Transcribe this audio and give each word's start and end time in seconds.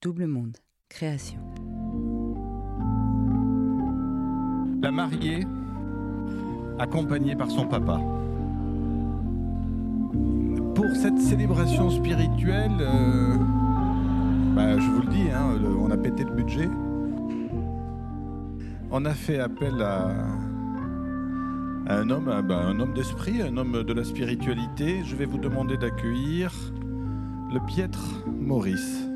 Double 0.00 0.28
Monde, 0.28 0.56
création. 0.88 1.40
La 4.80 4.92
mariée, 4.92 5.44
accompagnée 6.78 7.34
par 7.34 7.50
son 7.50 7.66
papa. 7.66 8.00
Pour 10.76 10.86
cette 10.94 11.18
célébration 11.18 11.90
spirituelle, 11.90 12.76
euh, 12.78 13.36
bah, 14.54 14.78
je 14.78 14.88
vous 14.88 15.02
le 15.02 15.08
dis, 15.08 15.30
hein, 15.32 15.60
on 15.80 15.90
a 15.90 15.96
pété 15.96 16.22
le 16.22 16.30
budget. 16.30 16.68
On 18.92 19.04
a 19.04 19.14
fait 19.14 19.40
appel 19.40 19.82
à, 19.82 20.10
un 21.88 22.08
homme, 22.08 22.46
bah, 22.46 22.60
un 22.68 22.78
homme 22.78 22.94
d'esprit, 22.94 23.42
un 23.42 23.56
homme 23.56 23.82
de 23.82 23.92
la 23.92 24.04
spiritualité. 24.04 25.02
Je 25.04 25.16
vais 25.16 25.26
vous 25.26 25.38
demander 25.38 25.76
d'accueillir 25.76 26.52
le 27.52 27.58
piètre 27.66 28.24
Maurice. 28.28 29.07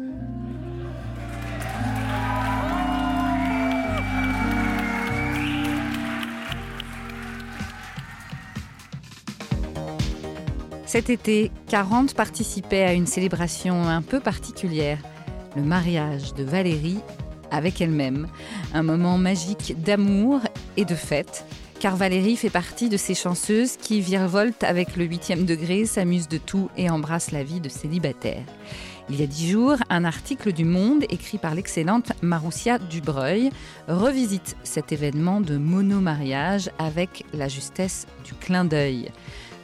Cet 10.93 11.09
été, 11.09 11.51
40 11.69 12.13
participaient 12.13 12.83
à 12.83 12.93
une 12.93 13.07
célébration 13.07 13.89
un 13.89 14.03
peu 14.03 14.21
particulière, 14.21 14.99
le 15.57 15.63
mariage 15.63 16.35
de 16.35 16.45
Valérie 16.45 16.99
avec 17.51 17.81
elle-même. 17.81 18.29
Un 18.75 18.83
moment 18.83 19.17
magique 19.17 19.75
d'amour 19.83 20.41
et 20.77 20.85
de 20.85 20.95
fête, 20.95 21.47
car 21.81 21.97
Valérie 21.97 22.37
fait 22.37 22.51
partie 22.51 22.91
de 22.91 22.99
ces 22.99 23.15
chanceuses 23.15 23.79
qui 23.79 24.03
virevoltent 24.03 24.65
avec 24.65 24.99
le 24.99 25.07
huitième 25.07 25.47
degré, 25.47 25.87
s'amusent 25.87 26.29
de 26.29 26.37
tout 26.37 26.69
et 26.77 26.91
embrassent 26.91 27.33
la 27.33 27.43
vie 27.43 27.61
de 27.61 27.71
célibataire. 27.71 28.45
Il 29.09 29.19
y 29.19 29.23
a 29.23 29.27
dix 29.27 29.49
jours, 29.49 29.77
un 29.89 30.05
article 30.05 30.53
du 30.53 30.67
Monde 30.67 31.05
écrit 31.09 31.39
par 31.39 31.55
l'excellente 31.55 32.13
Maroussia 32.21 32.79
Dubreuil 32.79 33.49
revisite 33.89 34.59
cet 34.63 34.93
événement 34.93 35.41
de 35.41 35.57
monomariage 35.57 36.69
avec 36.79 37.25
la 37.33 37.49
justesse 37.49 38.07
du 38.27 38.35
clin 38.35 38.67
d'œil. 38.67 39.11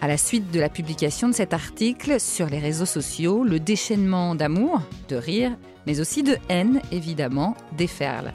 À 0.01 0.07
la 0.07 0.17
suite 0.17 0.53
de 0.53 0.61
la 0.61 0.69
publication 0.69 1.29
de 1.29 1.35
cet 1.35 1.53
article 1.53 2.21
sur 2.21 2.47
les 2.47 2.61
réseaux 2.61 2.87
sociaux, 2.87 3.43
le 3.43 3.59
déchaînement 3.59 4.37
d'amour, 4.37 4.81
de 5.09 5.17
rire, 5.17 5.57
mais 5.89 5.99
aussi 5.99 6.23
de 6.23 6.37
haine, 6.49 6.81
évidemment, 6.93 7.57
déferle. 7.77 8.33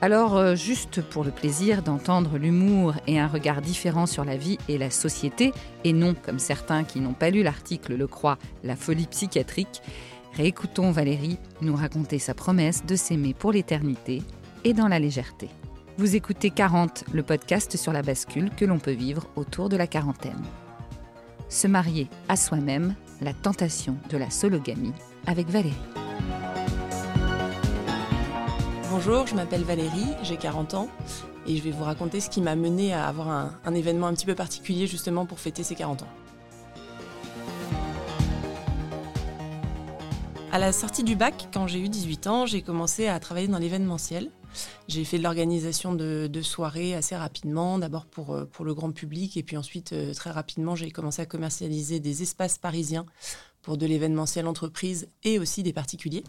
Alors, 0.00 0.36
euh, 0.36 0.54
juste 0.54 1.02
pour 1.02 1.24
le 1.24 1.32
plaisir 1.32 1.82
d'entendre 1.82 2.38
l'humour 2.38 2.94
et 3.08 3.18
un 3.18 3.26
regard 3.26 3.62
différent 3.62 4.06
sur 4.06 4.24
la 4.24 4.36
vie 4.36 4.58
et 4.68 4.78
la 4.78 4.90
société, 4.90 5.52
et 5.82 5.92
non, 5.92 6.14
comme 6.14 6.38
certains 6.38 6.84
qui 6.84 7.00
n'ont 7.00 7.14
pas 7.14 7.30
lu 7.30 7.42
l'article 7.42 7.96
le 7.96 8.06
croient, 8.06 8.38
la 8.62 8.76
folie 8.76 9.06
psychiatrique, 9.08 9.82
réécoutons 10.34 10.92
Valérie 10.92 11.38
nous 11.62 11.74
raconter 11.74 12.20
sa 12.20 12.34
promesse 12.34 12.84
de 12.86 12.94
s'aimer 12.94 13.34
pour 13.34 13.50
l'éternité 13.50 14.22
et 14.62 14.72
dans 14.72 14.88
la 14.88 15.00
légèreté. 15.00 15.48
Vous 15.98 16.14
écoutez 16.14 16.50
40, 16.50 17.04
le 17.12 17.24
podcast 17.24 17.76
sur 17.76 17.92
la 17.92 18.02
bascule 18.02 18.50
que 18.56 18.64
l'on 18.64 18.78
peut 18.78 18.92
vivre 18.92 19.26
autour 19.34 19.68
de 19.68 19.76
la 19.76 19.88
quarantaine 19.88 20.42
se 21.52 21.66
marier 21.66 22.08
à 22.28 22.36
soi-même, 22.36 22.94
la 23.20 23.34
tentation 23.34 23.96
de 24.08 24.16
la 24.16 24.30
sologamie 24.30 24.94
avec 25.26 25.48
Valérie. 25.48 25.76
Bonjour, 28.90 29.26
je 29.26 29.34
m'appelle 29.34 29.62
Valérie, 29.62 30.08
j'ai 30.22 30.36
40 30.36 30.74
ans 30.74 30.88
et 31.46 31.56
je 31.56 31.62
vais 31.62 31.70
vous 31.70 31.84
raconter 31.84 32.20
ce 32.20 32.30
qui 32.30 32.40
m'a 32.40 32.56
mené 32.56 32.94
à 32.94 33.06
avoir 33.06 33.28
un, 33.28 33.74
événement 33.74 34.06
un 34.06 34.14
petit 34.14 34.26
peu 34.26 34.34
particulier 34.34 34.86
justement 34.86 35.26
pour 35.26 35.40
fêter 35.40 35.62
ces 35.62 35.74
40 35.74 36.02
ans. 36.02 36.08
À 40.52 40.58
la 40.58 40.72
sortie 40.72 41.04
du 41.04 41.16
bac, 41.16 41.48
quand 41.52 41.66
j'ai 41.66 41.80
eu 41.80 41.88
18 41.88 42.26
ans, 42.28 42.46
j'ai 42.46 42.62
commencé 42.62 43.08
à 43.08 43.18
travailler 43.20 43.48
dans 43.48 43.58
l'événementiel. 43.58 44.30
J'ai 44.88 45.04
fait 45.04 45.18
de 45.18 45.22
l'organisation 45.22 45.94
de, 45.94 46.42
soirées 46.42 46.94
assez 46.94 47.16
rapidement, 47.16 47.78
d'abord 47.78 48.06
pour, 48.06 48.34
euh, 48.34 48.44
pour 48.44 48.64
le 48.64 48.74
grand 48.74 48.92
public, 48.92 49.36
et 49.36 49.42
puis 49.42 49.56
ensuite, 49.56 49.92
euh, 49.92 50.12
très 50.12 50.30
rapidement, 50.30 50.74
j'ai 50.74 50.90
commencé 50.90 51.22
à 51.22 51.26
commercialiser 51.26 52.00
des 52.00 52.22
espaces 52.22 52.58
parisiens 52.58 53.06
pour 53.62 53.76
de 53.76 53.86
l'événementiel 53.86 54.46
entreprise 54.46 55.08
et 55.22 55.38
aussi 55.38 55.62
des 55.62 55.72
particuliers. 55.72 56.24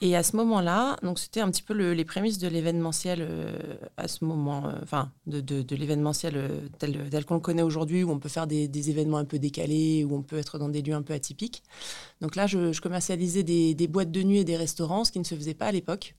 Et 0.00 0.16
à 0.16 0.22
ce 0.22 0.36
moment-là, 0.36 0.96
donc 1.02 1.18
c'était 1.18 1.40
un 1.40 1.50
petit 1.50 1.62
peu 1.62 1.72
le- 1.72 1.94
les 1.94 2.04
prémices 2.04 2.38
de 2.38 2.48
l'événementiel 2.48 3.20
euh, 3.22 3.56
à 3.96 4.08
ce 4.08 4.24
moment, 4.24 4.66
euh, 4.66 4.72
enfin 4.82 5.12
de, 5.26 5.64
l'événementiel 5.74 6.34
euh, 6.36 6.68
tel, 6.78 7.24
qu'on 7.24 7.34
le 7.34 7.40
connaît 7.40 7.62
aujourd'hui, 7.62 8.02
où 8.02 8.10
on 8.10 8.18
peut 8.18 8.28
faire 8.28 8.46
des, 8.48 8.90
événements 8.90 9.18
un 9.18 9.24
peu 9.24 9.38
décalés, 9.38 10.04
où 10.04 10.14
on 10.16 10.22
peut 10.22 10.36
être 10.36 10.58
dans 10.58 10.68
des 10.68 10.82
lieux 10.82 10.94
un 10.94 11.02
peu 11.02 11.14
atypiques. 11.14 11.62
Donc 12.20 12.34
là, 12.34 12.46
je, 12.46 12.78
commercialisais 12.80 13.44
des, 13.44 13.88
boîtes 13.88 14.10
de 14.10 14.22
nuit 14.22 14.38
et 14.38 14.44
des 14.44 14.56
restaurants, 14.56 15.04
ce 15.04 15.12
qui 15.12 15.20
ne 15.20 15.24
se 15.24 15.36
faisait 15.36 15.54
pas 15.54 15.66
à 15.66 15.72
l'époque. 15.72 16.16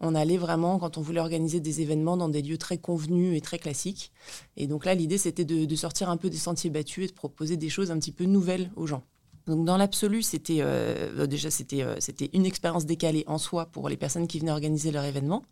On 0.00 0.14
allait 0.14 0.38
vraiment, 0.38 0.78
quand 0.78 0.96
on 0.96 1.02
voulait 1.02 1.20
organiser 1.20 1.60
des 1.60 1.82
événements, 1.82 2.16
dans 2.16 2.30
des 2.30 2.42
lieux 2.42 2.58
très 2.58 2.78
convenus 2.78 3.36
et 3.36 3.40
très 3.42 3.58
classiques. 3.58 4.10
Et 4.56 4.66
donc 4.66 4.84
là, 4.86 4.94
l'idée, 4.94 5.18
c'était 5.18 5.44
de 5.44 5.76
sortir 5.76 6.08
un 6.08 6.16
peu 6.16 6.30
des 6.30 6.38
sentiers 6.38 6.70
battus 6.70 7.04
et 7.04 7.08
de 7.08 7.12
proposer 7.12 7.56
des 7.56 7.68
choses 7.68 7.90
un 7.90 7.98
petit 7.98 8.12
peu 8.12 8.24
nouvelles 8.24 8.70
aux 8.76 8.86
gens. 8.86 9.04
Donc 9.48 9.64
dans 9.64 9.76
l'absolu, 9.76 10.22
c'était 10.22 10.58
euh, 10.60 11.26
déjà 11.26 11.50
c'était 11.50 11.82
euh, 11.82 11.96
c'était 12.00 12.30
une 12.34 12.44
expérience 12.44 12.84
décalée 12.84 13.24
en 13.26 13.38
soi 13.38 13.66
pour 13.66 13.88
les 13.88 13.96
personnes 13.96 14.26
qui 14.26 14.38
venaient 14.38 14.52
organiser 14.52 14.90
leur 14.90 15.04
événement. 15.04 15.44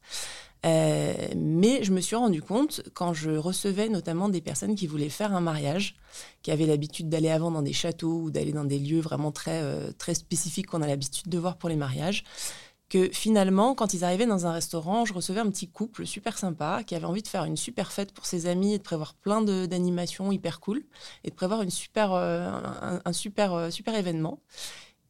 Euh, 0.64 1.14
mais 1.36 1.82
je 1.82 1.92
me 1.92 2.00
suis 2.00 2.16
rendu 2.16 2.42
compte 2.42 2.82
quand 2.94 3.12
je 3.12 3.30
recevais 3.30 3.88
notamment 3.88 4.28
des 4.28 4.40
personnes 4.40 4.74
qui 4.74 4.86
voulaient 4.86 5.08
faire 5.08 5.34
un 5.34 5.40
mariage, 5.40 5.96
qui 6.42 6.50
avaient 6.50 6.66
l'habitude 6.66 7.08
d'aller 7.08 7.30
avant 7.30 7.50
dans 7.50 7.62
des 7.62 7.72
châteaux 7.72 8.22
ou 8.22 8.30
d'aller 8.30 8.52
dans 8.52 8.64
des 8.64 8.78
lieux 8.78 9.00
vraiment 9.00 9.32
très 9.32 9.62
très 9.94 10.14
spécifiques 10.14 10.66
qu'on 10.66 10.82
a 10.82 10.86
l'habitude 10.86 11.28
de 11.28 11.38
voir 11.38 11.56
pour 11.56 11.68
les 11.68 11.76
mariages, 11.76 12.24
que 12.88 13.10
finalement, 13.12 13.74
quand 13.74 13.94
ils 13.94 14.04
arrivaient 14.04 14.26
dans 14.26 14.46
un 14.46 14.52
restaurant, 14.52 15.04
je 15.04 15.12
recevais 15.12 15.40
un 15.40 15.50
petit 15.50 15.68
couple 15.68 16.06
super 16.06 16.38
sympa 16.38 16.82
qui 16.84 16.94
avait 16.94 17.04
envie 17.04 17.22
de 17.22 17.28
faire 17.28 17.44
une 17.44 17.56
super 17.56 17.90
fête 17.90 18.12
pour 18.12 18.26
ses 18.26 18.46
amis 18.46 18.74
et 18.74 18.78
de 18.78 18.82
prévoir 18.82 19.14
plein 19.14 19.42
d'animations 19.42 20.30
hyper 20.30 20.60
cool 20.60 20.84
et 21.24 21.30
de 21.30 21.34
prévoir 21.34 21.62
une 21.62 21.70
super, 21.70 22.12
euh, 22.12 22.48
un, 23.04 23.12
super, 23.12 23.54
euh, 23.54 23.70
super 23.70 23.94
événement. 23.94 24.40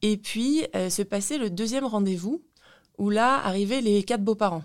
Et 0.02 0.16
puis, 0.16 0.66
euh, 0.74 0.88
se 0.88 1.02
passait 1.02 1.38
le 1.38 1.50
deuxième 1.50 1.84
rendez-vous 1.84 2.42
où 2.98 3.10
là 3.10 3.44
arrivaient 3.44 3.82
les 3.82 4.02
quatre 4.02 4.24
beaux-parents. 4.24 4.64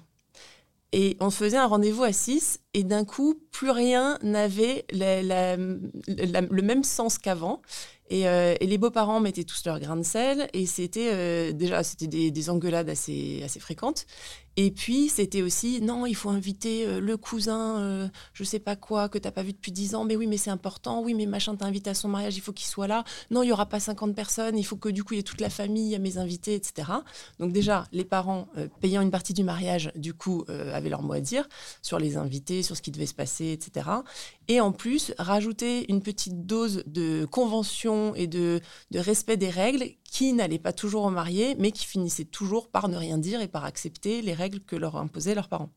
Et 0.94 1.18
on 1.20 1.30
faisait 1.30 1.58
un 1.58 1.68
rendez-vous 1.68 2.04
à 2.04 2.14
6 2.14 2.60
et 2.74 2.84
d'un 2.84 3.04
coup, 3.06 3.36
plus 3.52 3.70
rien 3.70 4.18
n'avait 4.22 4.86
le 4.92 6.62
même 6.62 6.84
sens 6.84 7.18
qu'avant. 7.18 7.62
Et, 8.12 8.28
euh, 8.28 8.56
les 8.60 8.78
beaux-parents 8.78 9.22
mettaient 9.22 9.46
tous 9.46 9.66
leur 9.66 9.80
grain 9.80 9.96
de 9.96 10.04
sel 10.04 10.50
et 10.52 10.66
c'était 10.66 11.10
euh, 11.14 11.54
déjà 11.54 11.82
c'était 11.82 12.08
des, 12.08 12.30
des 12.30 12.50
engueulades 12.50 12.90
assez, 12.90 13.48
fréquentes. 13.60 14.06
Et 14.58 14.70
puis 14.70 15.08
c'était 15.08 15.42
aussi 15.42 15.80
non, 15.82 16.06
il 16.06 16.14
faut 16.14 16.30
inviter 16.30 16.86
euh, 16.86 17.00
le 17.00 17.16
cousin, 17.16 18.12
je 18.34 18.44
sais 18.44 18.60
pas 18.60 18.76
quoi, 18.76 19.08
que 19.08 19.18
t'as 19.18 19.32
pas 19.32 19.44
vu 19.44 19.54
depuis 19.54 19.72
10 19.72 19.96
ans, 19.96 20.04
mais 20.04 20.18
oui, 20.18 20.28
mais 20.28 20.36
c'est 20.36 20.50
important, 20.50 21.02
oui, 21.02 21.14
mais 21.14 21.26
machin 21.26 21.56
t'a 21.56 21.66
invité 21.66 21.90
à 21.90 21.94
son 21.94 22.10
mariage, 22.10 22.36
il 22.36 22.42
faut 22.42 22.52
qu'il 22.52 22.68
soit 22.68 22.88
là. 22.88 23.06
Non, 23.30 23.44
il 23.44 23.48
y 23.48 23.54
aura 23.54 23.68
pas 23.68 23.80
50 23.80 24.14
personnes, 24.14 24.58
il 24.58 24.66
faut 24.66 24.76
que 24.76 24.90
du 24.90 25.06
coup 25.06 25.14
il 25.14 25.18
y 25.18 25.20
ait 25.22 25.24
toute 25.24 25.40
la 25.40 25.50
famille, 25.50 25.96
a 25.96 26.00
mes 26.00 26.18
invités, 26.18 26.56
etc. 26.56 26.90
Donc 27.40 27.54
déjà, 27.54 27.86
les 27.94 28.04
parents 28.04 28.50
payant 28.82 29.02
une 29.02 29.12
partie 29.12 29.34
du 29.34 29.46
mariage, 29.46 29.90
du 29.96 30.14
coup, 30.14 30.44
avaient 30.50 30.90
leur 30.90 31.02
mot 31.02 31.14
à 31.14 31.22
dire 31.22 31.48
sur 31.82 31.98
les 31.98 32.18
invités, 32.18 32.61
sur 32.64 32.76
ce 32.78 32.82
qui 32.82 32.92
devait 32.92 33.06
se 33.06 33.14
passer, 33.14 33.52
etc. 33.52 33.90
Et 34.48 34.62
en 34.62 34.72
plus, 34.72 35.14
rajouter 35.18 35.86
une 35.90 36.02
petite 36.02 36.46
dose 36.46 36.84
de 36.86 37.26
convention 37.26 38.16
et 38.16 38.28
de, 38.28 38.62
respect 38.94 39.38
des 39.38 39.50
règles 39.50 39.86
qui 40.04 40.34
n'allaient 40.34 40.60
pas 40.60 40.74
toujours 40.74 41.04
aux 41.04 41.10
mariés, 41.10 41.56
mais 41.58 41.72
qui 41.72 41.86
finissaient 41.86 42.26
toujours 42.26 42.70
par 42.70 42.90
ne 42.90 42.98
rien 42.98 43.18
dire 43.18 43.42
et 43.42 43.48
par 43.48 43.66
accepter 43.66 44.22
les 44.22 44.34
règles 44.34 44.60
que 44.60 44.76
leur 44.76 44.96
imposaient 44.98 45.36
leurs 45.36 45.50
parents. 45.50 45.72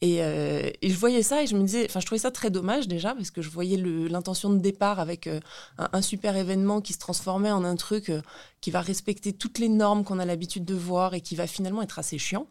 Et, 0.00 0.22
euh, 0.22 0.70
je 0.80 0.94
voyais 0.94 1.24
ça 1.24 1.42
et 1.42 1.46
je 1.46 1.56
me 1.56 1.62
disais, 1.62 1.86
enfin, 1.88 1.98
je 1.98 2.06
trouvais 2.06 2.20
ça 2.20 2.30
très 2.30 2.50
dommage 2.50 2.86
déjà 2.86 3.14
parce 3.14 3.32
que 3.32 3.42
je 3.42 3.50
voyais 3.50 3.76
l'intention 3.76 4.50
de 4.50 4.58
départ 4.58 5.00
avec 5.00 5.26
euh, 5.26 5.40
un, 5.76 5.88
un 5.92 6.02
super 6.02 6.36
événement 6.36 6.80
qui 6.80 6.92
se 6.92 6.98
transformait 6.98 7.50
en 7.50 7.64
un 7.64 7.74
truc 7.74 8.10
euh, 8.10 8.22
qui 8.60 8.70
va 8.70 8.80
respecter 8.80 9.32
toutes 9.32 9.58
les 9.58 9.68
normes 9.68 10.04
qu'on 10.04 10.20
a 10.20 10.24
l'habitude 10.24 10.64
de 10.64 10.74
voir 10.74 11.14
et 11.14 11.20
qui 11.20 11.34
va 11.34 11.48
finalement 11.48 11.82
être 11.82 11.98
assez 11.98 12.18
chiant. 12.18 12.46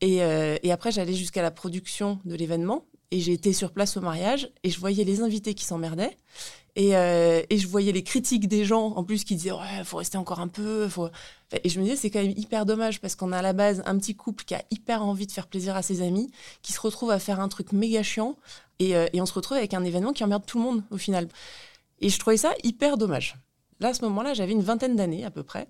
Et, 0.00 0.22
euh, 0.22 0.56
et 0.62 0.72
après, 0.72 0.92
j'allais 0.92 1.14
jusqu'à 1.14 1.42
la 1.42 1.50
production 1.50 2.20
de 2.24 2.34
l'événement 2.34 2.86
et 3.10 3.20
j'ai 3.20 3.32
été 3.32 3.52
sur 3.52 3.72
place 3.72 3.96
au 3.96 4.00
mariage 4.00 4.50
et 4.62 4.70
je 4.70 4.78
voyais 4.78 5.04
les 5.04 5.20
invités 5.20 5.54
qui 5.54 5.64
s'emmerdaient. 5.64 6.16
Et, 6.76 6.96
euh, 6.96 7.42
je 7.50 7.66
voyais 7.66 7.92
les 7.92 8.04
critiques 8.04 8.46
des 8.46 8.64
gens 8.64 8.92
en 8.94 9.02
plus 9.02 9.24
qui 9.24 9.34
disaient 9.34 9.52
ouais 9.52 9.84
faut 9.84 9.96
rester 9.96 10.18
encore 10.18 10.38
un 10.38 10.46
peu 10.46 10.88
et 11.64 11.68
je 11.68 11.78
me 11.80 11.84
disais 11.84 11.96
c'est 11.96 12.10
quand 12.10 12.22
même 12.22 12.34
hyper 12.36 12.64
dommage 12.64 13.00
parce 13.00 13.16
qu'on 13.16 13.32
a 13.32 13.38
à 13.38 13.42
la 13.42 13.52
base 13.52 13.82
un 13.86 13.98
petit 13.98 14.14
couple 14.14 14.44
qui 14.44 14.54
a 14.54 14.62
hyper 14.70 15.02
envie 15.02 15.26
de 15.26 15.32
faire 15.32 15.48
plaisir 15.48 15.74
à 15.74 15.82
ses 15.82 16.00
amis 16.00 16.30
qui 16.62 16.72
se 16.72 16.80
retrouve 16.80 17.10
à 17.10 17.18
faire 17.18 17.40
un 17.40 17.48
truc 17.48 17.72
méga 17.72 18.04
chiant 18.04 18.36
et, 18.78 18.94
euh, 18.94 19.08
et 19.12 19.20
on 19.20 19.26
se 19.26 19.32
retrouve 19.32 19.56
avec 19.56 19.74
un 19.74 19.82
événement 19.82 20.12
qui 20.12 20.22
emmerde 20.22 20.46
tout 20.46 20.58
le 20.58 20.64
monde 20.64 20.84
au 20.90 20.96
final. 20.96 21.28
Et 22.00 22.08
je 22.08 22.18
trouvais 22.18 22.36
ça 22.36 22.54
hyper 22.62 22.96
dommage. 22.96 23.36
Là 23.80 23.88
à 23.88 23.94
ce 23.94 24.02
moment-là 24.04 24.32
j'avais 24.34 24.52
une 24.52 24.62
vingtaine 24.62 24.94
d'années 24.94 25.24
à 25.24 25.30
peu 25.30 25.42
près. 25.42 25.66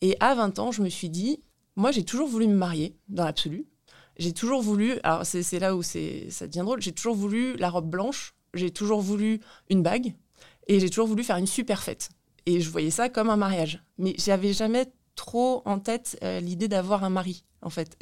Et 0.00 0.16
à 0.20 0.36
20 0.36 0.60
ans 0.60 0.70
je 0.70 0.82
me 0.82 0.88
suis 0.88 1.10
dit 1.10 1.40
moi 1.76 1.90
j'ai 1.90 2.04
toujours 2.04 2.28
voulu 2.28 2.46
me 2.46 2.54
marier 2.54 2.96
dans 3.08 3.24
l'absolu 3.24 3.66
j'ai 4.18 4.32
toujours 4.32 4.62
voulu 4.62 4.98
alors 5.02 5.24
c'est 5.24 5.58
là 5.58 5.74
où 5.76 5.82
ça 5.82 5.98
devient 6.46 6.60
drôle 6.60 6.82
j'ai 6.82 6.92
toujours 6.92 7.14
voulu 7.14 7.56
la 7.56 7.70
robe 7.70 7.88
blanche 7.88 8.34
j'ai 8.54 8.70
toujours 8.70 9.00
voulu 9.00 9.40
une 9.68 9.82
bague 9.82 10.14
et 10.70 10.78
j'ai 10.78 10.88
toujours 10.88 11.08
voulu 11.08 11.24
faire 11.24 11.36
une 11.36 11.48
super 11.48 11.82
fête. 11.82 12.10
Et 12.46 12.60
je 12.60 12.70
voyais 12.70 12.90
ça 12.90 13.08
comme 13.08 13.28
un 13.28 13.36
mariage. 13.36 13.82
Mais 13.98 14.14
j'avais 14.16 14.52
jamais 14.52 14.86
trop 15.20 15.62
en 15.66 15.78
tête 15.78 16.18
l'idée 16.40 16.66
d'avoir 16.66 17.04
un 17.04 17.10
mari 17.10 17.44
en 17.62 17.70
fait. 17.70 17.96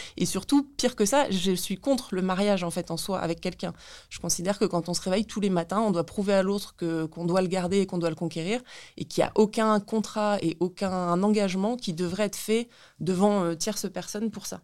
et 0.16 0.26
surtout, 0.26 0.64
pire 0.78 0.96
que 0.96 1.04
ça, 1.04 1.30
je 1.30 1.52
suis 1.52 1.76
contre 1.76 2.14
le 2.14 2.22
mariage 2.22 2.64
en 2.64 2.70
fait 2.70 2.90
en 2.90 2.96
soi 2.96 3.20
avec 3.20 3.40
quelqu'un. 3.40 3.74
Je 4.08 4.18
considère 4.18 4.58
que 4.58 4.64
quand 4.64 4.88
on 4.88 4.94
se 4.94 5.02
réveille 5.02 5.26
tous 5.26 5.40
les 5.40 5.50
matins, 5.50 5.80
on 5.80 5.90
doit 5.90 6.06
prouver 6.06 6.32
à 6.32 6.42
l'autre 6.42 6.74
que 6.76 7.04
qu'on 7.04 7.26
doit 7.26 7.42
le 7.42 7.48
garder 7.48 7.80
et 7.80 7.86
qu'on 7.86 7.98
doit 7.98 8.08
le 8.08 8.16
conquérir 8.16 8.62
et 8.96 9.04
qu'il 9.04 9.22
n'y 9.22 9.28
a 9.28 9.32
aucun 9.34 9.78
contrat 9.80 10.38
et 10.40 10.56
aucun 10.60 11.22
engagement 11.22 11.76
qui 11.76 11.92
devrait 11.92 12.24
être 12.24 12.36
fait 12.36 12.68
devant 12.98 13.44
euh, 13.44 13.54
tierce 13.54 13.90
personne 13.90 14.30
pour 14.30 14.46
ça. 14.46 14.62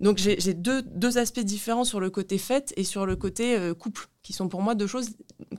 Donc 0.00 0.18
j'ai 0.18 0.54
deux, 0.54 1.18
aspects 1.18 1.40
différents 1.40 1.84
sur 1.84 2.00
le 2.00 2.10
côté 2.10 2.38
fête 2.38 2.72
et 2.76 2.84
sur 2.84 3.06
le 3.06 3.16
côté 3.16 3.56
euh, 3.56 3.74
couple, 3.74 4.08
qui 4.22 4.32
sont 4.32 4.48
pour 4.48 4.62
moi 4.62 4.74
deux 4.74 4.86
choses 4.86 5.10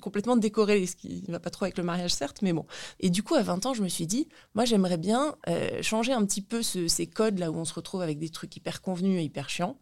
complètement 0.02 0.38
décorées, 0.38 0.86
ce 0.86 0.96
qui 0.96 1.24
ne 1.28 1.32
va 1.32 1.40
pas 1.40 1.50
trop 1.50 1.66
avec 1.66 1.78
le 1.78 1.84
mariage 1.84 2.14
certes, 2.14 2.42
mais 2.42 2.54
bon. 2.54 2.66
Et 3.00 3.10
du 3.10 3.24
coup, 3.24 3.36
à 3.36 3.42
20 3.42 3.66
ans, 3.66 3.74
je 3.74 3.84
me 3.84 3.88
suis 3.88 4.08
dit, 4.08 4.28
moi 4.56 4.66
j'aimerais 4.66 4.98
bien 4.98 5.36
euh, 5.50 5.82
changer 5.82 6.14
un 6.14 6.26
petit 6.26 6.42
peu 6.42 6.62
ces 6.62 7.08
codes 7.08 7.40
là 7.40 7.52
où 7.52 7.56
on 7.56 7.66
se 7.66 7.74
retrouve 7.74 8.02
avec 8.02 8.20
des 8.20 8.30
trucs 8.30 8.56
hyper 8.56 8.82
convenus 8.82 9.20
et 9.20 9.24
hyper 9.24 9.50
chiants. 9.50 9.78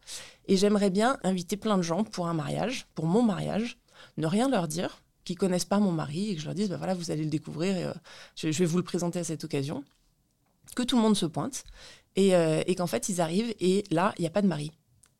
Et 0.46 0.56
j'aimerais 0.56 0.90
bien 0.90 1.18
inviter 1.22 1.56
plein 1.56 1.76
de 1.76 1.82
gens 1.82 2.04
pour 2.04 2.26
un 2.26 2.34
mariage, 2.34 2.86
pour 2.94 3.06
mon 3.06 3.22
mariage, 3.22 3.78
ne 4.16 4.26
rien 4.26 4.48
leur 4.48 4.68
dire, 4.68 5.02
qui 5.24 5.34
connaissent 5.34 5.64
pas 5.64 5.78
mon 5.78 5.92
mari, 5.92 6.30
et 6.30 6.34
que 6.34 6.40
je 6.40 6.46
leur 6.46 6.54
dise, 6.54 6.68
bah 6.68 6.76
voilà, 6.76 6.94
vous 6.94 7.10
allez 7.10 7.24
le 7.24 7.30
découvrir, 7.30 7.76
et, 7.76 7.84
euh, 7.84 7.92
je 8.36 8.48
vais 8.48 8.64
vous 8.64 8.78
le 8.78 8.82
présenter 8.82 9.18
à 9.18 9.24
cette 9.24 9.44
occasion 9.44 9.84
que 10.76 10.82
tout 10.82 10.96
le 10.96 11.02
monde 11.02 11.16
se 11.16 11.26
pointe 11.26 11.64
euh, 12.18 12.62
et, 12.66 12.74
qu'en 12.74 12.86
fait, 12.86 13.08
ils 13.08 13.20
arrivent 13.20 13.54
et 13.60 13.84
là, 13.90 14.12
il 14.18 14.22
n'y 14.22 14.26
a 14.26 14.30
pas 14.30 14.42
de 14.42 14.46
mari. 14.46 14.72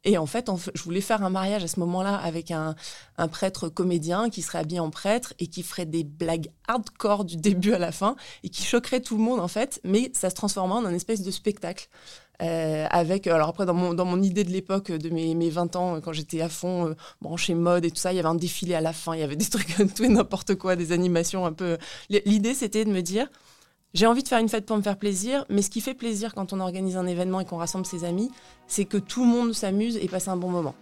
Et 0.04 0.16
en 0.16 0.26
fait, 0.26 0.50
je 0.74 0.82
voulais 0.82 1.02
faire 1.02 1.22
un 1.22 1.28
mariage 1.28 1.62
à 1.62 1.68
ce 1.68 1.78
moment-là 1.80 2.16
avec 2.16 2.50
un, 2.50 2.74
prêtre 3.30 3.68
comédien 3.68 4.30
qui 4.30 4.40
serait 4.40 4.58
habillé 4.58 4.80
en 4.80 4.88
prêtre 4.88 5.34
et 5.38 5.46
qui 5.46 5.62
ferait 5.62 5.84
des 5.84 6.04
blagues 6.04 6.48
hardcore 6.68 7.24
du 7.24 7.36
début 7.38 7.74
à 7.74 7.78
la 7.78 7.92
fin 7.92 8.16
et 8.42 8.48
qui 8.48 8.64
choquerait 8.64 9.00
tout 9.00 9.16
le 9.16 9.22
monde 9.22 9.40
en 9.40 9.48
fait, 9.48 9.80
mais 9.84 10.10
ça 10.14 10.30
se 10.30 10.34
transformait 10.34 10.74
en 10.74 10.86
un 10.86 10.94
espèce 10.94 11.22
de 11.22 11.30
spectacle. 11.30 11.88
Euh, 12.42 12.86
avec, 12.90 13.26
alors 13.26 13.50
après, 13.50 13.66
dans 13.66 13.74
mon, 13.74 13.92
dans 13.92 14.06
mon 14.06 14.22
idée 14.22 14.44
de 14.44 14.50
l'époque, 14.50 14.90
de 14.90 15.10
mes, 15.10 15.34
mes 15.34 15.50
20 15.50 15.76
ans, 15.76 16.00
quand 16.00 16.14
j'étais 16.14 16.40
à 16.40 16.48
fond 16.48 16.88
euh, 16.88 16.94
branché 17.20 17.54
mode 17.54 17.84
et 17.84 17.90
tout 17.90 17.98
ça, 17.98 18.14
il 18.14 18.16
y 18.16 18.18
avait 18.18 18.28
un 18.28 18.34
défilé 18.34 18.74
à 18.74 18.80
la 18.80 18.94
fin, 18.94 19.14
il 19.14 19.20
y 19.20 19.22
avait 19.22 19.36
des 19.36 19.48
trucs, 19.48 19.76
tout 19.94 20.04
et 20.04 20.08
n'importe 20.08 20.54
quoi, 20.54 20.74
des 20.74 20.92
animations 20.92 21.44
un 21.44 21.52
peu. 21.52 21.76
L'idée, 22.08 22.54
c'était 22.54 22.86
de 22.86 22.90
me 22.90 23.02
dire, 23.02 23.28
j'ai 23.92 24.06
envie 24.06 24.22
de 24.22 24.28
faire 24.28 24.38
une 24.38 24.48
fête 24.48 24.66
pour 24.66 24.76
me 24.76 24.82
faire 24.82 24.98
plaisir, 24.98 25.44
mais 25.48 25.62
ce 25.62 25.70
qui 25.70 25.80
fait 25.80 25.94
plaisir 25.94 26.32
quand 26.34 26.52
on 26.52 26.60
organise 26.60 26.96
un 26.96 27.06
événement 27.06 27.40
et 27.40 27.44
qu'on 27.44 27.56
rassemble 27.56 27.84
ses 27.84 28.04
amis, 28.04 28.30
c'est 28.68 28.84
que 28.84 28.96
tout 28.96 29.24
le 29.24 29.30
monde 29.30 29.52
s'amuse 29.52 29.96
et 29.96 30.06
passe 30.06 30.28
un 30.28 30.36
bon 30.36 30.48
moment. 30.48 30.76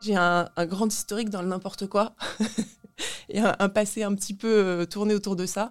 J'ai 0.00 0.16
un, 0.16 0.48
grand 0.60 0.86
historique 0.86 1.28
dans 1.30 1.42
le 1.42 1.48
n'importe 1.48 1.86
quoi 1.86 2.16
et 3.28 3.38
un, 3.40 3.68
passé 3.68 4.02
un 4.02 4.14
petit 4.14 4.34
peu 4.34 4.48
euh, 4.48 4.84
tourné 4.84 5.14
autour 5.14 5.36
de 5.36 5.46
ça. 5.46 5.70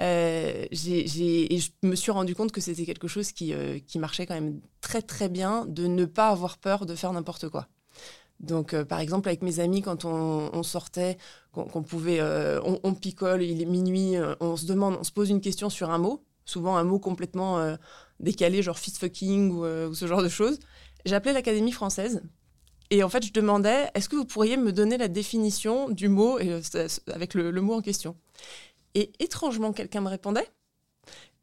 Euh, 0.00 0.66
et 0.70 1.58
je 1.58 1.70
me 1.82 1.94
suis 1.94 2.10
rendu 2.10 2.34
compte 2.34 2.52
que 2.52 2.60
c'était 2.60 2.84
quelque 2.84 3.08
chose 3.08 3.32
qui, 3.32 3.54
euh, 3.54 3.78
qui, 3.86 3.98
marchait 3.98 4.26
quand 4.26 4.34
même 4.34 4.60
très 4.80 5.00
très 5.00 5.28
bien 5.28 5.64
de 5.66 5.86
ne 5.86 6.04
pas 6.04 6.28
avoir 6.28 6.58
peur 6.58 6.84
de 6.84 6.94
faire 6.94 7.12
n'importe 7.12 7.48
quoi. 7.48 7.68
Donc, 8.38 8.74
euh, 8.74 8.84
par 8.84 9.00
exemple, 9.00 9.28
avec 9.28 9.42
mes 9.42 9.60
amis, 9.60 9.80
quand 9.80 10.04
on, 10.04 10.62
sortait, 10.62 11.16
qu'on 11.52 11.82
pouvait, 11.82 12.20
on, 12.62 12.94
picole, 12.94 13.42
il 13.42 13.62
est 13.62 13.66
minuit, 13.66 14.16
on 14.40 14.56
se 14.56 14.66
demande, 14.66 14.98
on 15.00 15.04
se 15.04 15.12
pose 15.12 15.30
une 15.30 15.40
question 15.40 15.70
sur 15.70 15.90
un 15.90 15.96
mot, 15.96 16.22
souvent 16.44 16.76
un 16.76 16.84
mot 16.84 16.98
complètement 16.98 17.74
décalé, 18.20 18.62
genre 18.62 18.78
fist 18.78 18.98
fucking 18.98 19.50
ou, 19.52 19.94
ce 19.94 20.06
genre 20.06 20.22
de 20.22 20.28
choses. 20.28 20.58
J'appelais 21.06 21.32
l'Académie 21.32 21.72
française 21.72 22.22
et 22.90 23.02
en 23.02 23.08
fait, 23.08 23.24
je 23.24 23.32
demandais, 23.32 23.88
est-ce 23.94 24.10
que 24.10 24.16
vous 24.16 24.26
pourriez 24.26 24.58
me 24.58 24.70
donner 24.70 24.98
la 24.98 25.08
définition 25.08 25.88
du 25.88 26.10
mot 26.10 26.38
et, 26.38 26.60
avec 27.14 27.32
le 27.32 27.60
mot 27.62 27.72
en 27.72 27.80
question? 27.80 28.16
Et 28.96 29.12
étrangement, 29.18 29.72
quelqu'un 29.72 30.00
me 30.00 30.08
répondait 30.08 30.48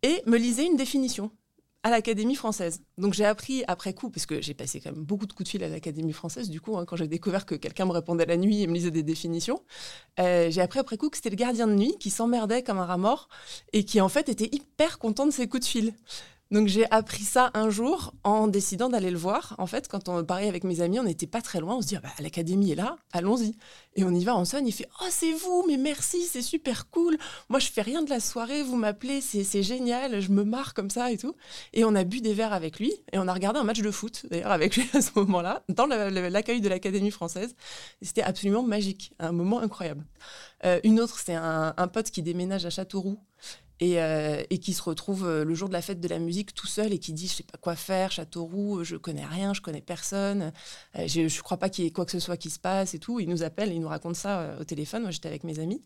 et 0.02 0.22
me 0.26 0.38
lisait 0.38 0.66
une 0.66 0.76
définition 0.76 1.32
à 1.84 1.92
l'Académie 1.92 2.36
française. 2.36 2.82
Donc 2.98 3.14
j'ai 3.14 3.26
appris 3.26 3.64
après 3.68 3.94
coup, 3.94 4.10
parce 4.10 4.26
que 4.26 4.42
j'ai 4.42 4.56
passé 4.56 4.80
quand 4.80 4.92
même 4.92 5.04
beaucoup 5.04 5.28
de 5.28 5.34
coups 5.34 5.46
de 5.46 5.50
fil 5.50 5.64
à 5.64 5.70
l'Académie 5.70 6.14
française, 6.14 6.50
du 6.50 6.62
coup, 6.62 6.78
hein, 6.78 6.86
quand 6.86 6.96
j'ai 6.96 7.08
découvert 7.08 7.46
que 7.46 7.56
quelqu'un 7.56 7.86
me 7.86 7.92
répondait 7.92 8.26
la 8.26 8.38
nuit 8.38 8.64
et 8.64 8.68
me 8.68 8.74
lisait 8.74 8.90
des 8.90 9.04
définitions, 9.04 9.62
euh, 10.20 10.50
j'ai 10.50 10.62
appris 10.62 10.80
après 10.80 10.98
coup 10.98 11.10
que 11.10 11.18
c'était 11.18 11.30
le 11.30 11.36
gardien 11.36 11.68
de 11.68 11.74
nuit 11.74 11.96
qui 12.00 12.10
s'emmerdait 12.10 12.64
comme 12.64 12.80
un 12.80 12.86
rat 12.86 12.98
mort 12.98 13.30
et 13.72 13.84
qui 13.84 14.02
en 14.02 14.10
fait 14.10 14.30
était 14.30 14.50
hyper 14.52 14.98
content 14.98 15.28
de 15.28 15.32
ses 15.32 15.48
coups 15.48 15.62
de 15.62 15.70
fil. 15.70 15.94
Donc 16.54 16.68
j'ai 16.68 16.86
appris 16.92 17.24
ça 17.24 17.50
un 17.56 17.72
jour 17.72 18.14
en 18.24 18.46
décidant 18.46 18.88
d'aller 18.88 19.10
le 19.10 19.18
voir. 19.18 19.56
En 19.58 19.66
fait, 19.66 19.88
quand 19.88 20.08
on 20.08 20.24
parlait 20.24 20.48
avec 20.48 20.64
mes 20.64 20.82
amis, 20.82 21.00
on 21.00 21.04
n'était 21.04 21.26
pas 21.26 21.42
très 21.42 21.60
loin. 21.60 21.78
On 21.78 21.82
se 21.82 21.88
dit, 21.88 21.96
ah 21.96 22.02
bah, 22.04 22.12
l'académie 22.20 22.72
est 22.72 22.76
là, 22.76 22.98
allons-y. 23.12 23.56
Et 23.96 24.04
on 24.04 24.14
y 24.14 24.24
va, 24.24 24.38
on 24.38 24.46
sonne, 24.46 24.68
il 24.68 24.72
fait, 24.72 24.88
oh 25.02 25.08
c'est 25.10 25.34
vous, 25.34 25.66
mais 25.68 25.78
merci, 25.78 26.22
c'est 26.22 26.44
super 26.44 26.92
cool. 26.92 27.18
Moi 27.50 27.58
je 27.58 27.72
fais 27.72 27.82
rien 27.82 28.04
de 28.04 28.10
la 28.12 28.20
soirée, 28.20 28.62
vous 28.62 28.76
m'appelez, 28.76 29.20
c'est 29.20 29.64
génial, 29.64 30.20
je 30.20 30.30
me 30.30 30.44
marre 30.44 30.76
comme 30.76 30.92
ça 30.92 31.12
et 31.12 31.18
tout. 31.18 31.36
Et 31.74 31.86
on 31.86 31.96
a 31.96 32.04
bu 32.04 32.22
des 32.22 32.36
verres 32.36 32.54
avec 32.54 32.80
lui 32.80 32.94
et 33.12 33.18
on 33.18 33.28
a 33.28 33.34
regardé 33.34 33.60
un 33.60 33.64
match 33.64 33.82
de 33.82 33.90
foot 33.90 34.28
d'ailleurs 34.30 34.52
avec 34.52 34.76
lui 34.76 34.88
à 34.94 35.02
ce 35.02 35.10
moment-là, 35.16 35.64
dans 35.70 35.88
l'accueil 35.88 36.62
de 36.62 36.70
l'Académie 36.70 37.10
française. 37.10 37.56
C'était 38.04 38.22
absolument 38.22 38.62
magique, 38.62 39.14
un 39.18 39.32
moment 39.32 39.60
incroyable. 39.60 40.06
Euh, 40.66 40.80
une 40.84 41.00
autre, 41.00 41.18
c'est 41.18 41.34
un, 41.34 41.74
un 41.76 41.88
pote 41.88 42.12
qui 42.12 42.22
déménage 42.22 42.64
à 42.68 42.70
Châteauroux 42.70 43.18
euh, 43.82 44.44
et, 44.50 44.60
qui 44.60 44.74
se 44.74 44.82
retrouve 44.82 45.26
euh, 45.26 45.44
le 45.44 45.56
jour 45.56 45.68
de 45.68 45.74
la 45.74 45.82
fête 45.82 46.00
de 46.00 46.08
la 46.08 46.20
musique 46.20 46.54
tout 46.54 46.68
seul 46.68 46.94
et 46.94 47.00
qui 47.00 47.12
dit 47.12 47.28
je 47.28 47.34
sais 47.34 47.44
pas 47.44 47.58
quoi 47.58 47.76
faire, 47.76 48.12
Châteauroux, 48.12 48.84
je 48.84 48.96
connais 48.96 49.26
rien, 49.26 49.54
je 49.54 49.62
connais 49.62 49.82
personne, 49.82 50.54
euh, 50.96 51.08
je, 51.08 51.22
ne 51.22 51.42
crois 51.42 51.58
pas 51.58 51.70
qu'il 51.70 51.84
y 51.84 51.88
ait 51.88 51.92
quoi 51.92 52.06
que 52.06 52.12
ce 52.12 52.20
soit 52.20 52.38
qui 52.38 52.50
se 52.50 52.60
passe 52.60 52.94
et 52.94 53.00
tout. 53.00 53.20
Il 53.20 53.30
nous 53.30 53.44
appelle, 53.44 53.74
il 53.74 53.82
nous 53.82 53.88
raconte 53.88 54.16
ça 54.16 54.56
au 54.60 54.64
téléphone. 54.64 55.02
Moi 55.02 55.12
j'étais 55.12 55.28
avec 55.28 55.44
mes 55.44 55.60
amis 55.60 55.82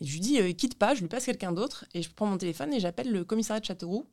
et 0.00 0.06
je 0.06 0.12
lui 0.12 0.20
dis 0.20 0.56
quitte 0.56 0.78
pas, 0.78 0.94
je 0.94 1.00
lui 1.00 1.08
passe 1.08 1.24
quelqu'un 1.24 1.52
d'autre 1.52 1.84
et 1.94 2.02
je 2.02 2.10
prends 2.10 2.26
mon 2.26 2.38
téléphone 2.38 2.72
et 2.72 2.80
j'appelle 2.80 3.10
le 3.10 3.24
commissariat 3.24 3.60
de 3.60 3.66
Châteauroux. 3.66 4.06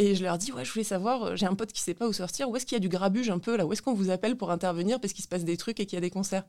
Et 0.00 0.14
je 0.14 0.22
leur 0.22 0.38
dis, 0.38 0.52
ouais, 0.52 0.64
je 0.64 0.72
voulais 0.72 0.84
savoir, 0.84 1.36
j'ai 1.36 1.46
un 1.46 1.56
pote 1.56 1.72
qui 1.72 1.82
sait 1.82 1.94
pas 1.94 2.06
où 2.06 2.12
sortir, 2.12 2.48
où 2.48 2.56
est-ce 2.56 2.64
qu'il 2.64 2.76
y 2.76 2.80
a 2.80 2.80
du 2.80 2.88
grabuge 2.88 3.30
un 3.30 3.40
peu, 3.40 3.56
là, 3.56 3.66
où 3.66 3.72
est-ce 3.72 3.82
qu'on 3.82 3.94
vous 3.94 4.10
appelle 4.10 4.36
pour 4.36 4.52
intervenir 4.52 5.00
parce 5.00 5.12
qu'il 5.12 5.24
se 5.24 5.28
passe 5.28 5.44
des 5.44 5.56
trucs 5.56 5.80
et 5.80 5.86
qu'il 5.86 5.96
y 5.96 5.98
a 5.98 6.00
des 6.00 6.10
concerts? 6.10 6.44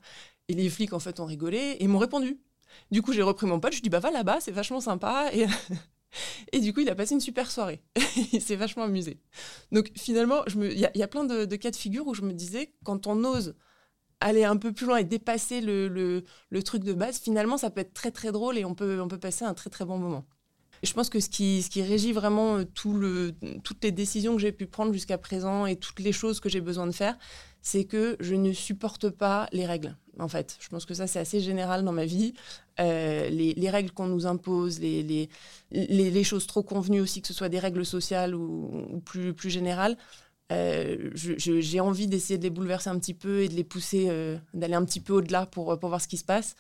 Et 0.50 0.54
les 0.54 0.69
flics, 0.69 0.94
en 0.94 1.00
fait, 1.00 1.19
ont 1.19 1.25
rigolé 1.25 1.78
et 1.80 1.88
m'ont 1.88 1.98
répondu. 1.98 2.40
Du 2.92 3.01
coup, 3.01 3.13
j'ai 3.13 3.21
repris 3.21 3.48
mon 3.48 3.60
pote, 3.60 3.74
je 3.74 3.81
dis, 3.81 3.89
bah 3.89 4.00
va 4.00 4.12
là-bas, 4.12 4.39
c'est 4.39 4.51
vachement 4.51 4.81
sympa. 4.81 5.31
Et, 6.51 6.60
du 6.60 6.74
coup, 6.74 6.80
il 6.80 6.89
a 6.89 6.95
passé 6.95 7.13
une 7.13 7.21
super 7.21 7.51
soirée. 7.51 7.81
il 8.33 8.42
s'est 8.42 8.56
vachement 8.56 8.83
amusé. 8.83 9.19
Donc 9.71 9.92
finalement, 9.95 10.44
il 10.56 10.80
y, 10.80 11.04
a 11.04 11.07
plein 11.07 11.24
de, 11.24 11.56
cas 11.56 11.71
de 11.71 11.75
figure 11.75 12.07
où 12.07 12.13
je 12.13 12.24
me 12.24 12.33
disais, 12.33 12.74
quand 12.83 13.07
on 13.07 13.24
ose 13.24 13.56
aller 14.19 14.44
un 14.44 14.57
peu 14.57 14.74
plus 14.74 14.86
loin 14.86 14.98
et 14.98 15.04
dépasser 15.04 15.62
le, 15.62 15.88
le, 16.50 16.63
truc 16.63 16.83
de 16.83 16.94
base, 16.94 17.19
finalement, 17.19 17.57
ça 17.57 17.69
peut 17.69 17.81
être 17.81 17.94
très 17.94 18.11
très 18.11 18.31
drôle 18.31 18.57
et 18.57 18.66
on 18.66 18.76
peut, 18.76 18.99
on 19.02 19.07
peut 19.07 19.19
passer 19.19 19.45
un 19.45 19.54
très 19.54 19.69
très 19.69 19.85
bon 19.85 19.97
moment. 19.97 20.26
Je 20.83 20.94
pense 20.94 21.09
que 21.09 21.19
ce 21.19 21.30
qui, 21.30 21.62
ce 21.62 21.69
qui 21.69 21.81
régit 21.81 22.14
vraiment 22.14 22.57
euh, 22.57 22.64
tout 22.64 22.94
le, 22.94 23.33
toutes 23.64 23.83
les 23.83 23.92
décisions 23.92 24.36
que 24.36 24.42
j'ai 24.42 24.52
pu 24.52 24.66
prendre 24.66 24.94
jusqu'à 24.94 25.18
présent 25.18 25.66
et 25.66 25.76
toutes 25.76 26.00
les 26.00 26.12
choses 26.12 26.40
que 26.40 26.50
j'ai 26.50 26.62
besoin 26.62 26.88
de 26.88 26.92
faire, 26.92 27.18
c'est 27.62 27.83
que 27.83 28.16
je 28.19 28.36
ne 28.36 28.54
supporte 28.54 29.09
pas 29.09 29.48
les 29.52 29.66
règles 29.66 29.95
en 30.19 30.28
fait. 30.28 30.57
Je 30.59 30.68
pense 30.69 30.86
que 30.86 30.94
ça, 30.94 31.07
c'est 31.07 31.19
assez 31.19 31.40
général 31.40 31.83
dans 31.83 31.92
ma 31.92 32.06
vie. 32.06 32.33
Euh, 32.80 33.30
les, 33.30 33.69
règles 33.69 33.92
qu'on 33.92 34.07
nous 34.07 34.26
impose, 34.26 34.80
les, 34.80 35.30
les, 35.71 36.24
choses 36.24 36.45
trop 36.45 36.62
convenues 36.62 37.00
aussi, 37.00 37.21
que 37.21 37.28
ce 37.28 37.33
soit 37.33 37.48
des 37.48 37.59
règles 37.59 37.86
sociales 37.86 38.36
ou, 38.36 39.02
plus, 39.06 39.33
plus 39.33 39.50
générales, 39.50 39.98
euh, 40.52 41.09
j'ai 41.14 41.80
envie 41.80 42.07
d'essayer 42.07 42.38
de 42.38 42.44
les 42.44 42.50
bouleverser 42.50 42.90
un 42.90 43.00
petit 43.00 43.14
peu 43.14 43.44
et 43.44 43.48
de 43.48 43.54
les 43.54 43.64
pousser, 43.64 44.09
d'aller 44.54 44.74
un 44.74 44.83
petit 44.83 45.00
peu 45.00 45.14
au-delà 45.14 45.45
pour, 45.45 45.80
pour 45.80 45.90
voir 45.90 46.02
ce 46.02 46.07
qui 46.09 46.18
se 46.18 46.26
passe, 46.26 46.56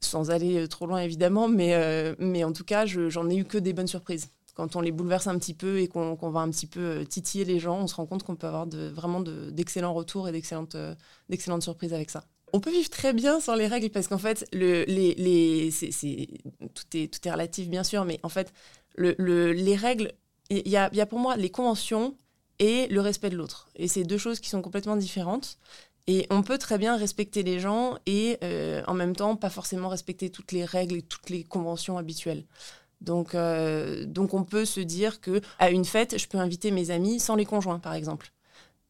sans 0.00 0.30
aller 0.30 0.66
trop 0.68 0.86
loin 0.86 1.00
évidemment, 1.00 1.48
mais, 1.48 2.14
mais 2.18 2.44
en 2.44 2.52
tout 2.52 2.64
cas, 2.64 2.86
j'en 2.86 3.28
ai 3.28 3.36
eu 3.36 3.44
que 3.44 3.58
des 3.58 3.72
bonnes 3.72 3.86
surprises. 3.86 4.28
Quand 4.54 4.76
on 4.76 4.80
les 4.80 4.92
bouleverse 4.92 5.26
un 5.26 5.38
petit 5.38 5.54
peu 5.54 5.80
et 5.80 5.88
qu'on 5.88 6.16
va 6.30 6.40
un 6.40 6.50
petit 6.50 6.66
peu 6.66 7.04
titiller 7.08 7.44
les 7.44 7.58
gens, 7.60 7.78
on 7.80 7.86
se 7.86 7.94
rend 7.94 8.06
compte 8.06 8.22
qu'on 8.22 8.36
peut 8.36 8.46
avoir 8.46 8.66
vraiment 8.66 9.20
d'excellents 9.20 9.94
retours 9.94 10.28
et 10.28 10.32
d'excellentes 10.32 10.76
surprises 11.62 11.94
avec 11.94 12.10
ça. 12.10 12.24
On 12.52 12.60
peut 12.60 12.72
vivre 12.72 12.90
très 12.90 13.12
bien 13.12 13.40
sans 13.40 13.54
les 13.54 13.68
règles 13.68 13.90
parce 13.90 14.08
qu'en 14.08 14.18
fait, 14.18 14.46
le, 14.52 14.84
les, 14.84 15.14
les 15.14 15.70
tout, 16.74 16.96
est, 16.96 17.12
tout 17.12 17.28
est 17.28 17.30
relatif 17.30 17.68
bien 17.68 17.84
sûr, 17.84 18.04
mais 18.04 18.18
en 18.22 18.28
fait, 18.28 18.52
le, 18.96 19.14
les 19.52 19.76
règles, 19.76 20.12
il 20.50 20.66
y 20.66 20.70
y 20.72 20.76
a, 20.76 21.06
pour 21.06 21.20
moi 21.20 21.36
les 21.36 21.50
conventions 21.50 22.16
et 22.58 22.88
le 22.88 23.00
respect 23.00 23.30
de 23.30 23.36
l'autre. 23.36 23.68
Et 23.76 23.88
c'est 23.88 24.02
deux 24.02 24.18
choses 24.18 24.40
qui 24.40 24.50
sont 24.50 24.62
complètement 24.62 24.96
différentes. 24.96 25.58
Et 26.12 26.26
on 26.28 26.42
peut 26.42 26.58
très 26.58 26.76
bien 26.76 26.96
respecter 26.96 27.44
les 27.44 27.60
gens 27.60 27.96
et 28.04 28.36
euh, 28.42 28.82
en 28.88 28.94
même 28.94 29.14
temps 29.14 29.36
pas 29.36 29.48
forcément 29.48 29.88
respecter 29.88 30.28
toutes 30.28 30.50
les 30.50 30.64
règles 30.64 30.96
et 30.96 31.02
toutes 31.02 31.30
les 31.30 31.44
conventions 31.44 31.98
habituelles. 31.98 32.46
Donc, 33.00 33.36
euh, 33.36 34.06
donc 34.06 34.34
on 34.34 34.42
peut 34.42 34.64
se 34.64 34.80
dire 34.80 35.20
que 35.20 35.40
à 35.60 35.70
une 35.70 35.84
fête, 35.84 36.18
je 36.18 36.26
peux 36.26 36.38
inviter 36.38 36.72
mes 36.72 36.90
amis 36.90 37.20
sans 37.20 37.36
les 37.36 37.44
conjoints, 37.44 37.78
par 37.78 37.94
exemple. 37.94 38.32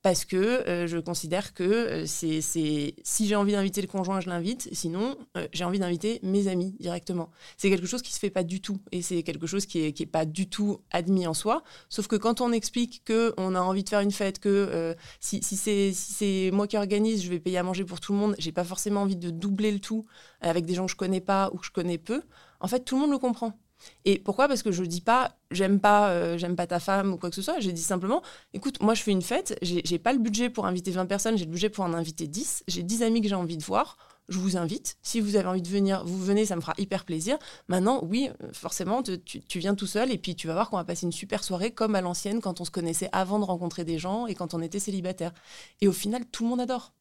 Parce 0.03 0.25
que 0.25 0.37
euh, 0.37 0.87
je 0.87 0.99
considère 0.99 1.53
que 1.53 1.63
euh, 1.63 2.07
c'est, 2.07 2.41
si 2.41 3.27
j'ai 3.27 3.37
envie 3.37 3.53
d'inviter 3.53 3.83
le 3.83 3.87
conjoint, 3.87 4.21
je 4.21 4.29
l'invite. 4.29 4.69
Sinon, 4.73 5.17
euh, 5.37 5.47
j'ai 5.53 5.65
envie 5.65 5.79
d'inviter 5.79 6.21
mes 6.23 6.49
amis 6.49 6.75
directement. 6.81 7.31
C'est 7.57 7.69
quelque 7.69 7.87
chose 7.87 8.03
qui 8.03 8.13
se 8.13 8.19
fait 8.19 8.31
pas 8.31 8.43
du 8.43 8.61
tout 8.61 8.79
et 8.93 9.03
c'est 9.03 9.23
quelque 9.23 9.47
chose 9.47 9.67
qui 9.67 9.85
est, 9.85 9.93
qui 9.93 10.05
est 10.05 10.07
pas 10.07 10.25
du 10.25 10.49
tout 10.49 10.81
admis 10.91 11.27
en 11.27 11.35
soi. 11.35 11.63
Sauf 11.89 12.07
que 12.07 12.17
quand 12.17 12.41
on 12.41 12.53
explique 12.53 13.03
que 13.05 13.35
on 13.37 13.55
a 13.55 13.61
envie 13.61 13.85
de 13.85 13.89
faire 13.89 14.01
une 14.01 14.13
fête, 14.13 14.39
que 14.39 14.97
si, 15.21 15.43
si, 15.43 15.57
c'est, 15.57 15.93
si 15.93 16.51
moi 16.53 16.67
qui 16.67 16.77
organise, 16.77 17.23
je 17.23 17.31
vais 17.31 17.41
payer 17.41 17.59
à 17.59 17.63
manger 17.63 17.85
pour 17.85 18.01
tout 18.01 18.13
le 18.13 18.19
monde. 18.19 18.35
J'ai 18.39 18.53
pas 18.53 18.65
forcément 18.65 19.03
envie 19.03 19.17
de 19.17 19.31
doubler 19.31 19.71
le 19.71 19.81
tout 19.81 20.07
avec 20.41 20.65
des 20.65 20.75
gens 20.75 20.87
que 20.87 20.93
je 20.93 20.97
connais 20.97 21.21
pas 21.21 21.51
ou 21.53 21.59
que 21.59 21.67
je 21.67 21.73
connais 21.73 21.99
peu. 21.99 22.23
En 22.61 22.69
fait, 22.69 22.81
tout 22.81 22.95
le 22.97 23.03
monde 23.03 23.11
le 23.11 23.19
comprend. 23.19 23.59
Et 24.05 24.19
pourquoi? 24.19 24.49
Parce 24.49 24.63
que 24.63 24.73
je 24.73 24.83
dis 24.85 25.01
pas 25.01 25.37
j'aime 25.51 25.81
pas 25.81 26.11
euh, 26.11 26.39
j'aime 26.39 26.57
pas 26.57 26.67
ta 26.67 26.81
femme 26.81 27.13
ou 27.13 27.17
quoi 27.17 27.31
que 27.31 27.37
ce 27.37 27.43
soit. 27.43 27.61
J'ai 27.61 27.73
dit 27.73 27.83
simplement 27.83 28.23
écoute, 28.55 28.81
moi 28.83 28.95
je 28.95 29.03
fais 29.03 29.11
une 29.11 29.23
fête, 29.23 29.59
j'ai 29.63 29.99
pas 29.99 30.13
le 30.13 30.19
budget 30.19 30.51
pour 30.51 30.67
inviter 30.67 30.91
20 30.91 31.07
personnes, 31.07 31.37
j'ai 31.37 31.45
le 31.45 31.51
budget 31.51 31.71
pour 31.71 31.85
en 31.85 31.93
inviter 31.93 32.27
10. 32.27 32.65
J'ai 32.69 32.83
10 32.83 33.03
amis 33.03 33.21
que 33.21 33.29
j'ai 33.29 33.35
envie 33.35 33.57
de 33.57 33.65
voir. 33.65 33.97
Je 34.29 34.39
vous 34.39 34.57
invite. 34.57 34.97
Si 35.03 35.21
vous 35.21 35.35
avez 35.35 35.49
envie 35.49 35.63
de 35.63 35.69
venir, 35.69 36.05
vous 36.05 36.23
venez, 36.23 36.47
ça 36.47 36.55
me 36.55 36.61
fera 36.61 36.75
hyper 36.79 37.05
plaisir. 37.05 37.37
Maintenant, 37.67 38.01
oui, 38.05 38.31
forcément, 38.53 39.03
tu, 39.03 39.19
tu 39.21 39.59
viens 39.59 39.75
tout 39.75 39.89
seul 39.89 40.13
et 40.13 40.19
puis 40.19 40.37
tu 40.37 40.47
vas 40.47 40.53
voir 40.53 40.71
qu'on 40.71 40.77
va 40.77 40.85
passer 40.85 41.05
une 41.05 41.11
super 41.11 41.43
soirée 41.43 41.73
comme 41.73 41.97
à 41.97 42.01
l'ancienne 42.01 42.41
quand 42.41 42.61
on 42.61 42.65
se 42.65 42.71
connaissait 42.71 43.09
avant 43.11 43.41
de 43.41 43.45
rencontrer 43.45 43.85
des 43.85 43.99
gens 43.99 44.29
et 44.29 44.37
quand 44.37 44.55
on 44.55 44.63
était 44.63 44.79
célibataire. 44.79 45.33
Et 45.81 45.89
au 45.89 45.93
final, 45.93 46.25
tout 46.27 46.45
le 46.45 46.51
monde 46.51 46.61
adore. 46.61 46.93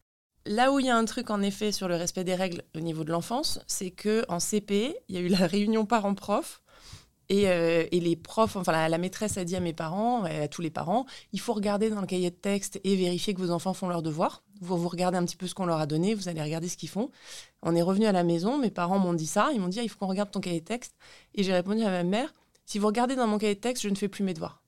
Là 0.46 0.72
où 0.72 0.80
il 0.80 0.88
y 0.88 0.90
a 0.90 0.98
un 0.98 1.06
truc 1.06 1.30
en 1.30 1.42
effet 1.42 1.72
sur 1.72 1.88
le 1.88 1.96
respect 1.96 2.24
des 2.24 2.34
règles 2.34 2.64
au 2.76 2.80
niveau 2.80 3.04
de 3.04 3.12
l'enfance, 3.12 3.60
c'est 3.68 3.92
que 3.92 4.26
en 4.30 4.40
CP, 4.40 4.96
il 5.08 5.16
y 5.16 5.18
a 5.18 5.22
eu 5.22 5.28
la 5.28 5.46
réunion 5.46 5.86
parents-prof 5.86 6.62
euh, 7.32 7.86
et, 7.92 8.00
les 8.00 8.16
profs, 8.16 8.56
enfin 8.56 8.72
la, 8.88 8.98
maîtresse 8.98 9.38
a 9.38 9.44
dit 9.44 9.56
à 9.56 9.60
mes 9.60 9.74
parents, 9.74 10.24
à 10.24 10.48
tous 10.48 10.62
les 10.62 10.72
parents, 10.72 11.06
il 11.32 11.40
faut 11.40 11.54
regarder 11.54 11.90
dans 11.90 12.02
le 12.02 12.08
cahier 12.08 12.32
de 12.32 12.36
texte 12.36 12.80
et 12.84 12.96
vérifier 12.96 13.34
que 13.34 13.40
vos 13.40 13.52
enfants 13.52 13.74
font 13.74 13.88
leurs 13.88 14.02
devoirs. 14.02 14.44
Vous, 14.62 14.78
vous 14.78 14.90
regardez 14.90 15.18
un 15.18 15.26
petit 15.26 15.36
peu 15.36 15.48
ce 15.48 15.54
qu'on 15.54 15.66
leur 15.66 15.80
a 15.80 15.86
donné, 15.86 16.16
vous 16.16 16.28
allez 16.28 16.42
regarder 16.42 16.68
ce 16.68 16.76
qu'ils 16.76 16.90
font. 16.90 17.12
On 17.62 17.76
est 17.76 17.82
revenu 17.82 18.08
à 18.08 18.12
la 18.12 18.24
maison, 18.24 18.58
mes 18.58 18.72
parents 18.72 19.00
m'ont 19.00 19.14
dit 19.14 19.28
ça, 19.28 19.52
ils 19.54 19.62
m'ont 19.62 19.68
dit 19.68 19.80
ah, 19.80 19.84
il 19.84 19.90
faut 19.90 20.00
qu'on 20.00 20.08
regarde 20.08 20.32
ton 20.32 20.40
cahier 20.40 20.60
de 20.60 20.66
texte. 20.66 20.96
Et 21.36 21.44
j'ai 21.44 21.54
répondu 21.54 21.84
à 21.84 21.90
ma 21.90 22.04
mère, 22.04 22.34
si 22.66 22.80
vous 22.80 22.88
regardez 22.88 23.16
dans 23.16 23.28
mon 23.28 23.38
cahier 23.38 23.56
de 23.56 23.60
texte, 23.60 23.84
je 23.84 23.90
ne 23.90 23.96
fais 23.96 24.08
plus 24.08 24.24
mes 24.24 24.34
devoirs. 24.34 24.62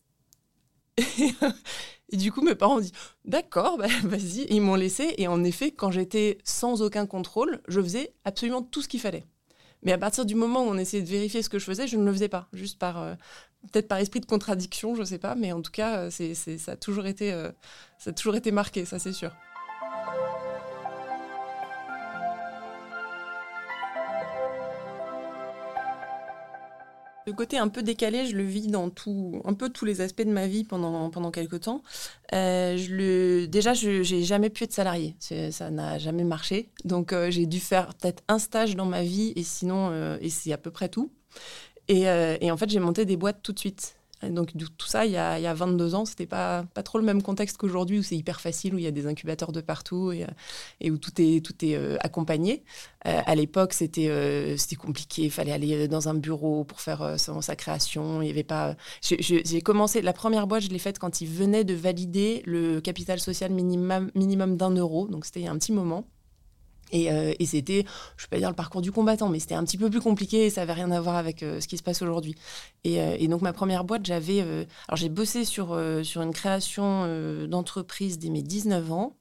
et 2.09 2.17
du 2.17 2.31
coup, 2.31 2.41
mes 2.41 2.55
parents 2.55 2.77
ont 2.77 2.81
dit 2.81 2.91
D'accord, 3.25 3.77
bah, 3.77 3.87
vas-y. 4.03 4.45
Ils 4.49 4.61
m'ont 4.61 4.75
laissé. 4.75 5.13
Et 5.17 5.27
en 5.27 5.43
effet, 5.43 5.71
quand 5.71 5.91
j'étais 5.91 6.37
sans 6.43 6.81
aucun 6.81 7.05
contrôle, 7.05 7.61
je 7.67 7.81
faisais 7.81 8.13
absolument 8.25 8.61
tout 8.61 8.81
ce 8.81 8.87
qu'il 8.87 8.99
fallait. 8.99 9.25
Mais 9.83 9.91
à 9.91 9.97
partir 9.97 10.25
du 10.25 10.35
moment 10.35 10.63
où 10.63 10.67
on 10.67 10.77
essayait 10.77 11.03
de 11.03 11.09
vérifier 11.09 11.41
ce 11.41 11.49
que 11.49 11.59
je 11.59 11.65
faisais, 11.65 11.87
je 11.87 11.97
ne 11.97 12.05
le 12.05 12.13
faisais 12.13 12.29
pas, 12.29 12.47
juste 12.53 12.77
par 12.77 13.01
euh, 13.01 13.15
peut-être 13.71 13.87
par 13.87 13.97
esprit 13.97 14.19
de 14.19 14.25
contradiction, 14.25 14.95
je 14.95 15.01
ne 15.01 15.05
sais 15.05 15.17
pas, 15.17 15.35
mais 15.35 15.51
en 15.51 15.61
tout 15.61 15.71
cas, 15.71 15.97
euh, 16.01 16.09
c'est, 16.11 16.79
toujours 16.79 17.07
été, 17.07 17.33
euh, 17.33 17.51
ça 17.97 18.11
a 18.11 18.13
toujours 18.13 18.35
été 18.35 18.51
marqué, 18.51 18.85
ça 18.85 18.99
c'est 18.99 19.13
sûr. 19.13 19.31
Le 27.31 27.35
côté 27.37 27.57
un 27.57 27.69
peu 27.69 27.81
décalé, 27.81 28.25
je 28.25 28.35
le 28.35 28.43
vis 28.43 28.67
dans 28.67 28.89
tout, 28.89 29.41
un 29.45 29.53
peu 29.53 29.69
tous 29.69 29.85
les 29.85 30.01
aspects 30.01 30.21
de 30.21 30.33
ma 30.33 30.47
vie 30.47 30.65
pendant, 30.65 31.09
pendant 31.09 31.31
quelques 31.31 31.61
temps. 31.61 31.81
Euh, 32.33 32.75
je 32.75 32.93
le, 32.93 33.47
déjà, 33.47 33.73
je 33.73 34.01
n'ai 34.13 34.23
jamais 34.23 34.49
pu 34.49 34.65
être 34.65 34.73
salarié. 34.73 35.15
Ça 35.21 35.71
n'a 35.71 35.97
jamais 35.97 36.25
marché. 36.25 36.71
Donc, 36.83 37.13
euh, 37.13 37.31
j'ai 37.31 37.45
dû 37.45 37.61
faire 37.61 37.95
peut-être 37.95 38.21
un 38.27 38.37
stage 38.37 38.75
dans 38.75 38.85
ma 38.85 39.01
vie 39.01 39.31
et 39.37 39.43
sinon, 39.43 39.91
euh, 39.91 40.17
et 40.19 40.29
c'est 40.29 40.51
à 40.51 40.57
peu 40.57 40.71
près 40.71 40.89
tout. 40.89 41.13
Et, 41.87 42.01
et 42.01 42.51
en 42.51 42.57
fait, 42.57 42.69
j'ai 42.69 42.79
monté 42.79 43.05
des 43.05 43.15
boîtes 43.15 43.41
tout 43.41 43.53
de 43.53 43.59
suite. 43.59 43.95
Donc 44.29 44.51
tout 44.77 44.87
ça, 44.87 45.05
il 45.05 45.11
y 45.11 45.17
a, 45.17 45.39
il 45.39 45.43
y 45.43 45.47
a 45.47 45.53
22 45.53 45.95
ans, 45.95 46.05
c'était 46.05 46.25
pas, 46.25 46.63
pas 46.73 46.83
trop 46.83 46.97
le 46.97 47.03
même 47.03 47.21
contexte 47.21 47.57
qu'aujourd'hui 47.57 47.99
où 47.99 48.03
c'est 48.03 48.15
hyper 48.15 48.41
facile, 48.41 48.75
où 48.75 48.77
il 48.77 48.83
y 48.83 48.87
a 48.87 48.91
des 48.91 49.07
incubateurs 49.07 49.51
de 49.51 49.61
partout 49.61 50.11
et, 50.11 50.91
où 50.91 50.97
tout 50.97 51.11
est, 51.19 51.43
tout 51.43 51.65
est 51.65 51.75
euh, 51.75 51.97
accompagné. 52.01 52.63
Euh, 53.07 53.21
à 53.25 53.35
l'époque, 53.35 53.73
c'était 53.73 54.07
euh, 54.09 54.55
compliqué, 54.79 55.23
il 55.23 55.31
fallait 55.31 55.51
aller 55.51 55.87
dans 55.87 56.09
un 56.09 56.13
bureau 56.13 56.63
pour 56.63 56.81
faire 56.81 57.15
sa 57.17 57.55
création. 57.55 58.21
J'ai 59.01 59.61
commencé, 59.61 60.01
la 60.01 60.13
première 60.13 60.47
boîte, 60.47 60.63
je 60.63 60.69
l'ai 60.69 60.79
faite 60.79 60.99
quand 60.99 61.21
ils 61.21 61.27
venaient 61.27 61.63
de 61.63 61.73
valider 61.73 62.41
le 62.45 62.79
capital 62.79 63.19
social 63.19 63.51
minimum, 63.51 64.11
minimum 64.15 64.57
d'un 64.57 64.71
euro, 64.71 65.07
donc 65.07 65.25
c'était 65.25 65.47
un 65.47 65.57
petit 65.57 65.71
moment. 65.71 66.07
Euh, 66.93 67.33
et, 67.39 67.45
c'était, 67.45 67.85
je 68.17 68.23
ne 68.23 68.27
vais 68.27 68.29
pas 68.29 68.37
dire 68.37 68.49
le 68.49 68.55
parcours 68.55 68.81
du 68.81 68.91
combattant, 68.91 69.29
mais 69.29 69.39
c'était 69.39 69.55
un 69.55 69.63
petit 69.63 69.77
peu 69.77 69.89
plus 69.89 70.01
compliqué 70.01 70.45
et 70.45 70.49
ça 70.49 70.61
n'avait 70.61 70.73
rien 70.73 70.91
à 70.91 71.01
voir 71.01 71.15
avec 71.15 71.43
euh, 71.43 71.59
ce 71.59 71.67
qui 71.67 71.77
se 71.77 71.83
passe 71.83 72.01
aujourd'hui. 72.01 72.35
Euh, 72.87 73.15
et, 73.17 73.27
donc 73.27 73.41
ma 73.41 73.53
première 73.53 73.83
boîte, 73.83 74.05
j'avais, 74.05 74.41
alors 74.41 74.95
j'ai 74.95 75.09
bossé 75.09 75.45
sur, 75.45 75.79
sur 76.03 76.21
une 76.21 76.33
création 76.33 77.07
d'entreprise 77.47 78.19
dès 78.19 78.29
mes 78.29 78.41
19 78.41 78.91
ans. 78.91 79.15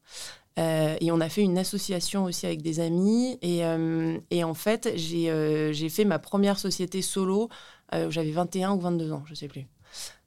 et 0.57 1.13
on 1.13 1.21
a 1.21 1.29
fait 1.29 1.43
une 1.43 1.59
association 1.59 2.25
aussi 2.25 2.47
avec 2.47 2.63
des 2.63 2.81
amis. 2.81 3.39
Et, 3.43 3.63
et 4.31 4.45
en 4.45 4.55
fait, 4.55 4.93
j'ai 4.97 5.89
fait 5.89 6.05
ma 6.05 6.19
première 6.19 6.59
société 6.59 7.03
solo. 7.03 7.49
J'avais 7.93 8.31
21 8.31 8.73
ou 8.73 8.81
22 8.81 9.13
ans, 9.13 9.23
je 9.27 9.33
ne 9.33 9.37
sais 9.37 9.49
plus. 9.49 9.67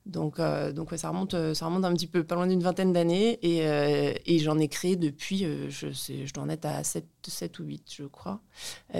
Donc, 0.05 0.39
euh, 0.39 0.73
ça, 0.97 1.09
remonte, 1.09 1.33
euh, 1.33 1.53
ça 1.53 1.65
remonte 1.65 1.85
un 1.85 1.93
petit 1.93 2.07
peu, 2.07 2.25
pas 2.25 2.35
loin 2.35 2.47
d'une 2.47 2.61
vingtaine 2.61 2.91
d'années. 2.91 3.39
Et, 3.41 3.65
euh, 3.65 4.13
j'en 4.39 4.59
ai 4.59 4.67
créé 4.67 4.95
depuis, 4.95 5.45
je, 5.69 5.91
sais, 5.91 6.25
je 6.25 6.33
dois 6.33 6.43
en 6.43 6.49
être 6.49 6.65
à 6.65 6.83
7, 6.83 7.05
7 7.25 7.59
ou 7.59 7.63
8, 7.63 7.93
je 7.97 8.03
crois. 8.03 8.41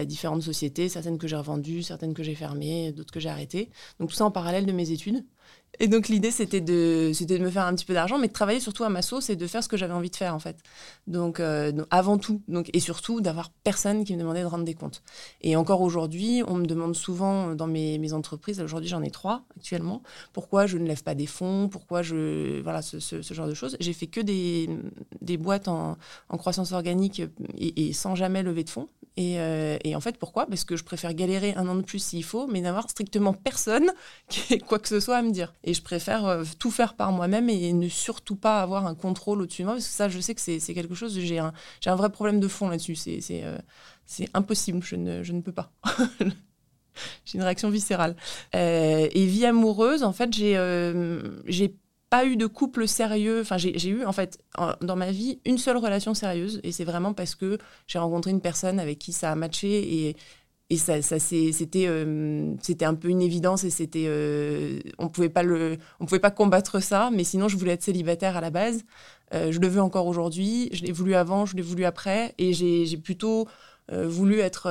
différentes 0.06 0.44
sociétés, 0.44 0.88
certaines 0.88 1.18
que 1.18 1.28
j'ai 1.28 1.36
revendues, 1.36 1.84
certaines 1.84 2.14
que 2.14 2.24
j'ai 2.24 2.36
fermées, 2.36 2.94
d'autres 2.94 3.12
que 3.14 3.20
j'ai 3.20 3.30
arrêtées. 3.30 3.70
Donc 4.00 4.10
tout 4.10 4.16
ça 4.16 4.26
en 4.26 4.32
parallèle 4.32 4.66
de 4.66 4.72
mes 4.72 4.92
études. 4.92 5.26
Et 5.80 5.88
donc 5.88 6.08
l'idée 6.08 6.32
c'était 6.32 6.62
de, 6.62 7.12
c'était 7.14 7.40
de 7.40 7.44
me 7.44 7.50
faire 7.50 7.66
un 7.66 7.74
petit 7.74 7.86
peu 7.86 7.94
d'argent, 7.94 8.18
mais 8.18 8.28
de 8.28 8.34
travailler 8.34 8.60
surtout 8.60 8.84
à 8.84 8.90
ma 8.90 9.02
sauce 9.02 9.30
et 9.30 9.36
de 9.36 9.48
faire 9.48 9.64
ce 9.64 9.70
que 9.70 9.78
j'avais 9.78 9.94
envie 9.94 10.10
de 10.10 10.16
faire 10.16 10.36
en 10.36 10.40
fait. 10.40 10.58
Donc, 11.08 11.40
euh, 11.40 11.72
avant 11.90 12.18
tout, 12.18 12.42
donc, 12.48 12.70
et 12.74 12.80
surtout 12.80 13.22
d'avoir 13.22 13.50
personne 13.50 14.04
qui 14.04 14.14
me 14.14 14.20
demandait 14.20 14.42
de 14.42 14.48
rendre 14.48 14.64
des 14.64 14.74
comptes. 14.74 15.02
Et 15.42 15.56
encore 15.56 15.82
aujourd'hui, 15.82 16.44
on 16.48 16.56
me 16.56 16.66
demande 16.66 16.96
souvent 16.96 17.56
dans 17.56 17.68
mes, 17.68 18.14
entreprises, 18.14 18.62
aujourd'hui 18.62 18.90
j'en 18.90 19.02
ai 19.02 19.10
trois 19.10 19.44
actuellement, 19.58 20.04
pourquoi 20.34 20.68
je 20.68 20.78
ne 20.78 20.86
lève 20.86 21.04
pas 21.04 21.16
des 21.16 21.26
fonds, 21.26 21.70
pourquoi 21.70 22.02
je... 22.02 22.62
Voilà, 22.62 22.82
ce, 22.82 23.22
genre 23.22 23.48
de 23.48 23.54
choses. 23.54 23.78
J'ai 23.80 23.94
fait 23.94 24.08
que 24.08 24.22
des, 24.22 24.70
des 25.22 25.38
boîtes 25.38 25.68
en, 25.68 25.98
en 26.30 26.38
croissance 26.38 26.72
organique 26.72 27.22
et, 27.58 27.88
et, 27.88 27.94
sans 27.94 28.16
jamais 28.16 28.44
lever 28.44 28.64
de 28.64 28.70
fonds. 28.70 28.90
Et, 29.16 29.40
euh, 29.40 29.78
et, 29.84 29.96
en 29.96 30.00
fait, 30.00 30.18
pourquoi? 30.18 30.48
Parce 30.48 30.64
que 30.64 30.76
je 30.76 30.84
préfère 30.84 31.14
galérer 31.14 31.54
un 31.56 31.68
an 31.68 31.76
de 31.76 31.82
plus 31.82 32.00
s'il 32.00 32.24
faut, 32.24 32.48
mais 32.48 32.62
n'avoir 32.62 32.90
strictement 32.90 33.34
personne 33.34 33.92
qui 34.28 34.56
ait 34.56 34.60
quoi 34.60 34.80
que 34.80 34.88
ce 34.88 35.00
soit 35.00 35.18
à 35.18 35.22
me 35.22 35.32
dire. 35.32 35.54
Et 35.64 35.74
je 35.74 35.82
préfère 35.82 36.26
euh, 36.26 36.44
tout 36.60 36.72
faire 36.72 36.94
par 36.96 37.12
moi-même 37.12 37.50
et 37.50 37.72
ne 37.74 37.88
surtout 37.88 38.36
pas 38.36 38.62
avoir 38.62 38.86
un 38.86 38.96
contrôle 38.96 39.42
au-dessus 39.42 39.62
de 39.62 39.68
moi, 39.68 39.76
parce 39.76 39.88
que 39.88 39.94
ça, 39.94 40.10
je 40.10 40.20
sais 40.20 40.36
que 40.36 40.42
c'est 40.42 40.60
quelque 40.74 40.96
chose, 40.96 41.18
j'ai 41.18 41.40
un, 41.40 41.54
vrai 41.96 42.10
problème 42.10 42.40
de 42.40 42.48
fond 42.48 42.68
là-dessus. 42.68 42.96
C'est 42.96 43.22
euh, 43.44 43.58
impossible, 44.34 44.84
je 44.84 44.96
ne, 44.96 45.42
peux 45.42 45.54
pas. 45.54 45.72
j'ai 47.26 47.38
une 47.38 47.44
réaction 47.44 47.70
viscérale. 47.70 48.16
Euh, 48.56 49.08
et 49.12 49.26
vie 49.26 49.46
amoureuse, 49.46 50.04
en 50.04 50.14
fait, 50.14 50.34
j'ai 50.34 50.54
j'ai 51.46 51.76
pas 52.10 52.26
eu 52.26 52.36
de 52.36 52.46
couple 52.46 52.88
sérieux. 52.88 53.42
Enfin, 53.42 53.58
j'ai 53.58 53.90
eu, 53.90 54.06
en 54.06 54.12
fait, 54.12 54.38
dans 54.82 54.96
ma 54.96 55.12
vie, 55.12 55.40
une 55.46 55.58
seule 55.58 55.78
relation 55.78 56.14
sérieuse. 56.14 56.60
Et 56.64 56.72
c'est 56.72 56.84
vraiment 56.84 57.14
parce 57.14 57.36
que 57.36 57.58
j'ai 57.88 58.00
rencontré 58.00 58.32
une 58.32 58.42
personne 58.42 58.80
avec 58.80 59.00
qui 59.00 59.14
ça 59.14 59.32
a 59.32 59.36
matché 59.36 60.08
et 60.08 60.16
et 60.74 60.78
ça, 60.78 61.20
c'était 61.20 61.86
euh, 61.88 62.54
c'était 62.62 62.86
un 62.86 62.96
peu 62.96 63.08
une 63.08 63.22
évidence 63.22 63.64
et 63.64 63.70
c'était 63.70 64.06
euh, 64.08 64.80
on 64.98 65.08
pouvait 65.08 65.30
pas 65.30 65.44
le 65.44 65.78
on 66.00 66.06
pouvait 66.06 66.20
pas 66.20 66.32
combattre 66.32 66.80
ça 66.82 67.12
mais 67.14 67.24
sinon 67.24 67.48
je 67.48 67.58
voulais 67.58 67.74
être 67.74 67.84
célibataire 67.84 68.36
à 68.38 68.42
la 68.42 68.50
base. 68.50 68.84
Euh, 69.34 69.52
je 69.52 69.60
le 69.60 69.68
veux 69.68 69.82
encore 69.82 70.08
aujourd'hui. 70.08 70.70
Je 70.74 70.84
l'ai 70.84 70.92
voulu 70.92 71.14
avant 71.16 71.46
je 71.46 71.56
l'ai 71.56 71.62
voulu 71.62 71.86
après. 71.86 72.34
Et 72.38 72.54
j'ai 72.54 72.98
plutôt 72.98 73.48
voulu 73.92 74.40
être 74.40 74.68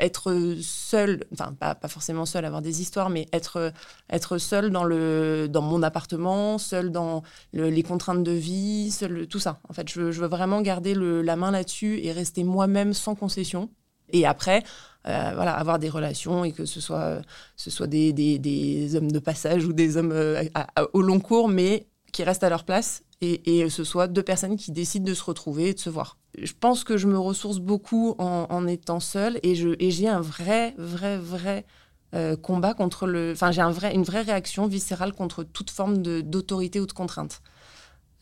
être 0.00 0.56
seule 0.60 1.24
enfin 1.32 1.54
pas, 1.58 1.76
pas 1.76 1.86
forcément 1.86 2.26
seule 2.26 2.44
avoir 2.44 2.60
des 2.62 2.80
histoires 2.82 3.08
mais 3.08 3.26
être 3.32 3.72
être 4.10 4.38
seule 4.38 4.70
dans 4.70 4.82
le 4.82 5.46
dans 5.48 5.62
mon 5.62 5.84
appartement 5.84 6.58
seule 6.58 6.90
dans 6.90 7.22
les 7.52 7.82
contraintes 7.84 8.24
de 8.24 8.32
vie 8.32 8.92
tout 9.30 9.38
ça. 9.38 9.60
En 9.68 9.72
fait 9.72 9.88
je 9.88 10.10
je 10.10 10.20
veux 10.20 10.26
vraiment 10.26 10.60
garder 10.62 10.94
le, 10.94 11.22
la 11.22 11.36
main 11.36 11.52
là-dessus 11.52 12.00
et 12.02 12.12
rester 12.12 12.42
moi-même 12.44 12.92
sans 12.92 13.14
concession. 13.14 13.70
Et 14.12 14.26
après, 14.26 14.62
euh, 15.06 15.32
voilà, 15.34 15.54
avoir 15.54 15.78
des 15.78 15.88
relations 15.88 16.44
et 16.44 16.52
que 16.52 16.64
ce 16.64 16.80
soit, 16.80 17.22
ce 17.56 17.70
soit 17.70 17.86
des, 17.86 18.12
des, 18.12 18.96
hommes 18.96 19.10
de 19.10 19.18
passage 19.18 19.64
ou 19.64 19.72
des 19.72 19.96
hommes 19.96 20.12
euh, 20.12 20.44
au 20.92 21.02
long 21.02 21.20
cours, 21.20 21.48
mais 21.48 21.86
qui 22.12 22.22
restent 22.22 22.44
à 22.44 22.50
leur 22.50 22.64
place 22.64 23.02
et, 23.22 23.68
ce 23.68 23.84
soit 23.84 24.08
deux 24.08 24.22
personnes 24.22 24.56
qui 24.56 24.72
décident 24.72 25.04
de 25.04 25.14
se 25.14 25.22
retrouver 25.22 25.68
et 25.68 25.74
de 25.74 25.78
se 25.78 25.90
voir. 25.90 26.16
Je 26.40 26.52
pense 26.58 26.84
que 26.84 26.96
je 26.96 27.06
me 27.06 27.18
ressource 27.18 27.58
beaucoup 27.58 28.14
en, 28.18 28.46
en 28.48 28.66
étant 28.66 29.00
seule 29.00 29.38
et 29.42 29.54
j'ai 29.90 30.08
un 30.08 30.20
vrai, 30.20 30.74
vrai, 30.78 31.18
vrai 31.18 31.66
euh, 32.12 32.36
combat 32.36 32.74
contre 32.74 33.06
le. 33.06 33.32
Enfin, 33.32 33.52
j'ai 33.52 33.60
un 33.60 33.70
vrai, 33.70 33.94
une 33.94 34.02
vraie 34.02 34.22
réaction 34.22 34.66
viscérale 34.66 35.12
contre 35.12 35.44
toute 35.44 35.70
forme 35.70 35.98
d'autorité 35.98 36.80
ou 36.80 36.86
de 36.86 36.92
contrainte. 36.92 37.40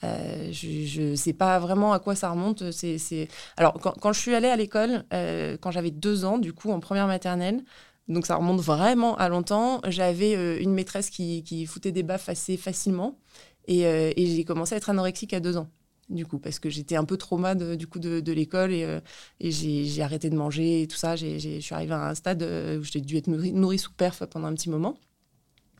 Euh, 0.04 0.52
je 0.52 1.10
ne 1.10 1.16
sais 1.16 1.32
pas 1.32 1.58
vraiment 1.58 1.92
à 1.92 1.98
quoi 1.98 2.14
ça 2.14 2.30
remonte. 2.30 2.70
C'est, 2.70 3.28
Alors, 3.56 3.74
quand, 3.80 4.12
je 4.12 4.20
suis 4.20 4.34
allée 4.34 4.48
à 4.48 4.56
l'école, 4.56 5.04
euh, 5.12 5.56
quand 5.60 5.70
j'avais 5.70 5.90
deux 5.90 6.24
ans, 6.24 6.38
du 6.38 6.52
coup, 6.52 6.70
en 6.70 6.80
première 6.80 7.06
maternelle, 7.06 7.64
donc 8.08 8.26
ça 8.26 8.36
remonte 8.36 8.60
vraiment 8.60 9.16
à 9.16 9.28
longtemps, 9.28 9.80
j'avais 9.88 10.34
euh, 10.36 10.58
une 10.60 10.72
maîtresse 10.72 11.10
qui, 11.10 11.42
qui, 11.42 11.66
foutait 11.66 11.92
des 11.92 12.02
baffes 12.02 12.28
assez 12.28 12.56
facilement. 12.56 13.18
Et, 13.66 13.82
j'ai 14.16 14.44
commencé 14.44 14.74
à 14.74 14.78
être 14.78 14.90
anorexique 14.90 15.34
à 15.34 15.40
deux 15.40 15.58
ans. 15.58 15.68
du 16.08 16.24
coup, 16.24 16.38
parce 16.38 16.58
que 16.58 16.70
j'étais 16.70 16.96
un 16.96 17.04
peu 17.04 17.18
trauma 17.18 17.54
du 17.54 17.86
coup 17.86 17.98
de, 17.98 18.32
l'école 18.32 18.72
et, 18.72 19.00
j'ai 19.40 20.02
arrêté 20.02 20.30
de 20.30 20.36
manger 20.36 20.82
et 20.82 20.86
tout 20.88 20.96
ça. 20.96 21.16
je 21.16 21.58
suis 21.60 21.74
arrivée 21.74 21.92
à 21.92 22.08
un 22.08 22.14
stade 22.14 22.42
où 22.42 22.82
j'ai 22.82 23.00
dû 23.02 23.16
être 23.18 23.26
nourrie, 23.28 23.78
sous 23.78 23.92
perf 23.92 24.24
pendant 24.26 24.46
un 24.46 24.54
petit 24.54 24.70
moment. 24.70 24.96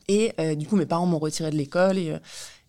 Et 0.09 0.33
du 0.57 0.67
coup, 0.67 0.77
mes 0.77 0.87
parents 0.87 1.07
m'ont 1.07 1.19
retirée 1.19 1.51
de 1.51 1.57
l'école 1.57 1.99
et, 1.99 2.17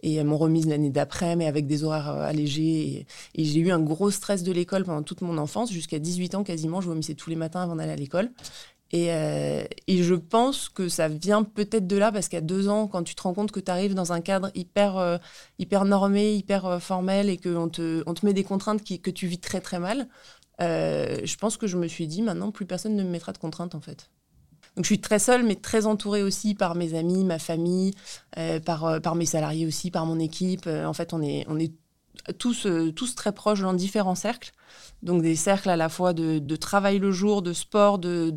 et 0.03 0.23
m'ont 0.23 0.37
remise 0.37 0.67
l'année 0.67 0.89
d'après, 0.89 1.35
mais 1.35 1.45
avec 1.47 1.67
des 1.67 1.83
horaires 1.83 2.09
allégés. 2.09 3.05
Et, 3.35 3.43
j'ai 3.45 3.59
eu 3.59 3.71
un 3.71 3.79
gros 3.79 4.11
stress 4.11 4.43
de 4.43 4.51
l'école 4.51 4.83
pendant 4.83 5.03
toute 5.03 5.21
mon 5.21 5.37
enfance, 5.37 5.71
jusqu'à 5.71 5.99
18 5.99 6.35
ans 6.35 6.43
quasiment. 6.43 6.81
Je 6.81 6.87
vomissais 6.87 7.15
tous 7.15 7.29
les 7.29 7.35
matins 7.35 7.61
avant 7.61 7.75
d'aller 7.77 7.93
à 7.93 7.95
l'école. 7.95 8.31
Euh, 8.93 9.63
et, 9.87 10.03
je 10.03 10.15
pense 10.15 10.69
que 10.69 10.89
ça 10.89 11.07
vient 11.07 11.43
peut-être 11.43 11.87
de 11.87 11.97
là, 11.97 12.11
parce 12.11 12.27
qu'à 12.27 12.41
deux 12.41 12.69
ans, 12.69 12.87
quand 12.87 13.03
tu 13.03 13.15
te 13.15 13.21
rends 13.21 13.33
compte 13.33 13.51
que 13.51 13.59
tu 13.59 13.71
arrives 13.71 13.93
dans 13.93 14.13
un 14.13 14.21
cadre 14.21 14.51
hyper, 14.55 14.97
euh, 14.97 15.17
hyper 15.59 15.85
normé, 15.85 16.33
hyper 16.33 16.65
euh, 16.65 16.79
formel, 16.79 17.29
et 17.29 17.37
qu'on 17.37 17.69
te, 17.69 18.03
on 18.07 18.13
te 18.13 18.25
met 18.25 18.33
des 18.33 18.43
contraintes 18.43 18.83
que 18.83 19.11
tu 19.11 19.27
vis 19.27 19.39
très 19.39 19.61
très 19.61 19.79
mal, 19.79 20.07
je 20.59 21.35
pense 21.37 21.57
que 21.57 21.67
je 21.67 21.77
me 21.77 21.87
suis 21.87 22.07
dit, 22.07 22.21
maintenant, 22.21 22.51
plus 22.51 22.65
personne 22.65 22.95
ne 22.95 23.03
me 23.03 23.09
mettra 23.09 23.31
de 23.31 23.37
contraintes, 23.37 23.75
en 23.75 23.81
fait. 23.81 24.09
Donc 24.75 24.85
je 24.85 24.87
suis 24.87 25.01
très 25.01 25.19
seule, 25.19 25.43
mais 25.43 25.55
très 25.55 25.85
entourée 25.85 26.23
aussi 26.23 26.55
par 26.55 26.75
mes 26.75 26.93
amis, 26.93 27.23
ma 27.23 27.39
famille, 27.39 27.93
par, 28.65 29.01
par 29.01 29.15
mes 29.15 29.25
salariés 29.25 29.65
aussi, 29.65 29.91
par 29.91 30.05
mon 30.05 30.19
équipe. 30.19 30.67
en 30.67 30.93
fait, 30.93 31.13
on 31.13 31.21
est, 31.21 31.45
on 31.49 31.59
est 31.59 31.73
tous, 32.37 32.67
tous 32.95 33.15
très 33.15 33.31
proches 33.31 33.61
dans 33.61 33.73
différents 33.73 34.15
cercles. 34.15 34.51
Donc 35.01 35.21
des 35.21 35.35
cercles 35.35 35.69
à 35.69 35.77
la 35.77 35.89
fois 35.89 36.13
de, 36.13 36.55
travail 36.55 36.99
le 36.99 37.11
jour, 37.11 37.41
de 37.41 37.53
sport, 37.53 37.99
de, 37.99 38.31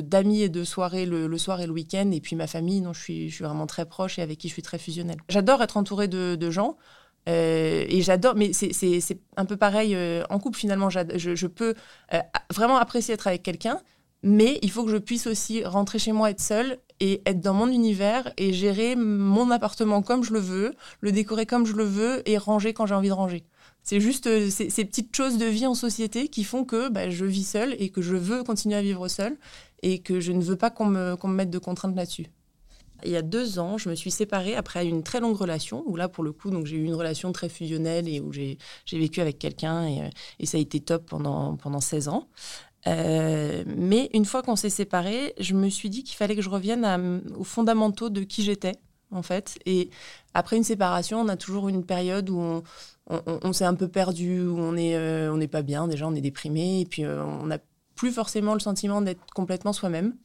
d'amis 0.00 0.42
et 0.42 0.48
de 0.48 0.64
soirées 0.64 1.06
le, 1.06 1.38
soir 1.38 1.60
et 1.60 1.66
le 1.66 1.72
week-end. 1.72 2.10
Et 2.12 2.20
puis 2.20 2.36
ma 2.36 2.46
famille, 2.46 2.80
non, 2.80 2.92
je 2.92 3.00
suis, 3.00 3.30
je 3.30 3.34
suis 3.34 3.44
vraiment 3.44 3.66
très 3.66 3.86
proche 3.86 4.18
et 4.18 4.22
avec 4.22 4.38
qui 4.38 4.48
je 4.48 4.52
suis 4.52 4.62
très 4.62 4.78
fusionnelle. 4.78 5.18
J'adore 5.28 5.62
être 5.62 5.76
entourée 5.76 6.08
de, 6.08 6.50
gens. 6.50 6.76
Euh, 7.28 7.84
et 7.88 8.02
j'adore, 8.02 8.34
mais 8.34 8.52
c'est, 8.52 9.18
un 9.36 9.44
peu 9.44 9.56
pareil 9.56 9.94
euh, 9.94 10.22
en 10.28 10.38
couple 10.38 10.58
finalement. 10.58 10.90
Je, 10.90 11.46
peux 11.46 11.74
euh, 12.12 12.18
vraiment 12.52 12.76
apprécier 12.76 13.14
être 13.14 13.26
avec 13.26 13.42
quelqu'un, 13.42 13.80
mais 14.22 14.58
il 14.62 14.70
faut 14.70 14.84
que 14.84 14.90
je 14.90 14.96
puisse 14.96 15.26
aussi 15.26 15.64
rentrer 15.64 15.98
chez 15.98 16.12
moi, 16.12 16.30
être 16.30 16.40
seule 16.40 16.78
et 17.00 17.22
être 17.26 17.40
dans 17.40 17.54
mon 17.54 17.68
univers 17.68 18.32
et 18.36 18.52
gérer 18.52 18.94
mon 18.94 19.50
appartement 19.50 20.02
comme 20.02 20.22
je 20.22 20.32
le 20.32 20.38
veux, 20.38 20.72
le 21.00 21.12
décorer 21.12 21.46
comme 21.46 21.66
je 21.66 21.74
le 21.74 21.84
veux 21.84 22.28
et 22.28 22.38
ranger 22.38 22.72
quand 22.72 22.86
j'ai 22.86 22.94
envie 22.94 23.08
de 23.08 23.14
ranger. 23.14 23.44
C'est 23.82 24.00
juste 24.00 24.28
euh, 24.28 24.48
ces, 24.48 24.84
petites 24.84 25.14
choses 25.14 25.38
de 25.38 25.46
vie 25.46 25.66
en 25.66 25.74
société 25.74 26.28
qui 26.28 26.44
font 26.44 26.64
que 26.64 26.88
bah, 26.88 27.10
je 27.10 27.24
vis 27.24 27.44
seule 27.44 27.74
et 27.80 27.88
que 27.88 28.00
je 28.00 28.14
veux 28.14 28.44
continuer 28.44 28.76
à 28.76 28.82
vivre 28.82 29.08
seule 29.08 29.36
et 29.82 29.98
que 29.98 30.20
je 30.20 30.30
ne 30.30 30.40
veux 30.40 30.56
pas 30.56 30.70
qu'on 30.70 30.86
me, 30.86 31.16
mette 31.26 31.50
de 31.50 31.58
contraintes 31.58 31.96
là-dessus. 31.96 32.26
Il 33.04 33.10
y 33.10 33.16
a 33.16 33.22
deux 33.22 33.58
ans, 33.58 33.78
je 33.78 33.88
me 33.88 33.96
suis 33.96 34.12
séparée 34.12 34.54
après 34.54 34.86
une 34.86 35.02
très 35.02 35.18
longue 35.18 35.34
relation, 35.36 35.82
où 35.86 35.96
là, 35.96 36.08
pour 36.08 36.22
le 36.22 36.30
coup, 36.30 36.52
j'ai 36.64 36.76
eu 36.76 36.84
une 36.84 36.94
relation 36.94 37.32
très 37.32 37.48
fusionnelle 37.48 38.08
et 38.08 38.20
où 38.20 38.32
j'ai 38.32 38.58
vécu 38.92 39.20
avec 39.20 39.40
quelqu'un 39.40 39.88
et, 39.88 40.10
et, 40.38 40.46
ça 40.46 40.56
a 40.56 40.60
été 40.60 40.78
top 40.78 41.06
pendant, 41.06 41.56
pendant 41.56 41.80
16 41.80 42.06
ans. 42.06 42.28
Euh, 42.86 43.62
mais 43.66 44.10
une 44.12 44.24
fois 44.24 44.42
qu'on 44.42 44.56
s'est 44.56 44.70
séparés, 44.70 45.34
je 45.38 45.54
me 45.54 45.68
suis 45.68 45.90
dit 45.90 46.02
qu'il 46.02 46.16
fallait 46.16 46.36
que 46.36 46.42
je 46.42 46.48
revienne 46.48 47.22
aux 47.36 47.44
fondamentaux 47.44 48.10
de 48.10 48.22
qui 48.22 48.42
j'étais, 48.42 48.76
en 49.10 49.22
fait. 49.22 49.58
Et 49.66 49.90
après 50.34 50.56
une 50.56 50.64
séparation, 50.64 51.20
on 51.20 51.28
a 51.28 51.36
toujours 51.36 51.68
une 51.68 51.84
période 51.84 52.28
où 52.30 52.62
on, 53.08 53.52
s'est 53.52 53.64
un 53.64 53.74
peu 53.74 53.88
perdu, 53.88 54.40
on 54.40 54.72
n'est 54.72 54.96
euh, 54.96 55.46
pas 55.48 55.62
bien, 55.62 55.86
déjà 55.86 56.06
on 56.06 56.14
est 56.14 56.20
déprimé, 56.20 56.80
et 56.80 56.86
puis 56.86 57.04
euh, 57.04 57.24
on 57.24 57.46
n'a 57.46 57.58
plus 57.94 58.10
forcément 58.10 58.54
le 58.54 58.60
sentiment 58.60 59.02
d'être 59.02 59.32
complètement 59.34 59.72
soi-même. 59.72 60.16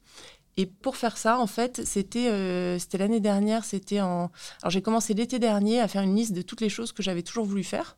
Et 0.56 0.66
pour 0.66 0.96
faire 0.96 1.16
ça, 1.16 1.38
en 1.38 1.46
fait, 1.46 1.84
c'était 1.84 2.76
c'était 2.80 2.98
l'année 2.98 3.20
dernière, 3.20 3.64
c'était 3.64 4.00
en... 4.00 4.32
Alors 4.62 4.70
j'ai 4.70 4.82
commencé 4.82 5.14
l'été 5.14 5.38
dernier 5.38 5.80
à 5.80 5.86
faire 5.86 6.02
une 6.02 6.16
liste 6.16 6.32
de 6.32 6.42
toutes 6.42 6.60
les 6.60 6.68
choses 6.68 6.90
que 6.90 7.00
j'avais 7.00 7.22
toujours 7.22 7.44
voulu 7.44 7.62
faire. 7.62 7.96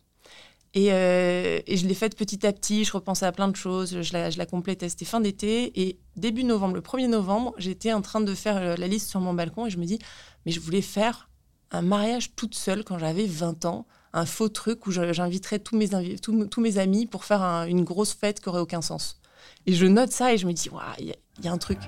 Et, 0.75 0.87
et 0.87 1.77
je 1.77 1.87
l'ai 1.87 1.95
faite 1.95 2.17
petit 2.17 2.47
à 2.47 2.53
petit, 2.53 2.85
je 2.85 2.93
repensais 2.93 3.27
à 3.27 3.33
plein 3.33 3.49
de 3.49 3.57
choses, 3.57 4.03
je 4.03 4.13
la, 4.13 4.47
complétais, 4.47 4.89
c'était 4.89 5.05
fin 5.05 5.21
d'été. 5.21 5.81
Et 5.81 5.99
début 6.17 6.45
novembre, 6.45 6.77
le 6.77 6.81
1er 6.81 7.09
novembre, 7.09 7.55
j'étais 7.59 7.93
en 7.93 8.03
train 8.03 8.21
de 8.21 8.35
faire 8.35 8.79
la 8.79 8.87
liste 8.87 9.11
sur 9.11 9.21
mon 9.21 9.35
balcon 9.35 9.67
et 9.67 9.71
je 9.71 9.79
me 9.79 9.85
dis, 9.85 9.99
mais 10.47 10.53
je 10.53 10.61
voulais 10.61 10.83
faire 10.83 11.29
un 11.73 11.83
mariage 11.83 12.35
toute 12.37 12.55
seule 12.55 12.85
quand 12.85 12.99
j'avais 12.99 13.27
20 13.27 13.65
ans 13.65 13.87
un 14.13 14.27
faux 14.27 14.49
truc 14.49 14.87
où 14.87 14.91
j'inviterais 14.91 15.59
tous 15.59 15.77
mes, 15.77 15.89
tous, 16.19 16.61
mes 16.61 16.79
amis 16.79 17.07
pour 17.07 17.25
faire 17.25 17.43
une 17.69 17.85
grosse 17.85 18.13
fête 18.13 18.41
qui 18.41 18.49
aurait 18.49 18.61
aucun 18.61 18.83
sens. 18.83 19.21
Et 19.67 19.73
je 19.73 19.87
note 19.87 20.11
ça 20.11 20.33
et 20.33 20.39
je 20.39 20.47
me 20.47 20.53
dis, 20.53 20.69
il 20.99 21.15
y, 21.43 21.49
a 21.49 21.53
un 21.53 21.59
truc. 21.59 21.79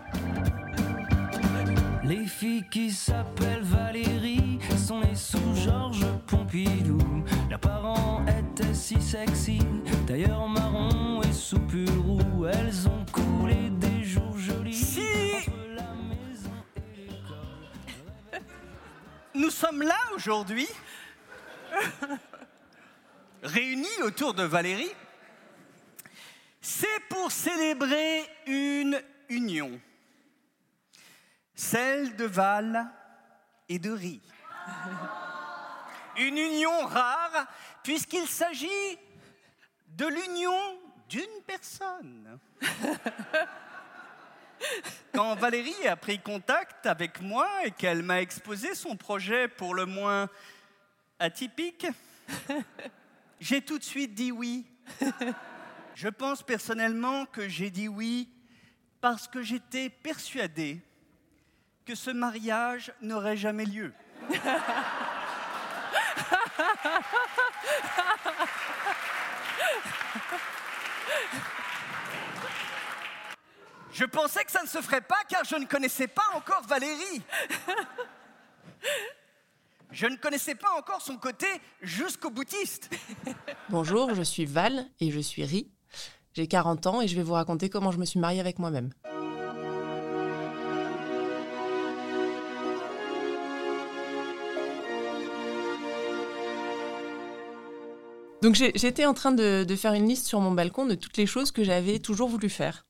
Les 2.04 2.26
filles 2.26 2.64
qui 2.68 2.90
s'appellent 2.90 3.62
Valérie 3.62 4.58
sont 4.76 5.00
nées 5.00 5.14
sous 5.14 5.54
Georges 5.54 6.04
Pompidou. 6.26 6.98
Leurs 7.48 7.60
parents 7.60 8.26
étaient 8.26 8.74
si 8.74 9.00
sexy, 9.00 9.60
d'ailleurs 10.06 10.48
marron 10.48 11.22
et 11.22 11.32
sous 11.32 11.60
pull 11.60 11.88
roux. 11.90 12.46
Elles 12.46 12.88
ont 12.88 13.04
coulé 13.12 13.70
des 13.70 14.02
jours 14.02 14.36
jolis. 14.36 14.74
Si 14.74 15.00
la 15.76 15.94
maison 15.94 16.50
et 18.34 18.38
Nous 19.38 19.50
sommes 19.50 19.82
là 19.82 19.98
aujourd'hui 20.16 20.66
réunis 23.44 24.02
autour 24.02 24.34
de 24.34 24.42
Valérie, 24.42 24.92
c'est 26.60 26.86
pour 27.08 27.30
célébrer 27.30 28.24
une 28.46 29.00
union, 29.28 29.70
celle 31.62 32.16
de 32.16 32.24
Val 32.24 32.90
et 33.68 33.78
de 33.78 33.90
Rie. 33.90 34.20
Une 36.18 36.36
union 36.36 36.86
rare 36.86 37.46
puisqu'il 37.82 38.26
s'agit 38.26 38.98
de 39.88 40.06
l'union 40.06 40.58
d'une 41.08 41.42
personne. 41.46 42.38
Quand 45.14 45.36
Valérie 45.36 45.86
a 45.86 45.96
pris 45.96 46.18
contact 46.18 46.86
avec 46.86 47.20
moi 47.20 47.48
et 47.64 47.70
qu'elle 47.70 48.02
m'a 48.02 48.20
exposé 48.20 48.74
son 48.74 48.96
projet 48.96 49.46
pour 49.48 49.74
le 49.74 49.86
moins 49.86 50.28
atypique, 51.18 51.86
j'ai 53.40 53.62
tout 53.62 53.78
de 53.78 53.84
suite 53.84 54.14
dit 54.14 54.32
oui. 54.32 54.66
Je 55.94 56.08
pense 56.08 56.42
personnellement 56.42 57.24
que 57.24 57.48
j'ai 57.48 57.70
dit 57.70 57.88
oui 57.88 58.28
parce 59.00 59.28
que 59.28 59.42
j'étais 59.42 59.90
persuadé 59.90 60.82
que 61.84 61.94
ce 61.94 62.10
mariage 62.10 62.92
n'aurait 63.00 63.36
jamais 63.36 63.64
lieu. 63.64 63.92
Je 73.92 74.04
pensais 74.04 74.44
que 74.44 74.50
ça 74.50 74.62
ne 74.62 74.68
se 74.68 74.80
ferait 74.80 75.00
pas 75.00 75.18
car 75.28 75.44
je 75.44 75.56
ne 75.56 75.66
connaissais 75.66 76.08
pas 76.08 76.24
encore 76.34 76.62
Valérie. 76.66 77.22
Je 79.90 80.06
ne 80.06 80.16
connaissais 80.16 80.54
pas 80.54 80.70
encore 80.78 81.02
son 81.02 81.18
côté 81.18 81.46
jusqu'au 81.82 82.30
boutiste. 82.30 82.88
Bonjour, 83.68 84.14
je 84.14 84.22
suis 84.22 84.46
Val 84.46 84.86
et 85.00 85.10
je 85.10 85.20
suis 85.20 85.44
Ri. 85.44 85.70
J'ai 86.32 86.48
40 86.48 86.86
ans 86.86 87.02
et 87.02 87.08
je 87.08 87.14
vais 87.14 87.22
vous 87.22 87.34
raconter 87.34 87.68
comment 87.68 87.92
je 87.92 87.98
me 87.98 88.06
suis 88.06 88.18
mariée 88.18 88.40
avec 88.40 88.58
moi-même. 88.58 88.90
Donc 98.42 98.56
j'étais 98.56 99.06
en 99.06 99.14
train 99.14 99.30
de, 99.30 99.64
faire 99.76 99.94
une 99.94 100.08
liste 100.08 100.26
sur 100.26 100.40
mon 100.40 100.50
balcon 100.50 100.84
de 100.84 100.96
toutes 100.96 101.16
les 101.16 101.26
choses 101.26 101.52
que 101.52 101.62
j'avais 101.62 102.00
toujours 102.00 102.28
voulu 102.28 102.48
faire. 102.48 102.84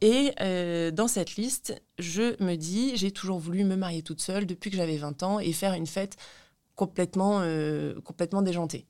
Et 0.00 0.32
euh, 0.40 0.92
dans 0.92 1.08
cette 1.08 1.34
liste, 1.36 1.82
je 1.98 2.40
me 2.42 2.54
dis, 2.54 2.96
j'ai 2.96 3.10
toujours 3.10 3.40
voulu 3.40 3.64
me 3.64 3.74
marier 3.74 4.02
toute 4.02 4.20
seule 4.20 4.46
depuis 4.46 4.70
que 4.70 4.76
j'avais 4.76 4.96
20 4.96 5.22
ans 5.24 5.40
et 5.40 5.52
faire 5.52 5.72
une 5.72 5.86
fête 5.86 6.16
complètement, 6.76 7.40
euh, 7.40 8.00
complètement 8.02 8.42
déjantée. 8.42 8.86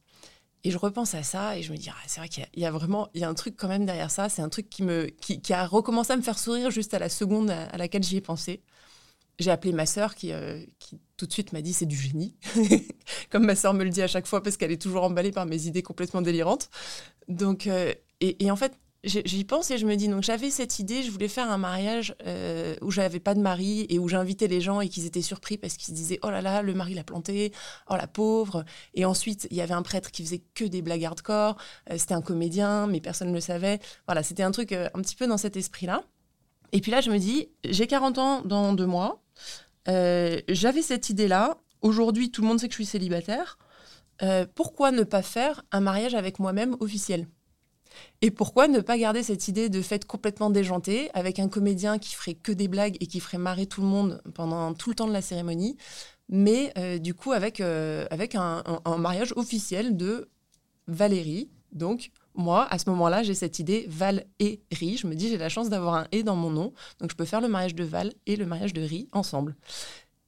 Et 0.64 0.70
je 0.70 0.76
repense 0.76 1.14
à 1.14 1.22
ça 1.22 1.56
et 1.56 1.62
je 1.62 1.72
me 1.72 1.78
dis, 1.78 1.88
ah, 1.88 1.96
c'est 2.06 2.20
vrai 2.20 2.28
qu'il 2.28 2.44
y, 2.56 2.66
a 2.66 2.70
vraiment 2.70 3.09
il 3.14 3.20
y 3.20 3.24
a 3.24 3.28
un 3.28 3.35
truc 3.35 3.54
quand 3.56 3.68
même 3.68 3.87
derrière 3.87 4.11
ça. 4.11 4.28
C'est 4.28 4.42
un 4.42 4.48
truc 4.50 4.68
qui, 4.68 4.82
me, 4.82 5.06
qui, 5.06 5.52
a 5.52 5.64
recommencé 5.64 6.12
à 6.12 6.16
me 6.16 6.22
faire 6.22 6.38
sourire 6.38 6.70
juste 6.70 6.92
à 6.92 6.98
la 6.98 7.09
seconde 7.09 7.50
à, 7.50 7.74
laquelle 7.78 8.02
j'y 8.02 8.16
ai 8.16 8.20
pensé. 8.20 8.62
J'ai 9.38 9.51
appelé 9.51 9.72
ma 9.72 9.87
sœur 9.87 10.14
qui, 10.14 10.33
euh, 10.33 10.62
qui 10.79 10.99
tout 11.16 11.27
de 11.27 11.33
suite 11.33 11.53
m'a 11.53 11.61
dit 11.61 11.72
c'est 11.72 11.87
du 11.87 11.96
génie, 11.96 12.37
comme 13.31 13.44
ma 13.44 13.57
sœur 13.57 13.75
me 13.75 13.85
le 13.85 13.90
dit 13.90 14.03
à 14.03 14.07
chaque 14.07 14.27
fois 14.27 14.42
parce 14.42 14.57
qu'elle 14.57 14.72
est 14.72 14.81
toujours 14.81 15.05
emballée 15.05 15.33
par 15.33 15.46
mes 15.46 15.66
idées 15.66 15.83
complètement 15.83 16.22
délirantes. 16.22 16.70
Donc, 17.29 17.68
et, 18.20 18.51
en 18.51 18.57
fait, 18.57 18.72
j'y 19.05 19.44
pense 19.44 19.70
et 19.70 19.79
je 19.79 19.87
me 19.87 19.94
dis, 19.94 20.09
donc 20.09 20.22
j'avais 20.22 20.51
cette 20.51 20.79
idée, 20.79 21.03
je 21.03 21.11
voulais 21.11 21.29
faire 21.29 21.51
un 21.51 21.59
mariage 21.59 22.14
euh, 22.27 22.75
où 22.81 22.90
j'avais 22.90 23.20
pas 23.20 23.35
de 23.35 23.40
mari 23.40 23.87
et 23.88 23.99
où 23.99 24.09
j'invitais 24.09 24.49
les 24.49 24.61
gens 24.61 24.81
et 24.81 24.88
qu'ils 24.88 25.07
étaient 25.07 25.22
surpris 25.22 25.59
parce 25.59 25.77
qu'ils 25.77 25.87
se 25.88 25.92
disaient, 25.92 26.18
oh 26.22 26.31
là 26.31 26.40
là, 26.40 26.62
le 26.62 26.75
mari 26.75 26.94
l'a 26.94 27.05
planté, 27.05 27.53
oh 27.88 27.96
la 27.96 28.07
pauvre. 28.07 28.64
Et 28.94 29.05
ensuite, 29.05 29.46
il 29.51 29.57
y 29.57 29.61
avait 29.61 29.75
un 29.75 29.83
prêtre 29.83 30.11
qui 30.11 30.25
faisait 30.25 30.42
que 30.55 30.64
des 30.64 30.83
blagues 30.83 31.05
hardcore, 31.05 31.57
euh, 31.90 31.99
c'était 31.99 32.14
un 32.14 32.22
comédien, 32.22 32.87
mais 32.87 33.01
personne 33.01 33.29
ne 33.29 33.35
le 33.35 33.40
savait. 33.40 33.81
Voilà, 34.07 34.22
c'était 34.22 34.42
un 34.42 34.51
truc 34.51 34.72
euh, 34.72 34.88
un 34.94 35.03
petit 35.03 35.16
peu 35.16 35.27
dans 35.27 35.38
cet 35.38 35.57
esprit-là. 35.57 36.03
Et 36.72 36.81
puis 36.81 36.90
là, 36.90 37.01
je 37.01 37.11
me 37.11 37.18
dis, 37.18 37.49
j'ai 37.64 37.87
40 37.87 38.18
ans 38.18 38.42
dans 38.42 38.72
deux 38.72 38.87
mois, 38.87 39.22
j'avais 39.87 40.83
cette 40.83 41.11
idée-là, 41.11 41.59
aujourd'hui, 41.83 42.31
tout 42.31 42.42
le 42.42 42.49
monde 42.49 42.61
sait 42.61 42.68
que 42.68 42.72
je 42.72 42.79
suis 42.79 42.87
célibataire. 42.87 43.59
pourquoi 44.55 44.90
ne 44.90 45.05
pas 45.05 45.22
faire 45.22 45.62
un 45.72 45.81
mariage 45.81 46.14
avec 46.14 46.38
moi-même 46.38 46.77
officiel? 46.81 47.27
Et 48.22 48.31
pourquoi 48.31 48.68
ne 48.68 48.81
pas 48.81 48.99
garder 48.99 49.22
cette 49.22 49.49
idée 49.49 49.68
de 49.68 49.83
fête 49.83 50.05
complètement 50.05 50.51
déjantée 50.51 51.11
avec 51.14 51.38
un 51.38 51.49
comédien 51.49 51.99
qui 51.99 52.14
ferait 52.14 52.35
que 52.35 52.53
des 52.53 52.68
blagues 52.68 52.96
et 53.01 53.07
qui 53.07 53.20
ferait 53.20 53.38
marrer 53.38 53.66
tout 53.66 53.81
le 53.81 53.87
monde 53.87 54.22
pendant 54.35 54.75
tout 54.75 54.90
le 54.90 54.96
temps 54.96 55.07
de 55.07 55.12
la 55.12 55.22
cérémonie, 55.22 55.77
mais 56.29 56.72
euh, 56.79 56.99
du 56.99 57.14
coup 57.14 57.33
avec, 57.33 57.61
euh, 57.61 58.07
avec 58.11 58.35
un, 58.35 58.62
mariage 58.99 59.33
officiel 59.37 59.96
de 59.96 60.29
Valérie. 60.87 61.51
Donc 61.72 62.11
moi, 62.37 62.66
à 62.70 62.79
ce 62.79 62.88
moment-là, 62.90 63.22
j'ai 63.22 63.35
cette 63.35 63.59
idée 63.59 63.87
Val 63.88 64.27
et 64.38 64.62
Ri. 64.72 64.96
Je 64.96 65.07
me 65.07 65.14
dis, 65.14 65.29
j'ai 65.29 65.38
la 65.38 65.49
chance 65.49 65.68
d'avoir 65.68 65.94
un 65.94 66.07
et 66.12 66.22
dans 66.22 66.37
mon 66.37 66.51
nom, 66.51 66.72
donc 67.01 67.11
je 67.11 67.16
peux 67.16 67.25
faire 67.25 67.40
le 67.40 67.49
mariage 67.49 67.75
de 67.75 67.85
Val 67.85 68.12
et 68.27 68.37
le 68.37 68.46
mariage 68.46 68.72
de 68.72 68.83
Ri 68.83 69.09
ensemble. 69.12 69.57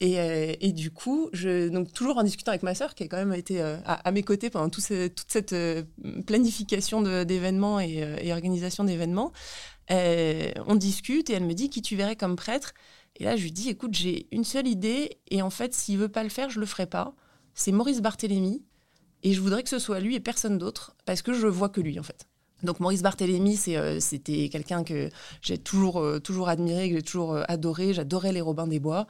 Euh, 0.03 0.55
et, 0.61 0.73
du 0.73 0.91
coup, 0.91 1.29
donc 1.33 1.93
toujours 1.93 2.19
en 2.19 2.23
discutant 2.23 2.53
avec 2.53 2.63
ma 2.63 2.75
sœur, 2.75 2.95
qui 2.95 3.03
a 3.03 3.09
quand 3.09 3.17
même 3.17 3.33
été 3.33 3.61
euh, 3.61 3.79
à, 3.85 4.13
mes 4.13 4.23
côtés 4.23 4.49
pendant 4.49 4.69
toute 4.69 4.85
cette 4.85 5.53
euh, 5.53 5.83
planification 6.27 7.03
d'événements 7.03 7.81
et, 7.81 8.05
et, 8.23 8.33
organisation 8.33 8.85
d'événements, 8.85 9.33
on 9.91 10.75
discute 10.77 11.31
et 11.31 11.33
elle 11.33 11.45
me 11.45 11.55
dit 11.55 11.71
qui 11.71 11.83
tu 11.83 11.97
verrais 11.97 12.17
comme 12.17 12.37
prêtre? 12.37 12.75
Et 13.17 13.25
là, 13.25 13.37
je 13.37 13.43
lui 13.43 13.53
dis, 13.53 13.69
écoute, 13.69 13.95
j'ai 13.95 14.29
une 14.31 14.45
seule 14.45 14.69
idée 14.69 15.19
et 15.31 15.43
en 15.43 15.51
fait, 15.51 15.75
s'il 15.75 15.99
veut 15.99 16.09
pas 16.09 16.23
le 16.23 16.29
faire, 16.29 16.51
je 16.51 16.61
le 16.61 16.67
ferai 16.67 16.87
pas. 16.87 17.15
C'est 17.55 17.73
Maurice 17.73 18.01
Barthélémy 18.01 18.63
et 19.23 19.33
je 19.33 19.41
voudrais 19.41 19.63
que 19.63 19.69
ce 19.69 19.79
soit 19.79 20.01
lui 20.01 20.15
et 20.15 20.21
personne 20.21 20.59
d'autre 20.59 20.95
parce 21.05 21.23
que 21.23 21.33
je 21.33 21.47
vois 21.47 21.69
que 21.69 21.81
lui 21.81 21.99
en 21.99 22.03
fait. 22.03 22.27
Donc 22.63 22.81
Maurice 22.81 23.03
Barthélémy, 23.03 23.57
c'était 23.57 24.49
quelqu'un 24.49 24.85
que 24.85 25.09
j'ai 25.43 25.59
toujours, 25.59 26.05
toujours 26.23 26.49
admiré, 26.49 26.91
que 26.91 26.97
j'ai 26.97 27.03
toujours 27.03 27.39
adoré. 27.49 27.95
J'adorais 27.95 28.33
les 28.33 28.41
Robins 28.41 28.67
des 28.67 28.81
Bois. 28.81 29.07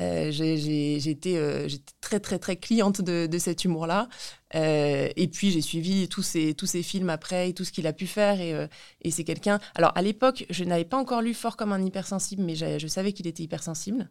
Euh, 0.00 0.30
J'étais 0.30 1.36
euh, 1.36 1.68
très, 2.00 2.20
très, 2.20 2.38
très 2.38 2.56
cliente 2.56 3.02
de, 3.02 3.26
de 3.26 3.38
cet 3.38 3.64
humour-là. 3.64 4.08
Euh, 4.54 5.08
et 5.16 5.28
puis, 5.28 5.50
j'ai 5.50 5.60
suivi 5.60 6.08
tous 6.08 6.22
ces, 6.22 6.54
tous 6.54 6.76
films 6.82 7.10
après 7.10 7.50
et 7.50 7.54
tout 7.54 7.64
ce 7.64 7.72
qu'il 7.72 7.86
a 7.86 7.92
pu 7.92 8.06
faire. 8.06 8.40
Et, 8.40 8.54
euh, 8.54 8.66
et 9.02 9.10
c'est 9.10 9.24
quelqu'un. 9.24 9.58
Alors, 9.74 9.92
à 9.94 10.02
l'époque, 10.02 10.46
je 10.50 10.64
n'avais 10.64 10.84
pas 10.84 10.96
encore 10.96 11.22
lu 11.22 11.34
Fort 11.34 11.56
comme 11.56 11.72
un 11.72 11.84
hypersensible, 11.84 12.42
mais 12.42 12.54
je 12.54 12.86
savais 12.86 13.12
qu'il 13.12 13.26
était 13.26 13.42
hypersensible. 13.42 14.10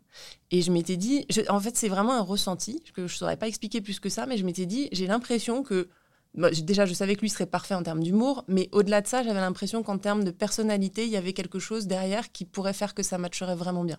Et 0.52 0.62
je 0.62 0.72
m'étais 0.72 0.98
dit. 0.98 1.26
en 1.50 1.60
fait, 1.60 1.78
c'est 1.78 1.90
vraiment 1.90 2.14
un 2.14 2.22
ressenti 2.22 2.84
que 2.94 3.08
je 3.08 3.14
ne 3.14 3.18
saurais 3.18 3.38
pas 3.38 3.48
expliquer 3.48 3.82
plus 3.82 4.00
que 4.00 4.10
ça, 4.10 4.26
mais 4.26 4.38
je 4.38 4.46
m'étais 4.46 4.66
dit 4.66 4.90
j'ai 4.92 5.08
l'impression 5.08 5.64
que 5.64 5.90
déjà, 6.34 6.86
je 6.86 6.94
savais 6.94 7.16
que 7.16 7.22
lui 7.22 7.30
serait 7.30 7.46
parfait 7.46 7.76
en 7.76 7.84
termes 7.84 8.02
d'humour, 8.02 8.46
mais 8.48 8.70
au-delà 8.72 9.02
de 9.02 9.08
ça, 9.08 9.22
j'avais 9.22 9.40
l'impression 9.42 9.84
qu'en 9.84 9.98
termes 9.98 10.24
de 10.24 10.32
personnalité, 10.32 11.04
il 11.04 11.12
y 11.12 11.18
avait 11.18 11.34
quelque 11.34 11.60
chose 11.60 11.88
derrière 11.88 12.32
qui 12.32 12.46
pourrait 12.46 12.74
faire 12.74 12.94
que 12.94 13.04
ça 13.04 13.18
matcherait 13.18 13.56
vraiment 13.56 13.84
bien. 13.84 13.98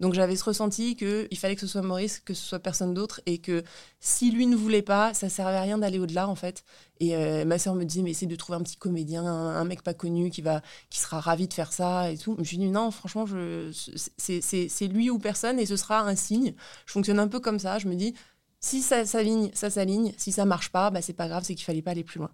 Donc 0.00 0.14
j'avais 0.14 0.34
ce 0.34 0.42
ressenti 0.44 0.96
qu'il 0.96 1.38
fallait 1.38 1.54
que 1.54 1.60
ce 1.60 1.66
soit 1.68 1.82
Maurice, 1.82 2.18
que 2.18 2.34
ce 2.34 2.44
soit 2.44 2.58
personne 2.58 2.94
d'autre, 2.94 3.20
et 3.26 3.38
que 3.38 3.62
si 4.00 4.32
lui 4.32 4.46
ne 4.46 4.56
voulait 4.56 4.82
pas, 4.82 5.14
ça 5.14 5.28
servait 5.28 5.56
à 5.56 5.62
rien 5.62 5.78
d'aller 5.78 6.00
au-delà, 6.00 6.28
en 6.28 6.34
fait. 6.34 6.64
Et 6.98 7.14
euh, 7.14 7.44
ma 7.44 7.58
sœur 7.58 7.76
me 7.76 7.84
disait, 7.84 8.02
mais 8.02 8.10
essaye 8.10 8.28
de 8.28 8.36
trouver 8.36 8.58
un 8.58 8.62
petit 8.62 8.76
comédien, 8.76 9.24
un, 9.24 9.64
mec 9.64 9.82
pas 9.82 9.94
connu 9.94 10.30
qui, 10.30 10.42
va, 10.42 10.62
qui 10.90 10.98
sera 10.98 11.20
ravi 11.20 11.46
de 11.46 11.54
faire 11.54 11.72
ça 11.72 12.10
et 12.10 12.18
tout. 12.18 12.36
Je 12.40 12.50
lui 12.50 12.56
ai 12.56 12.66
dit, 12.66 12.70
non, 12.72 12.90
franchement, 12.90 13.24
c'est 14.16 14.86
lui 14.88 15.10
ou 15.10 15.20
personne, 15.20 15.60
et 15.60 15.66
ce 15.66 15.76
sera 15.76 16.00
un 16.00 16.16
signe. 16.16 16.54
Je 16.86 16.92
fonctionne 16.92 17.20
un 17.20 17.28
peu 17.28 17.38
comme 17.38 17.60
ça. 17.60 17.78
Je 17.78 17.86
me 17.86 17.94
dis, 17.94 18.14
si 18.60 18.82
ça 18.82 19.04
s'aligne, 19.04 19.50
ça 19.54 19.70
s'aligne. 19.70 20.12
Si 20.16 20.32
ça 20.32 20.44
marche 20.44 20.70
pas, 20.70 20.90
bah, 20.90 21.02
c'est 21.02 21.12
pas 21.12 21.28
grave, 21.28 21.44
c'est 21.44 21.54
qu'il 21.54 21.64
fallait 21.64 21.82
pas 21.82 21.92
aller 21.92 22.04
plus 22.04 22.18
loin. 22.18 22.30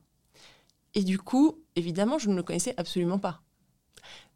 Et 0.94 1.02
du 1.02 1.18
coup, 1.18 1.62
évidemment, 1.76 2.18
je 2.18 2.30
ne 2.30 2.37
le 2.37 2.42
connaissais 2.42 2.74
absolument 2.76 3.18
pas. 3.18 3.42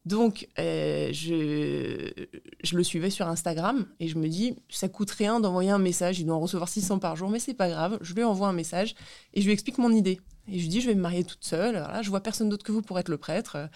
Donc, 0.04 0.48
euh, 0.58 1.10
je, 1.12 2.76
le 2.76 2.82
suivais 2.82 3.10
sur 3.10 3.28
Instagram 3.28 3.86
et 4.00 4.08
je 4.08 4.16
me 4.16 4.28
dis, 4.28 4.56
ça 4.68 4.88
coûte 4.88 5.10
rien 5.10 5.38
d'envoyer 5.38 5.70
un 5.70 5.78
message. 5.78 6.18
Il 6.18 6.26
doit 6.26 6.36
en 6.36 6.40
recevoir 6.40 6.68
600 6.68 6.98
par 6.98 7.16
jour, 7.16 7.28
mais 7.28 7.38
c'est 7.38 7.54
pas 7.54 7.68
grave. 7.68 7.98
Je 8.00 8.14
lui 8.14 8.24
envoie 8.24 8.48
un 8.48 8.52
message 8.52 8.94
et 9.34 9.40
je 9.40 9.46
lui 9.46 9.52
explique 9.52 9.78
mon 9.78 9.92
idée. 9.92 10.20
Et 10.46 10.58
je 10.58 10.62
lui 10.62 10.68
dis, 10.68 10.80
je 10.80 10.88
vais 10.88 10.94
me 10.94 11.02
marier 11.02 11.24
toute 11.24 11.44
seule. 11.44 11.76
Voilà, 11.76 12.02
je 12.02 12.08
vois 12.10 12.22
personne 12.22 12.48
d'autre 12.48 12.64
que 12.64 12.72
vous 12.72 12.82
pour 12.82 12.98
être 12.98 13.10
le 13.10 13.18
prêtre. 13.18 13.68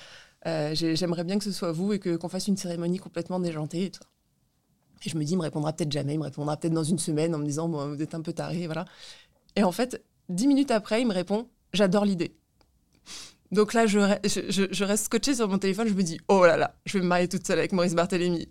Euh, 0.46 0.74
J'aimerais 0.74 1.24
bien 1.24 1.38
que 1.38 1.44
ce 1.44 1.52
soit 1.52 1.72
vous 1.72 1.92
et 1.92 2.00
qu'on 2.00 2.28
fasse 2.28 2.48
une 2.48 2.56
cérémonie 2.56 2.98
complètement 2.98 3.38
déjantée 3.38 3.84
et. 3.84 3.92
Et 5.04 5.10
je 5.10 5.16
me 5.16 5.24
dis, 5.24 5.32
il 5.32 5.36
me 5.36 5.42
répondra 5.42 5.72
peut-être 5.72 5.92
jamais, 5.92 6.14
il 6.14 6.18
me 6.18 6.24
répondra 6.24 6.56
peut-être 6.56 6.74
dans 6.74 6.84
une 6.84 6.98
semaine 6.98 7.34
en 7.34 7.38
me 7.38 7.44
disant, 7.44 7.68
vous 7.68 8.02
êtes 8.02 8.14
un 8.14 8.20
peu 8.20 8.32
taré, 8.32 8.66
voilà. 8.66 8.84
Et 9.56 9.64
en 9.64 9.72
fait, 9.72 10.02
dix 10.28 10.46
minutes 10.46 10.70
après, 10.70 11.00
il 11.02 11.06
me 11.06 11.12
répond, 11.12 11.48
j'adore 11.72 12.04
l'idée. 12.04 12.36
Donc 13.50 13.74
là, 13.74 13.86
je, 13.86 13.98
reste 14.84 15.04
scotché 15.04 15.34
sur 15.34 15.48
mon 15.48 15.58
téléphone, 15.58 15.86
je 15.88 15.94
me 15.94 16.02
dis, 16.02 16.18
oh 16.28 16.46
là 16.46 16.56
là, 16.56 16.74
je 16.86 16.96
vais 16.96 17.02
me 17.02 17.08
marier 17.08 17.28
toute 17.28 17.46
seule 17.46 17.58
avec 17.58 17.72
Maurice 17.72 17.94
Barthélémy. 17.94 18.48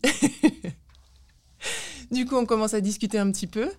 du 2.12 2.26
coup, 2.26 2.36
on 2.36 2.46
commence 2.46 2.76
à 2.76 2.82
discuter 2.82 3.18
un 3.18 3.32
petit 3.32 3.48
peu. 3.48 3.70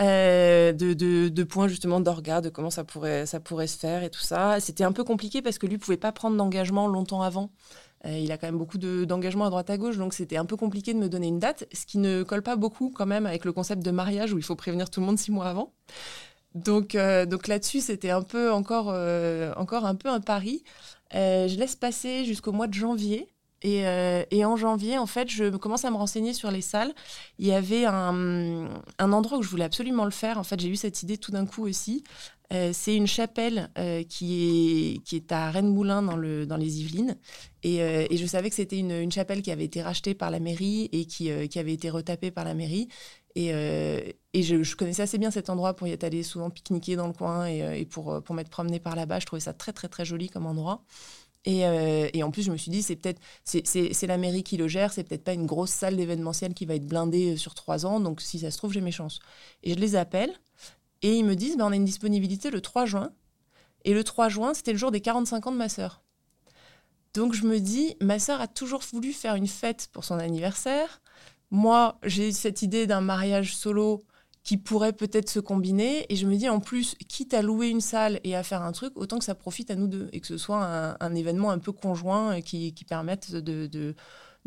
Euh, 0.00 0.72
de, 0.72 0.94
de, 1.28 1.44
points 1.44 1.68
justement 1.68 2.00
d'orga, 2.00 2.40
de 2.40 2.48
comment 2.48 2.70
ça 2.70 2.84
pourrait, 2.84 3.26
ça 3.26 3.38
pourrait 3.38 3.66
se 3.66 3.76
faire 3.76 4.02
et 4.02 4.08
tout 4.08 4.20
ça. 4.20 4.58
C'était 4.58 4.84
un 4.84 4.92
peu 4.92 5.04
compliqué 5.04 5.42
parce 5.42 5.58
que 5.58 5.66
lui 5.66 5.76
pouvait 5.76 5.98
pas 5.98 6.12
prendre 6.12 6.36
d'engagement 6.36 6.86
longtemps 6.86 7.20
avant. 7.20 7.50
Euh, 8.06 8.18
il 8.18 8.32
a 8.32 8.38
quand 8.38 8.46
même 8.46 8.58
beaucoup 8.58 8.78
d'engagement 8.78 9.44
à 9.44 9.50
droite 9.50 9.68
à 9.70 9.76
gauche, 9.76 9.98
donc 9.98 10.14
c'était 10.14 10.36
un 10.36 10.46
peu 10.46 10.56
compliqué 10.56 10.94
de 10.94 10.98
me 10.98 11.08
donner 11.08 11.28
une 11.28 11.38
date, 11.38 11.66
ce 11.72 11.84
qui 11.84 11.98
ne 11.98 12.22
colle 12.22 12.42
pas 12.42 12.56
beaucoup 12.56 12.90
quand 12.90 13.06
même 13.06 13.26
avec 13.26 13.44
le 13.44 13.52
concept 13.52 13.82
de 13.82 13.90
mariage 13.90 14.32
où 14.32 14.38
il 14.38 14.44
faut 14.44 14.56
prévenir 14.56 14.88
tout 14.90 15.00
le 15.00 15.06
monde 15.06 15.18
six 15.18 15.30
mois 15.30 15.46
avant. 15.46 15.72
Donc, 16.54 16.94
euh, 16.94 17.26
donc 17.26 17.46
là-dessus, 17.46 17.80
c'était 17.80 18.10
un 18.10 18.22
peu 18.22 18.50
encore, 18.50 18.90
euh, 18.90 19.52
encore 19.56 19.84
un 19.84 19.94
peu 19.94 20.08
un 20.08 20.20
pari. 20.20 20.64
je 21.12 21.56
laisse 21.58 21.76
passer 21.76 22.24
jusqu'au 22.24 22.52
mois 22.52 22.66
de 22.66 22.74
janvier. 22.74 23.28
Et, 23.62 23.82
et, 24.30 24.44
en 24.44 24.56
janvier, 24.56 24.96
en 24.96 25.06
fait, 25.06 25.28
je 25.28 25.54
commence 25.56 25.84
à 25.84 25.90
me 25.90 25.96
renseigner 25.96 26.32
sur 26.32 26.50
les 26.50 26.62
salles. 26.62 26.94
Il 27.38 27.46
y 27.46 27.52
avait 27.52 27.84
un, 27.84 28.68
un 28.98 29.12
endroit 29.12 29.36
où 29.36 29.42
je 29.42 29.50
voulais 29.50 29.64
absolument 29.64 30.06
le 30.06 30.10
faire. 30.10 30.38
En 30.38 30.44
fait, 30.44 30.58
j'ai 30.58 30.68
eu 30.68 30.76
cette 30.76 31.02
idée 31.02 31.18
tout 31.18 31.30
d'un 31.30 31.44
coup 31.44 31.66
aussi. 31.66 32.02
Euh, 32.52 32.70
c'est 32.72 32.96
une 32.96 33.06
chapelle 33.06 33.70
euh, 33.78 34.02
qui, 34.02 34.96
est, 34.96 34.98
qui 35.04 35.14
est 35.16 35.30
à 35.30 35.50
Rennes-Moulin 35.50 36.02
dans, 36.02 36.16
le, 36.16 36.46
dans 36.46 36.56
les 36.56 36.80
Yvelines. 36.80 37.16
Et, 37.62 37.80
euh, 37.82 38.06
je 38.10 38.26
savais 38.26 38.50
que 38.50 38.56
c'était 38.56 38.78
une, 38.78 39.12
chapelle 39.12 39.42
qui 39.42 39.52
avait 39.52 39.64
été 39.64 39.82
rachetée 39.82 40.14
par 40.14 40.30
la 40.30 40.40
mairie 40.40 40.88
et 40.92 41.04
qui, 41.04 41.30
qui 41.48 41.58
avait 41.58 41.72
été 41.72 41.90
retapée 41.90 42.30
par 42.30 42.44
la 42.44 42.54
mairie. 42.54 42.88
Et, 43.36 43.50
je, 44.34 44.74
connaissais 44.74 45.02
assez 45.02 45.18
bien 45.18 45.30
cet 45.30 45.48
endroit 45.48 45.74
pour 45.74 45.86
y 45.86 45.92
être 45.92 46.02
allé 46.02 46.24
souvent 46.24 46.50
pique-niquer 46.50 46.96
dans 46.96 47.06
le 47.06 47.12
coin 47.12 47.46
et, 47.48 47.80
et 47.80 47.86
pour, 47.86 48.20
pour 48.22 48.34
m'être 48.34 48.50
promené 48.50 48.80
par 48.80 48.96
là-bas. 48.96 49.20
Je 49.20 49.26
trouvais 49.26 49.40
ça 49.40 49.52
très, 49.52 49.72
très, 49.72 49.88
très 49.88 50.04
joli 50.04 50.28
comme 50.28 50.46
endroit. 50.46 50.84
Et, 51.46 51.60
et, 52.12 52.22
en 52.22 52.30
plus, 52.30 52.42
je 52.42 52.52
me 52.52 52.58
suis 52.58 52.70
dit, 52.70 52.82
c'est 52.82 52.96
peut-être, 52.96 53.20
c'est 53.44 54.06
la 54.06 54.18
mairie 54.18 54.42
qui 54.42 54.58
le 54.58 54.68
gère, 54.68 54.92
c'est 54.92 55.04
peut-être 55.04 55.24
pas 55.24 55.32
une 55.32 55.46
grosse 55.46 55.70
salle 55.70 55.96
d'événementiel 55.96 56.52
qui 56.52 56.66
va 56.66 56.74
être 56.74 56.86
blindée 56.86 57.38
sur 57.38 57.54
trois 57.54 57.86
ans, 57.86 57.98
donc 57.98 58.20
si 58.20 58.40
ça 58.40 58.50
se 58.50 58.58
trouve, 58.58 58.74
j'ai 58.74 58.82
mes 58.82 58.92
chances. 58.92 59.20
Et 59.62 59.72
je 59.72 59.78
les 59.78 59.96
appelle, 59.96 60.38
et 61.02 61.16
ils 61.16 61.24
me 61.24 61.34
disent, 61.34 61.56
ben, 61.56 61.66
on 61.66 61.72
a 61.72 61.76
une 61.76 61.84
disponibilité 61.84 62.50
le 62.50 62.60
3 62.60 62.86
juin. 62.86 63.12
Et 63.84 63.94
le 63.94 64.04
3 64.04 64.28
juin, 64.28 64.54
c'était 64.54 64.72
le 64.72 64.78
jour 64.78 64.90
des 64.90 65.00
45 65.00 65.46
ans 65.46 65.52
de 65.52 65.56
ma 65.56 65.68
sœur. 65.68 66.02
Donc 67.14 67.34
je 67.34 67.44
me 67.44 67.58
dis, 67.58 67.96
ma 68.00 68.18
sœur 68.18 68.40
a 68.40 68.46
toujours 68.46 68.82
voulu 68.92 69.12
faire 69.12 69.34
une 69.34 69.48
fête 69.48 69.88
pour 69.92 70.04
son 70.04 70.18
anniversaire. 70.18 71.00
Moi, 71.50 71.98
j'ai 72.04 72.30
cette 72.32 72.62
idée 72.62 72.86
d'un 72.86 73.00
mariage 73.00 73.56
solo 73.56 74.04
qui 74.50 74.56
pourrait 74.56 74.92
peut-être 74.92 75.30
se 75.30 75.38
combiner. 75.38 76.12
Et 76.12 76.16
je 76.16 76.26
me 76.26 76.34
dis, 76.34 76.48
en 76.48 76.58
plus, 76.58 76.96
quitte 77.06 77.34
à 77.34 77.40
louer 77.40 77.68
une 77.68 77.80
salle 77.80 78.18
et 78.24 78.34
à 78.34 78.42
faire 78.42 78.62
un 78.62 78.72
truc, 78.72 78.92
autant 78.96 79.20
que 79.20 79.24
ça 79.24 79.36
profite 79.36 79.70
à 79.70 79.76
nous 79.76 79.86
deux 79.86 80.08
et 80.12 80.18
que 80.18 80.26
ce 80.26 80.36
soit 80.38 80.96
un, 80.98 81.14
événement 81.14 81.52
un 81.52 81.60
peu 81.60 81.70
conjoint 81.70 82.40
qui, 82.40 82.74
qui 82.74 82.84
permette 82.84 83.32
de 83.32 83.94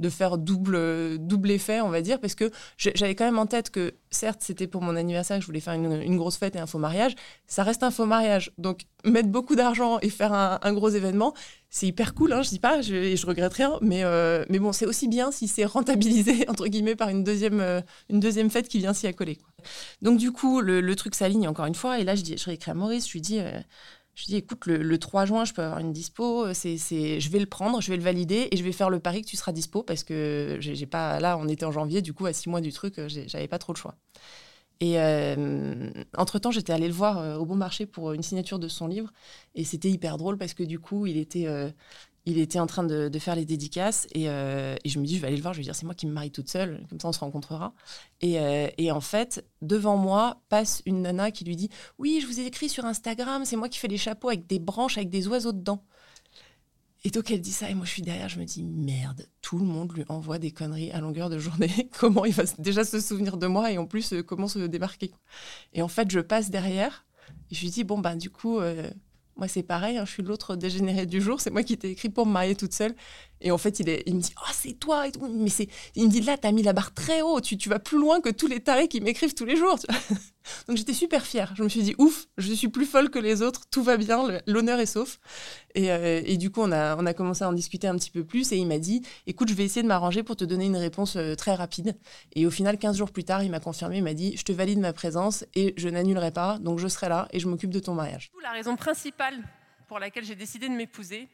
faire 0.09 0.37
double, 0.37 1.17
double 1.19 1.51
effet, 1.51 1.81
on 1.81 1.89
va 1.89 2.01
dire, 2.01 2.19
parce 2.19 2.35
que 2.35 2.51
j'avais 2.77 3.15
quand 3.15 3.25
même 3.25 3.39
en 3.39 3.45
tête 3.45 3.69
que, 3.69 3.93
certes, 4.11 4.41
c'était 4.41 4.67
pour 4.67 4.81
mon 4.81 4.95
anniversaire 4.95 5.37
que 5.37 5.41
je 5.41 5.47
voulais 5.47 5.59
faire 5.59 5.73
une, 5.73 6.17
grosse 6.17 6.37
fête 6.37 6.55
et 6.55 6.59
un 6.59 6.65
faux 6.65 6.79
mariage, 6.79 7.15
ça 7.47 7.63
reste 7.63 7.83
un 7.83 7.91
faux 7.91 8.05
mariage. 8.05 8.51
Donc, 8.57 8.81
mettre 9.05 9.29
beaucoup 9.29 9.55
d'argent 9.55 9.99
et 10.01 10.09
faire 10.09 10.33
un, 10.33 10.73
gros 10.73 10.89
événement, 10.89 11.33
c'est 11.69 11.87
hyper 11.87 12.13
cool, 12.13 12.33
hein, 12.33 12.41
je 12.41 12.49
dis 12.49 12.59
pas, 12.59 12.81
je, 12.81 13.15
je 13.15 13.25
regrette 13.25 13.53
rien, 13.53 13.77
mais, 13.81 14.03
euh, 14.03 14.45
mais 14.49 14.59
bon, 14.59 14.71
c'est 14.71 14.85
aussi 14.85 15.07
bien 15.07 15.31
si 15.31 15.47
c'est 15.47 15.65
rentabilisé, 15.65 16.45
entre 16.49 16.67
guillemets, 16.67 16.95
par 16.95 17.09
une 17.09 17.23
deuxième, 17.23 17.59
euh, 17.59 17.81
une 18.09 18.19
deuxième 18.19 18.49
fête 18.49 18.67
qui 18.67 18.79
vient 18.79 18.93
s'y 18.93 19.07
accoler. 19.07 19.37
Donc, 20.01 20.17
du 20.17 20.31
coup, 20.31 20.61
le, 20.61 20.95
truc 20.95 21.15
s'aligne 21.15 21.47
encore 21.47 21.65
une 21.65 21.75
fois, 21.75 21.99
et 21.99 22.03
là, 22.03 22.15
je, 22.15 22.21
dis, 22.21 22.37
je 22.37 22.45
réécris 22.45 22.71
à 22.71 22.73
Maurice, 22.73 23.07
je 23.07 23.13
lui 23.13 23.21
dis... 23.21 23.39
Euh, 23.39 23.59
je 24.15 24.25
dis, 24.25 24.35
écoute, 24.35 24.65
le, 24.67 24.97
3 24.99 25.25
juin, 25.25 25.43
je 25.45 25.53
peux 25.53 25.63
avoir 25.63 25.79
une 25.79 25.91
dispo. 25.91 26.53
C'est, 26.53 26.77
c'est, 26.77 27.19
je 27.19 27.29
vais 27.29 27.39
le 27.39 27.47
prendre, 27.47 27.81
je 27.81 27.89
vais 27.89 27.97
le 27.97 28.03
valider 28.03 28.47
et 28.51 28.57
je 28.57 28.63
vais 28.63 28.71
faire 28.71 28.89
le 28.89 28.99
pari 28.99 29.21
que 29.21 29.27
tu 29.27 29.37
seras 29.37 29.51
dispo 29.51 29.81
parce 29.83 30.03
que 30.03 30.57
j'ai, 30.59 30.85
pas. 30.85 31.19
Là, 31.19 31.37
on 31.37 31.47
était 31.47 31.65
en 31.65 31.71
janvier, 31.71 32.01
du 32.01 32.13
coup, 32.13 32.25
à 32.27 32.33
6 32.33 32.49
mois 32.49 32.61
du 32.61 32.71
truc, 32.71 33.01
j'avais 33.07 33.47
pas 33.47 33.57
trop 33.59 33.73
le 33.73 33.77
choix. 33.77 33.95
Et 34.83 34.99
euh, 34.99 35.89
entre-temps, 36.17 36.51
j'étais 36.51 36.73
allée 36.73 36.87
le 36.87 36.93
voir 36.93 37.17
euh, 37.17 37.37
au 37.37 37.45
bon 37.45 37.55
marché 37.55 37.85
pour 37.85 38.11
une 38.11 38.21
signature 38.21 38.59
de 38.59 38.67
son 38.67 38.87
livre. 38.87 39.13
Et 39.55 39.63
c'était 39.63 39.89
hyper 39.89 40.17
drôle 40.17 40.37
parce 40.37 40.53
que 40.53 40.63
du 40.63 40.77
coup, 40.77 41.05
il 41.05 41.15
était, 41.17 41.47
euh, 41.47 41.69
il 42.25 42.37
était 42.39 42.59
en 42.59 42.67
train 42.67 42.83
de, 42.83 43.19
faire 43.19 43.35
les 43.35 43.45
dédicaces 43.45 44.07
euh, 44.15 44.75
et, 44.83 44.89
je 44.89 44.99
me 44.99 45.05
dis, 45.05 45.17
je 45.17 45.21
vais 45.21 45.27
aller 45.27 45.35
le 45.35 45.41
voir, 45.41 45.53
je 45.53 45.59
vais 45.59 45.63
dire, 45.63 45.75
c'est 45.75 45.85
moi 45.85 45.95
qui 45.95 46.07
me 46.07 46.13
marie 46.13 46.31
toute 46.31 46.49
seule, 46.49 46.85
comme 46.89 46.99
ça 46.99 47.07
on 47.09 47.11
se 47.11 47.19
rencontrera. 47.19 47.73
Et, 48.21 48.39
euh, 48.39 48.69
en 48.91 49.01
fait, 49.01 49.45
devant 49.61 49.97
moi 49.97 50.41
passe 50.49 50.81
une 50.85 51.01
nana 51.01 51.31
qui 51.31 51.43
lui 51.43 51.55
dit, 51.55 51.69
oui, 51.97 52.19
je 52.21 52.27
vous 52.27 52.39
ai 52.39 52.45
écrit 52.45 52.69
sur 52.69 52.85
Instagram, 52.85 53.43
c'est 53.45 53.55
moi 53.55 53.69
qui 53.69 53.79
fais 53.79 53.87
les 53.87 53.97
chapeaux 53.97 54.29
avec 54.29 54.47
des 54.47 54.59
branches, 54.59 54.97
avec 54.97 55.09
des 55.09 55.27
oiseaux 55.27 55.51
dedans. 55.51 55.83
Et 57.05 57.09
donc 57.09 57.31
elle 57.31 57.41
dit 57.41 57.51
ça 57.51 57.69
et 57.69 57.73
moi 57.73 57.85
je 57.85 57.91
suis 57.91 58.01
derrière, 58.01 58.29
je 58.29 58.39
me 58.39 58.45
dis 58.45 58.63
merde, 58.63 59.27
tout 59.41 59.57
le 59.57 59.65
monde 59.65 59.91
lui 59.91 60.05
envoie 60.07 60.39
des 60.39 60.51
conneries 60.51 60.89
à 60.91 61.01
longueur 61.01 61.29
de 61.29 61.37
journée. 61.37 61.89
comment 61.99 62.23
il 62.23 62.31
va 62.31 62.43
déjà 62.59 62.85
se 62.85 63.01
souvenir 63.01 63.35
de 63.35 63.45
moi 63.45 63.69
et 63.73 63.77
en 63.77 63.85
plus 63.85 64.13
euh, 64.13 64.23
comment 64.23 64.47
se 64.47 64.59
démarquer 64.59 65.11
Et 65.73 65.81
en 65.81 65.89
fait 65.89 66.09
je 66.09 66.21
passe 66.21 66.49
derrière 66.49 67.05
Et 67.51 67.55
je 67.55 67.61
lui 67.61 67.71
dis, 67.71 67.83
bon, 67.83 67.99
ben, 67.99 68.15
du 68.15 68.29
coup, 68.29 68.59
moi, 69.35 69.47
c'est 69.47 69.63
pareil, 69.63 69.97
hein, 69.97 70.05
je 70.05 70.11
suis 70.11 70.23
l'autre 70.23 70.55
dégénéré 70.55 71.05
du 71.05 71.19
jour, 71.19 71.41
c'est 71.41 71.49
moi 71.49 71.63
qui 71.63 71.77
t'ai 71.77 71.91
écrit 71.91 72.09
pour 72.09 72.25
me 72.25 72.31
marier 72.31 72.55
toute 72.55 72.73
seule. 72.73 72.95
Et 73.41 73.51
en 73.51 73.57
fait, 73.57 73.79
il, 73.79 73.89
est, 73.89 74.03
il 74.05 74.15
me 74.15 74.21
dit, 74.21 74.33
oh, 74.37 74.51
c'est 74.53 74.73
toi. 74.73 75.07
Et. 75.07 75.11
Mais 75.21 75.49
il 75.95 76.05
me 76.05 76.09
dit, 76.09 76.21
là, 76.21 76.37
t'as 76.37 76.51
mis 76.51 76.63
la 76.63 76.73
barre 76.73 76.93
très 76.93 77.21
haut, 77.21 77.41
tu, 77.41 77.57
tu 77.57 77.67
vas 77.69 77.79
plus 77.79 77.99
loin 77.99 78.21
que 78.21 78.29
tous 78.29 78.47
les 78.47 78.59
tarés 78.59 78.87
qui 78.87 79.01
m'écrivent 79.01 79.33
tous 79.33 79.45
les 79.45 79.57
jours. 79.57 79.77
Donc 80.67 80.77
j'étais 80.77 80.93
super 80.93 81.25
fière. 81.25 81.53
Je 81.55 81.63
me 81.63 81.69
suis 81.69 81.81
dit, 81.81 81.95
ouf, 81.97 82.27
je 82.37 82.53
suis 82.53 82.67
plus 82.67 82.85
folle 82.85 83.09
que 83.09 83.19
les 83.19 83.41
autres, 83.41 83.61
tout 83.69 83.83
va 83.83 83.97
bien, 83.97 84.39
l'honneur 84.47 84.79
est 84.79 84.85
sauf. 84.85 85.19
Et, 85.75 85.91
euh, 85.91 86.21
et, 86.25 86.37
du 86.37 86.51
coup, 86.51 86.61
on 86.61 86.71
a, 86.71 86.95
on 86.97 87.05
a 87.05 87.13
commencé 87.13 87.43
à 87.43 87.49
en 87.49 87.53
discuter 87.53 87.87
un 87.87 87.95
petit 87.95 88.11
peu 88.11 88.23
plus 88.23 88.51
et 88.51 88.57
il 88.57 88.67
m'a 88.67 88.77
dit, 88.77 89.01
écoute, 89.27 89.49
je 89.49 89.53
vais 89.53 89.63
essayer 89.63 89.81
de 89.81 89.87
m'arranger 89.87 90.23
pour 90.23 90.35
te 90.35 90.43
donner 90.43 90.65
une 90.65 90.77
réponse 90.77 91.15
euh, 91.15 91.35
très 91.35 91.55
rapide. 91.55 91.97
Et 92.35 92.45
au 92.45 92.51
final, 92.51 92.77
15 92.77 92.97
jours 92.97 93.11
plus 93.11 93.23
tard, 93.23 93.43
il 93.43 93.51
m'a 93.51 93.59
confirmé, 93.59 93.97
il 93.97 94.03
m'a 94.03 94.13
dit, 94.13 94.35
je 94.37 94.43
te 94.43 94.51
valide 94.51 94.79
ma 94.79 94.93
présence 94.93 95.45
et 95.55 95.73
je 95.77 95.89
n'annulerai 95.89 96.31
pas, 96.31 96.59
donc 96.59 96.79
je 96.79 96.87
serai 96.87 97.09
là 97.09 97.27
et 97.31 97.39
je 97.39 97.47
m'occupe 97.47 97.71
de 97.71 97.79
ton 97.79 97.93
mariage. 97.93 98.31
La 98.41 98.51
raison 98.51 98.75
principale 98.75 99.35
pour 99.87 99.99
laquelle 99.99 100.25
j'ai 100.25 100.35
décidé 100.35 100.69
de 100.69 100.73
m'épouser, 100.73 101.27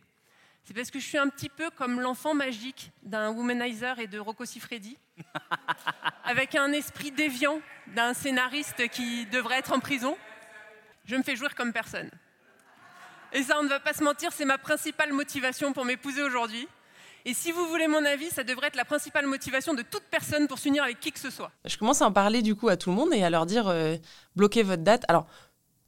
c'est 0.70 0.76
parce 0.76 0.92
que 0.92 1.00
je 1.00 1.06
suis 1.08 1.18
un 1.18 1.30
petit 1.30 1.50
peu 1.50 1.72
comme 1.72 2.00
l'enfant 2.00 2.36
magique 2.36 2.92
d'un 3.02 3.32
womanizer 3.32 3.98
et 3.98 4.06
de 4.06 4.20
Rocco 4.20 4.46
Siffredi, 4.46 5.00
avec 6.24 6.54
un 6.54 6.72
esprit 6.74 7.10
déviant 7.10 7.60
d'un 7.96 8.14
scénariste 8.14 8.88
qui 8.90 9.26
devrait 9.26 9.58
être 9.58 9.74
en 9.74 9.80
prison. 9.80 10.16
Je 11.06 11.16
me 11.16 11.24
fais 11.24 11.36
jouir 11.36 11.56
comme 11.56 11.74
personne. 11.74 12.12
Et 13.34 13.42
ça, 13.42 13.58
on 13.60 13.64
ne 13.64 13.68
va 13.68 13.80
pas 13.80 13.94
se 13.94 14.04
mentir, 14.04 14.32
c'est 14.32 14.46
ma 14.46 14.60
principale 14.60 15.12
motivation 15.12 15.74
pour 15.74 15.86
m'épouser 15.86 16.22
aujourd'hui. 16.22 16.68
Et 17.26 17.34
si 17.34 17.52
vous 17.52 17.66
voulez 17.66 17.88
mon 17.88 18.06
avis, 18.06 18.30
ça 18.30 18.44
devrait 18.44 18.68
être 18.68 18.76
la 18.76 18.86
principale 18.86 19.26
motivation 19.26 19.74
de 19.74 19.82
toute 19.82 20.04
personne 20.04 20.48
pour 20.48 20.60
s'unir 20.60 20.84
avec 20.84 21.00
qui 21.00 21.12
que 21.12 21.20
ce 21.20 21.32
soit. 21.32 21.52
Je 21.66 21.78
commence 21.78 22.04
à 22.04 22.06
en 22.06 22.12
parler 22.12 22.44
du 22.44 22.54
coup 22.54 22.70
à 22.70 22.78
tout 22.78 22.92
le 22.92 22.96
monde 22.96 23.12
et 23.12 23.24
à 23.24 23.32
leur 23.32 23.48
dire 23.48 23.68
euh, 23.68 23.98
bloquez 24.36 24.62
votre 24.62 24.84
date. 24.84 25.04
Alors, 25.08 25.26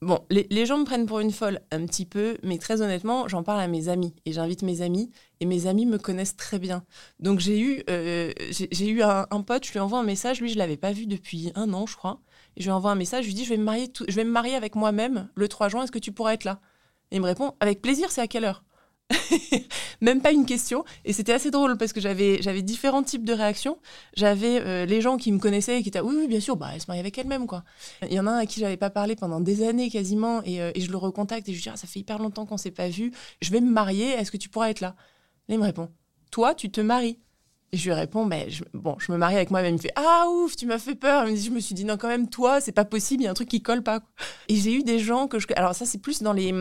Bon, 0.02 0.26
les, 0.32 0.66
gens 0.66 0.80
me 0.80 0.84
prennent 0.84 1.06
pour 1.06 1.20
une 1.20 1.32
folle 1.32 1.62
un 1.70 1.86
petit 1.86 2.08
peu, 2.08 2.36
mais 2.42 2.58
très 2.58 2.82
honnêtement, 2.82 3.28
j'en 3.28 3.44
parle 3.44 3.60
à 3.62 3.68
mes 3.68 3.88
amis 3.88 4.16
et 4.26 4.34
j'invite 4.34 4.64
mes 4.64 4.82
amis 4.82 5.12
et 5.40 5.46
mes 5.46 5.68
amis 5.68 5.86
me 5.86 6.00
connaissent 6.00 6.36
très 6.36 6.58
bien. 6.58 6.84
Donc 7.20 7.40
j'ai 7.40 7.60
eu, 7.60 7.84
euh, 7.88 8.32
j'ai 8.50 8.90
eu 8.90 9.04
un, 9.04 9.26
pote, 9.44 9.64
je 9.64 9.72
lui 9.72 9.80
envoie 9.80 10.00
un 10.00 10.04
message, 10.04 10.42
lui 10.42 10.50
je 10.50 10.58
l'avais 10.58 10.76
pas 10.76 10.92
vu 10.92 11.06
depuis 11.06 11.52
un 11.54 11.72
an, 11.74 11.86
je 11.86 11.96
crois, 11.96 12.20
et 12.58 12.62
je 12.62 12.66
lui 12.66 12.72
envoie 12.72 12.90
un 12.90 12.96
message, 12.96 13.26
je 13.26 13.30
lui 13.30 13.36
dis 13.36 13.46
je 13.46 13.50
vais 13.50 13.58
me 13.58 14.32
marier, 14.32 14.56
avec 14.56 14.74
moi-même 14.76 15.30
le 15.36 15.48
3 15.48 15.70
juin, 15.70 15.84
est-ce 15.84 15.92
que 15.92 16.00
tu 16.00 16.12
pourrais 16.12 16.34
être 16.34 16.46
là? 16.46 16.62
Et 17.12 17.18
il 17.18 17.22
me 17.22 17.28
répond 17.28 17.54
avec 17.60 17.80
plaisir, 17.84 18.10
c'est 18.10 18.22
à 18.22 18.28
quelle 18.28 18.46
heure? 18.46 18.64
même 20.02 20.21
pas 20.21 20.32
une 20.32 20.45
question. 20.45 20.84
Et 21.06 21.13
c'était 21.13 21.34
assez 21.34 21.52
drôle 21.52 21.78
parce 21.78 21.93
que 21.93 22.02
j'avais, 22.02 22.39
différents 22.62 23.04
types 23.04 23.26
de 23.26 23.34
réactions. 23.34 23.78
J'avais 24.15 24.62
euh, 24.62 24.86
les 24.86 25.02
gens 25.02 25.17
qui 25.17 25.32
me 25.32 25.39
connaissaient 25.39 25.80
et 25.80 25.84
qui 25.84 25.89
étaient 25.89 26.02
oui, 26.02 26.28
bien 26.28 26.39
sûr, 26.39 26.56
bah, 26.56 26.69
elle 26.74 26.82
se 26.82 26.88
marie 26.88 27.00
avec 27.00 27.17
elle-même. 27.17 27.47
quoi. 27.47 27.63
Il 28.04 28.13
y 28.13 28.19
en 28.19 28.28
a 28.28 28.32
un 28.32 28.38
à 28.38 28.45
qui 28.45 28.60
j'avais 28.60 28.78
pas 28.78 28.89
parlé 28.89 29.15
pendant 29.15 29.39
des 29.39 29.67
années 29.67 29.89
quasiment 29.89 30.41
et, 30.43 30.62
euh, 30.62 30.71
et 30.76 30.82
je 30.82 30.91
le 30.91 30.97
recontacte 30.97 31.47
et 31.50 31.54
je 31.54 31.58
lui 31.58 31.63
dis 31.63 31.69
ah, 31.69 31.78
ça 31.78 31.88
fait 31.88 32.00
hyper 32.00 32.19
longtemps 32.19 32.45
qu'on 32.45 32.58
s'est 32.58 32.71
pas 32.71 32.89
vu. 32.89 33.12
Je 33.41 33.52
vais 33.52 33.62
me 33.62 33.71
marier, 33.71 34.10
est-ce 34.10 34.32
que 34.32 34.38
tu 34.38 34.50
pourras 34.50 34.69
être 34.69 34.82
là? 34.82 34.95
Là, 35.47 35.56
il 35.56 35.60
me 35.60 35.65
répond 35.65 35.89
toi, 36.32 36.56
tu 36.56 36.71
te 36.71 36.82
maries. 36.82 37.19
Et 37.74 37.78
je 37.78 37.86
lui 37.86 37.93
réponds, 37.93 38.26
mais 38.26 38.50
je, 38.50 38.63
bon, 38.74 38.97
je 39.00 39.12
me 39.12 39.17
marie 39.17 39.36
avec 39.36 39.52
moi-même. 39.52 39.76
Il 39.76 39.78
me 39.78 39.82
fait, 39.82 39.93
ah 39.95 40.26
ouf, 40.30 40.56
tu 40.56 40.65
m'as 40.65 40.80
fait 40.80 40.95
peur. 40.95 41.28
Je 41.28 41.50
me 41.52 41.60
suis 41.60 41.76
dit, 41.76 41.86
non, 41.86 41.97
quand 41.97 42.10
même, 42.10 42.28
toi, 42.28 42.60
c'est 42.60 42.74
pas 42.74 42.84
possible, 42.84 43.24
il 43.24 43.26
y 43.26 43.28
a 43.28 43.32
un 43.32 43.36
truc 43.36 43.47
qui 43.47 43.62
colle 43.62 43.84
pas. 43.84 44.02
Et 44.50 44.56
j'ai 44.56 44.74
eu 44.74 44.84
des 44.84 45.00
gens 45.00 45.28
que 45.28 45.39
je. 45.39 45.47
Alors, 45.56 45.76
ça, 45.76 45.86
c'est 45.86 46.00
plus 46.00 46.21
dans 46.21 46.34
les 46.34 46.52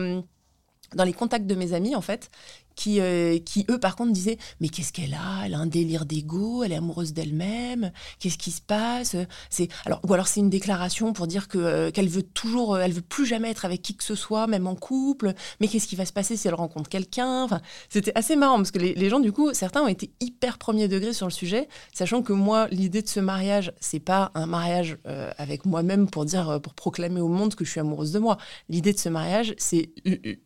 dans 0.95 1.03
les 1.03 1.13
contacts 1.13 1.47
de 1.47 1.55
mes 1.55 1.73
amis, 1.73 1.95
en 1.95 2.01
fait, 2.01 2.29
qui, 2.75 2.99
euh, 2.99 3.39
qui 3.39 3.65
eux, 3.69 3.79
par 3.79 3.95
contre, 3.95 4.11
disaient 4.11 4.37
Mais 4.59 4.69
qu'est-ce 4.69 4.93
qu'elle 4.93 5.13
a? 5.13 5.45
Elle 5.45 5.53
a 5.53 5.59
un 5.59 5.67
délire 5.67 6.05
d'ego, 6.05 6.63
elle 6.63 6.71
est 6.71 6.75
amoureuse 6.75 7.13
d'elle-même, 7.13 7.91
qu'est-ce 8.19 8.37
qui 8.37 8.51
se 8.51 8.61
passe? 8.61 9.15
C'est 9.49 9.69
alors 9.85 9.99
Ou 10.07 10.13
alors 10.13 10.27
c'est 10.27 10.39
une 10.39 10.49
déclaration 10.49 11.13
pour 11.13 11.27
dire 11.27 11.47
que 11.47 11.57
euh, 11.57 11.91
qu'elle 11.91 12.09
veut 12.09 12.23
toujours, 12.23 12.75
euh, 12.75 12.81
elle 12.81 12.93
veut 12.93 13.01
plus 13.01 13.25
jamais 13.25 13.49
être 13.49 13.65
avec 13.65 13.81
qui 13.81 13.95
que 13.95 14.03
ce 14.03 14.15
soit, 14.15 14.47
même 14.47 14.67
en 14.67 14.75
couple, 14.75 15.33
mais 15.59 15.67
qu'est-ce 15.67 15.87
qui 15.87 15.95
va 15.95 16.05
se 16.05 16.13
passer 16.13 16.37
si 16.37 16.47
elle 16.47 16.55
rencontre 16.55 16.89
quelqu'un? 16.89 17.43
Enfin, 17.43 17.61
C'était 17.89 18.11
assez 18.15 18.35
marrant, 18.35 18.57
parce 18.57 18.71
que 18.71 18.79
les, 18.79 19.09
gens, 19.09 19.19
du 19.19 19.31
coup, 19.31 19.53
certains 19.53 19.81
ont 19.81 19.87
été 19.87 20.11
hyper 20.19 20.57
premier 20.57 20.87
degré 20.87 21.13
sur 21.13 21.27
le 21.27 21.31
sujet, 21.31 21.67
sachant 21.93 22.21
que 22.21 22.33
moi, 22.33 22.67
l'idée 22.69 23.01
de 23.01 23.07
ce 23.07 23.19
mariage, 23.19 23.73
c'est 23.79 23.99
pas 23.99 24.31
un 24.35 24.45
mariage 24.45 24.97
avec 25.37 25.65
moi-même 25.65 26.09
pour 26.09 26.25
dire, 26.25 26.59
pour 26.61 26.73
proclamer 26.73 27.21
au 27.21 27.27
monde 27.27 27.55
que 27.55 27.65
je 27.65 27.71
suis 27.71 27.79
amoureuse 27.79 28.11
de 28.11 28.19
moi. 28.19 28.37
L'idée 28.69 28.93
de 28.93 28.99
ce 28.99 29.09
mariage, 29.09 29.53
c'est 29.57 29.91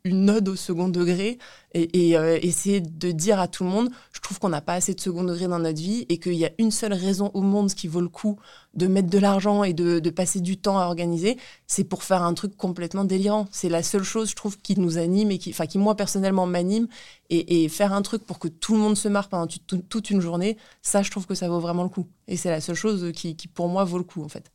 une 0.03 0.29
ode 0.29 0.49
au 0.49 0.55
second 0.55 0.89
degré 0.89 1.37
et, 1.75 2.09
et 2.09 2.17
euh, 2.17 2.39
essayer 2.41 2.79
de 2.79 3.11
dire 3.11 3.39
à 3.39 3.49
tout 3.49 3.65
le 3.65 3.69
monde, 3.69 3.89
je 4.13 4.21
trouve 4.21 4.39
qu'on 4.39 4.49
n'a 4.49 4.61
pas 4.61 4.73
assez 4.73 4.93
de 4.93 5.01
second 5.01 5.25
degré 5.25 5.47
dans 5.47 5.59
notre 5.59 5.77
vie 5.77 6.05
et 6.07 6.19
qu'il 6.19 6.35
y 6.35 6.45
a 6.45 6.51
une 6.57 6.71
seule 6.71 6.93
raison 6.93 7.31
au 7.33 7.41
monde 7.41 7.71
qui 7.73 7.89
vaut 7.89 7.99
le 7.99 8.07
coup 8.07 8.39
de 8.75 8.87
mettre 8.87 9.09
de 9.09 9.19
l'argent 9.19 9.63
et 9.63 9.73
de, 9.73 10.09
passer 10.09 10.39
du 10.39 10.57
temps 10.57 10.79
à 10.79 10.85
organiser, 10.85 11.37
c'est 11.67 11.83
pour 11.83 12.03
faire 12.03 12.23
un 12.23 12.33
truc 12.33 12.55
complètement 12.55 13.03
délirant. 13.03 13.47
C'est 13.51 13.67
la 13.67 13.83
seule 13.83 14.03
chose, 14.03 14.29
je 14.29 14.35
trouve, 14.35 14.57
qui 14.57 14.79
nous 14.79 14.97
anime 14.97 15.31
et 15.31 15.37
qui, 15.37 15.49
enfin, 15.49 15.65
qui 15.65 15.77
moi 15.77 15.95
personnellement 15.95 16.45
m'anime. 16.45 16.87
Et, 17.29 17.67
faire 17.69 17.91
un 17.91 18.01
truc 18.03 18.23
pour 18.23 18.39
que 18.39 18.47
tout 18.47 18.73
le 18.73 18.79
monde 18.79 18.95
se 18.95 19.07
marre 19.09 19.27
pendant 19.27 19.47
toute 19.47 20.09
une 20.11 20.21
journée, 20.21 20.57
ça, 20.81 21.01
je 21.01 21.11
trouve 21.11 21.25
que 21.25 21.35
ça 21.35 21.49
vaut 21.49 21.59
vraiment 21.59 21.83
le 21.83 21.89
coup. 21.89 22.07
Et 22.27 22.37
c'est 22.37 22.49
la 22.49 22.61
seule 22.61 22.75
chose 22.75 23.11
qui, 23.13 23.35
qui, 23.35 23.47
pour 23.47 23.67
moi, 23.67 23.83
vaut 23.83 23.97
le 23.97 24.03
coup, 24.03 24.23
en 24.23 24.29
fait. 24.29 24.51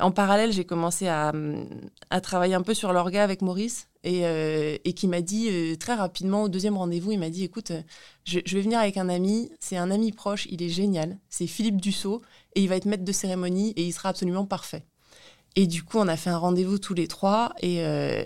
En 0.00 0.10
parallèle, 0.10 0.52
j'ai 0.52 0.64
commencé 0.64 1.06
à, 1.06 1.32
à, 2.10 2.20
travailler 2.20 2.54
un 2.54 2.62
peu 2.62 2.74
sur 2.74 2.92
l'orga 2.92 3.22
avec 3.22 3.42
Maurice 3.42 3.88
euh, 4.06 4.76
et, 4.84 4.92
qui 4.92 5.08
m'a 5.08 5.20
dit 5.20 5.48
euh, 5.50 5.76
très 5.76 5.94
rapidement 5.94 6.44
au 6.44 6.48
deuxième 6.48 6.76
rendez-vous, 6.76 7.12
il 7.12 7.18
m'a 7.18 7.30
dit 7.30 7.44
écoute, 7.44 7.72
je, 8.24 8.38
vais 8.38 8.60
venir 8.60 8.78
avec 8.78 8.96
un 8.96 9.08
ami, 9.08 9.50
c'est 9.58 9.76
un 9.76 9.90
ami 9.90 10.12
proche, 10.12 10.46
il 10.50 10.62
est 10.62 10.68
génial, 10.68 11.18
c'est 11.28 11.46
Philippe 11.46 11.80
Dussault 11.80 12.22
et 12.54 12.62
il 12.62 12.68
va 12.68 12.76
être 12.76 12.86
maître 12.86 13.04
de 13.04 13.12
cérémonie 13.12 13.70
et 13.76 13.84
il 13.84 13.92
sera 13.92 14.10
absolument 14.10 14.46
parfait. 14.46 14.84
Et 15.56 15.66
du 15.66 15.82
coup, 15.82 15.98
on 15.98 16.08
a 16.08 16.16
fait 16.16 16.30
un 16.30 16.38
rendez-vous 16.38 16.78
tous 16.78 16.94
les 16.94 17.08
trois 17.08 17.54
et, 17.60 17.80
euh, 17.80 18.22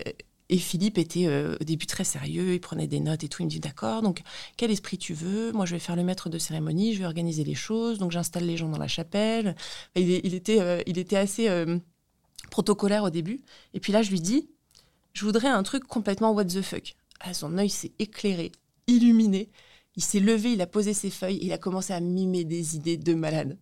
et 0.51 0.57
Philippe 0.57 0.99
était 0.99 1.27
au 1.27 1.63
début 1.63 1.87
très 1.87 2.03
sérieux, 2.03 2.53
il 2.53 2.59
prenait 2.59 2.85
des 2.85 2.99
notes 2.99 3.23
et 3.23 3.27
tout. 3.27 3.41
Il 3.41 3.45
me 3.45 3.49
dit 3.49 3.59
D'accord, 3.59 4.03
donc 4.03 4.21
quel 4.57 4.69
esprit 4.69 4.99
tu 4.99 5.13
veux? 5.13 5.51
Moi, 5.53 5.65
je 5.65 5.73
vais 5.73 5.79
faire 5.79 5.95
le 5.95 6.03
maître 6.03 6.29
de 6.29 6.37
cérémonie, 6.37 6.93
je 6.93 6.99
vais 6.99 7.05
organiser 7.05 7.43
les 7.43 7.55
choses, 7.55 7.97
donc 7.97 8.11
j'installe 8.11 8.45
les 8.45 8.57
gens 8.57 8.69
dans 8.69 8.77
la 8.77 8.87
chapelle. 8.87 9.55
Il, 9.95 10.09
il 10.23 10.33
était, 10.35 10.83
il 10.85 10.99
était 10.99 11.17
assez 11.17 11.49
protocolaire 12.51 13.03
au 13.03 13.09
début. 13.09 13.41
Et 13.73 13.79
puis 13.79 13.91
là, 13.91 14.03
je 14.03 14.11
lui 14.11 14.21
dis 14.21 14.49
je 15.13 15.25
voudrais 15.25 15.47
un 15.47 15.63
truc 15.63 15.85
complètement 15.85 16.31
what 16.31 16.45
the 16.45 16.61
fuck. 16.61 16.95
Son 17.33 17.57
œil 17.57 17.69
s'est 17.69 17.91
éclairé, 17.99 18.51
illuminé. 18.87 19.49
Il 19.95 20.03
s'est 20.03 20.19
levé, 20.19 20.53
il 20.53 20.61
a 20.61 20.67
posé 20.67 20.93
ses 20.93 21.09
feuilles, 21.09 21.39
il 21.41 21.51
a 21.51 21.57
commencé 21.57 21.91
à 21.93 21.99
mimer 21.99 22.45
des 22.45 22.75
idées 22.75 22.97
de 22.97 23.13
malade. 23.13 23.57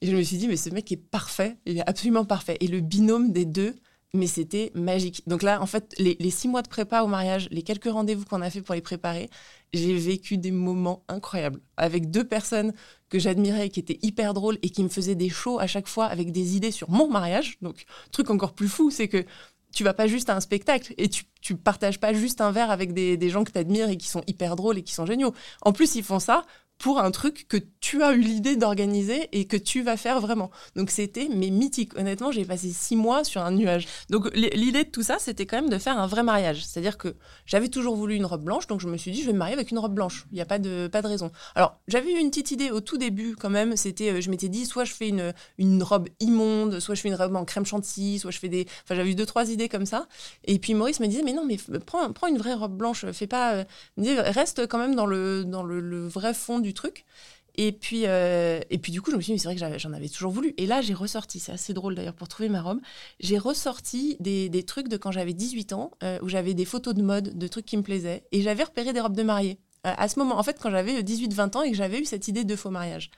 Et 0.00 0.06
je 0.06 0.16
me 0.16 0.22
suis 0.22 0.36
dit, 0.36 0.48
mais 0.48 0.56
ce 0.56 0.70
mec 0.70 0.90
est 0.92 0.96
parfait, 0.96 1.56
il 1.66 1.78
est 1.78 1.88
absolument 1.88 2.24
parfait. 2.24 2.56
Et 2.60 2.68
le 2.68 2.80
binôme 2.80 3.32
des 3.32 3.44
deux, 3.44 3.74
mais 4.14 4.26
c'était 4.26 4.70
magique. 4.74 5.22
Donc 5.26 5.42
là, 5.42 5.62
en 5.62 5.66
fait, 5.66 5.94
les, 5.98 6.30
six 6.30 6.48
mois 6.48 6.62
de 6.62 6.68
prépa 6.68 7.02
au 7.02 7.06
mariage, 7.06 7.48
les 7.50 7.62
quelques 7.62 7.90
rendez-vous 7.90 8.26
qu'on 8.26 8.42
a 8.42 8.50
fait 8.50 8.60
pour 8.60 8.74
les 8.74 8.82
préparer, 8.82 9.30
j'ai 9.72 9.96
vécu 9.96 10.36
des 10.36 10.50
moments 10.50 11.02
incroyables 11.08 11.60
avec 11.78 12.10
deux 12.10 12.24
personnes 12.24 12.74
que 13.08 13.18
j'admirais, 13.18 13.70
qui 13.70 13.80
étaient 13.80 13.98
hyper 14.02 14.34
drôles 14.34 14.58
et 14.62 14.68
qui 14.68 14.82
me 14.82 14.90
faisaient 14.90 15.14
des 15.14 15.30
shows 15.30 15.58
à 15.58 15.66
chaque 15.66 15.88
fois 15.88 16.06
avec 16.06 16.30
des 16.30 16.56
idées 16.56 16.70
sur 16.70 16.90
mon 16.90 17.08
mariage. 17.08 17.56
Donc, 17.62 17.84
truc 18.10 18.28
encore 18.28 18.52
plus 18.52 18.68
fou, 18.68 18.90
c'est 18.90 19.08
que 19.08 19.24
tu 19.72 19.84
vas 19.84 19.94
pas 19.94 20.06
juste 20.06 20.28
à 20.28 20.36
un 20.36 20.40
spectacle 20.40 20.92
et 20.98 21.08
tu, 21.08 21.24
tu 21.40 21.56
partages 21.56 21.98
pas 21.98 22.12
juste 22.12 22.42
un 22.42 22.52
verre 22.52 22.70
avec 22.70 22.92
des, 22.92 23.16
des 23.16 23.30
gens 23.30 23.44
que 23.44 23.52
tu 23.52 23.58
admires 23.58 23.88
et 23.88 23.96
qui 23.96 24.08
sont 24.08 24.22
hyper 24.26 24.56
drôles 24.56 24.76
et 24.76 24.82
qui 24.82 24.92
sont 24.92 25.06
géniaux. 25.06 25.32
En 25.62 25.72
plus, 25.72 25.94
ils 25.94 26.04
font 26.04 26.18
ça 26.18 26.44
pour 26.82 26.98
un 26.98 27.12
truc 27.12 27.46
que 27.48 27.58
tu 27.78 28.02
as 28.02 28.12
eu 28.12 28.18
l'idée 28.18 28.56
d'organiser 28.56 29.28
et 29.30 29.46
que 29.46 29.56
tu 29.56 29.82
vas 29.82 29.96
faire 29.96 30.20
vraiment. 30.20 30.50
Donc 30.74 30.90
c'était 30.90 31.28
mais 31.32 31.50
mythique. 31.50 31.96
Honnêtement, 31.96 32.32
j'ai 32.32 32.44
passé 32.44 32.70
six 32.70 32.96
mois 32.96 33.22
sur 33.22 33.40
un 33.40 33.52
nuage. 33.52 33.86
Donc 34.10 34.28
l'idée 34.34 34.82
de 34.82 34.88
tout 34.88 35.04
ça, 35.04 35.18
c'était 35.20 35.46
quand 35.46 35.58
même 35.60 35.70
de 35.70 35.78
faire 35.78 35.96
un 35.96 36.08
vrai 36.08 36.24
mariage. 36.24 36.66
C'est-à-dire 36.66 36.98
que 36.98 37.14
j'avais 37.46 37.68
toujours 37.68 37.94
voulu 37.94 38.16
une 38.16 38.26
robe 38.26 38.42
blanche, 38.42 38.66
donc 38.66 38.80
je 38.80 38.88
me 38.88 38.96
suis 38.96 39.12
dit, 39.12 39.20
je 39.20 39.26
vais 39.26 39.32
me 39.32 39.38
marier 39.38 39.54
avec 39.54 39.70
une 39.70 39.78
robe 39.78 39.94
blanche. 39.94 40.26
Il 40.32 40.34
n'y 40.34 40.40
a 40.40 40.44
pas 40.44 40.58
de, 40.58 40.88
pas 40.88 41.02
de 41.02 41.06
raison. 41.06 41.30
Alors 41.54 41.78
j'avais 41.86 42.12
eu 42.12 42.18
une 42.18 42.30
petite 42.30 42.50
idée 42.50 42.72
au 42.72 42.80
tout 42.80 42.98
début 42.98 43.36
quand 43.36 43.50
même. 43.50 43.76
C'était, 43.76 44.10
euh, 44.10 44.20
je 44.20 44.28
m'étais 44.28 44.48
dit, 44.48 44.66
soit 44.66 44.82
je 44.84 44.92
fais 44.92 45.08
une, 45.08 45.32
une 45.58 45.84
robe 45.84 46.08
immonde, 46.18 46.80
soit 46.80 46.96
je 46.96 47.00
fais 47.00 47.10
une 47.10 47.14
robe 47.14 47.36
en 47.36 47.44
crème 47.44 47.64
chantilly, 47.64 48.18
soit 48.18 48.32
je 48.32 48.40
fais 48.40 48.48
des... 48.48 48.66
Enfin 48.82 48.96
j'avais 48.96 49.12
eu 49.12 49.14
deux, 49.14 49.26
trois 49.26 49.52
idées 49.52 49.68
comme 49.68 49.86
ça. 49.86 50.08
Et 50.46 50.58
puis 50.58 50.74
Maurice 50.74 50.98
me 50.98 51.06
disait, 51.06 51.22
mais 51.22 51.32
non, 51.32 51.44
mais 51.46 51.58
prends, 51.86 52.12
prends 52.12 52.26
une 52.26 52.38
vraie 52.38 52.54
robe 52.54 52.76
blanche. 52.76 53.06
Fais 53.12 53.28
pas... 53.28 53.54
Euh, 53.54 53.64
reste 53.96 54.66
quand 54.66 54.78
même 54.78 54.96
dans 54.96 55.06
le, 55.06 55.44
dans 55.44 55.62
le, 55.62 55.78
le 55.78 56.08
vrai 56.08 56.34
fond 56.34 56.58
du 56.58 56.71
truc. 56.74 57.04
Et 57.54 57.72
puis, 57.72 58.06
euh, 58.06 58.60
et 58.70 58.78
puis 58.78 58.92
du 58.92 59.02
coup, 59.02 59.10
je 59.10 59.16
me 59.16 59.20
suis 59.20 59.34
dit, 59.34 59.38
c'est 59.38 59.48
vrai 59.48 59.56
que 59.56 59.78
j'en 59.78 59.92
avais 59.92 60.08
toujours 60.08 60.32
voulu. 60.32 60.54
Et 60.56 60.66
là, 60.66 60.80
j'ai 60.80 60.94
ressorti, 60.94 61.38
c'est 61.38 61.52
assez 61.52 61.74
drôle 61.74 61.94
d'ailleurs 61.94 62.14
pour 62.14 62.28
trouver 62.28 62.48
ma 62.48 62.62
robe, 62.62 62.80
j'ai 63.20 63.36
ressorti 63.36 64.16
des, 64.20 64.48
des, 64.48 64.62
trucs 64.62 64.88
de 64.88 64.96
quand 64.96 65.12
j'avais 65.12 65.34
18 65.34 65.74
ans, 65.74 65.90
euh, 66.02 66.18
où 66.22 66.28
j'avais 66.28 66.54
des 66.54 66.64
photos 66.64 66.94
de 66.94 67.02
mode, 67.02 67.36
de 67.36 67.46
trucs 67.48 67.66
qui 67.66 67.76
me 67.76 67.82
plaisaient, 67.82 68.24
et 68.32 68.40
j'avais 68.40 68.64
repéré 68.64 68.92
des 68.92 69.00
robes 69.00 69.16
de 69.16 69.22
mariée. 69.22 69.58
Euh, 69.86 69.92
à 69.96 70.08
ce 70.08 70.18
moment, 70.18 70.38
en 70.38 70.42
fait, 70.42 70.58
quand 70.60 70.70
j'avais 70.70 71.02
18-20 71.02 71.56
ans 71.56 71.62
et 71.62 71.70
que 71.70 71.76
j'avais 71.76 72.00
eu 72.00 72.04
cette 72.04 72.28
idée 72.28 72.44
de 72.44 72.56
faux 72.56 72.70
mariage. 72.70 73.10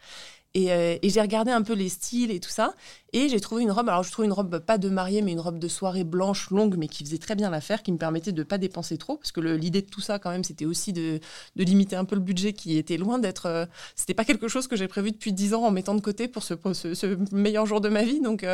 Et, 0.54 1.00
j'ai 1.02 1.20
regardé 1.20 1.50
un 1.50 1.62
peu 1.62 1.72
les 1.72 1.88
styles 1.88 2.30
et 2.30 2.38
tout 2.38 2.50
ça. 2.50 2.74
Et 3.12 3.28
j'ai 3.28 3.40
trouvé 3.40 3.62
une 3.62 3.70
robe, 3.70 3.88
alors 3.88 4.02
je 4.02 4.10
trouve 4.10 4.24
une 4.24 4.32
robe 4.32 4.58
pas 4.60 4.78
de 4.78 4.88
mariée, 4.88 5.20
mais 5.22 5.32
une 5.32 5.40
robe 5.40 5.58
de 5.58 5.68
soirée 5.68 6.04
blanche, 6.04 6.50
longue, 6.50 6.76
mais 6.76 6.88
qui 6.88 7.04
faisait 7.04 7.18
très 7.18 7.34
bien 7.34 7.50
l'affaire, 7.50 7.82
qui 7.82 7.92
me 7.92 7.98
permettait 7.98 8.32
de 8.32 8.38
ne 8.38 8.44
pas 8.44 8.58
dépenser 8.58 8.96
trop. 8.96 9.16
Parce 9.16 9.32
que 9.32 9.40
l'idée 9.40 9.82
de 9.82 9.88
tout 9.88 10.00
ça, 10.00 10.18
quand 10.18 10.30
même, 10.30 10.44
c'était 10.44 10.64
aussi 10.64 10.92
de, 10.92 11.20
limiter 11.56 11.96
un 11.96 12.04
peu 12.04 12.14
le 12.14 12.20
budget 12.20 12.52
qui 12.52 12.78
était 12.78 12.96
loin 12.96 13.18
d'être. 13.18 13.68
c'était 13.96 14.14
pas 14.14 14.24
quelque 14.24 14.48
chose 14.48 14.68
que 14.68 14.76
j'ai 14.76 14.88
prévu 14.88 15.10
depuis 15.10 15.32
10 15.32 15.54
ans 15.54 15.64
en 15.64 15.70
mettant 15.70 15.94
de 15.94 16.00
côté 16.00 16.28
pour 16.28 16.42
ce, 16.42 16.54
ce, 16.72 17.34
meilleur 17.34 17.66
jour 17.66 17.80
de 17.80 17.88
ma 17.88 18.04
vie. 18.04 18.20
Donc, 18.20 18.46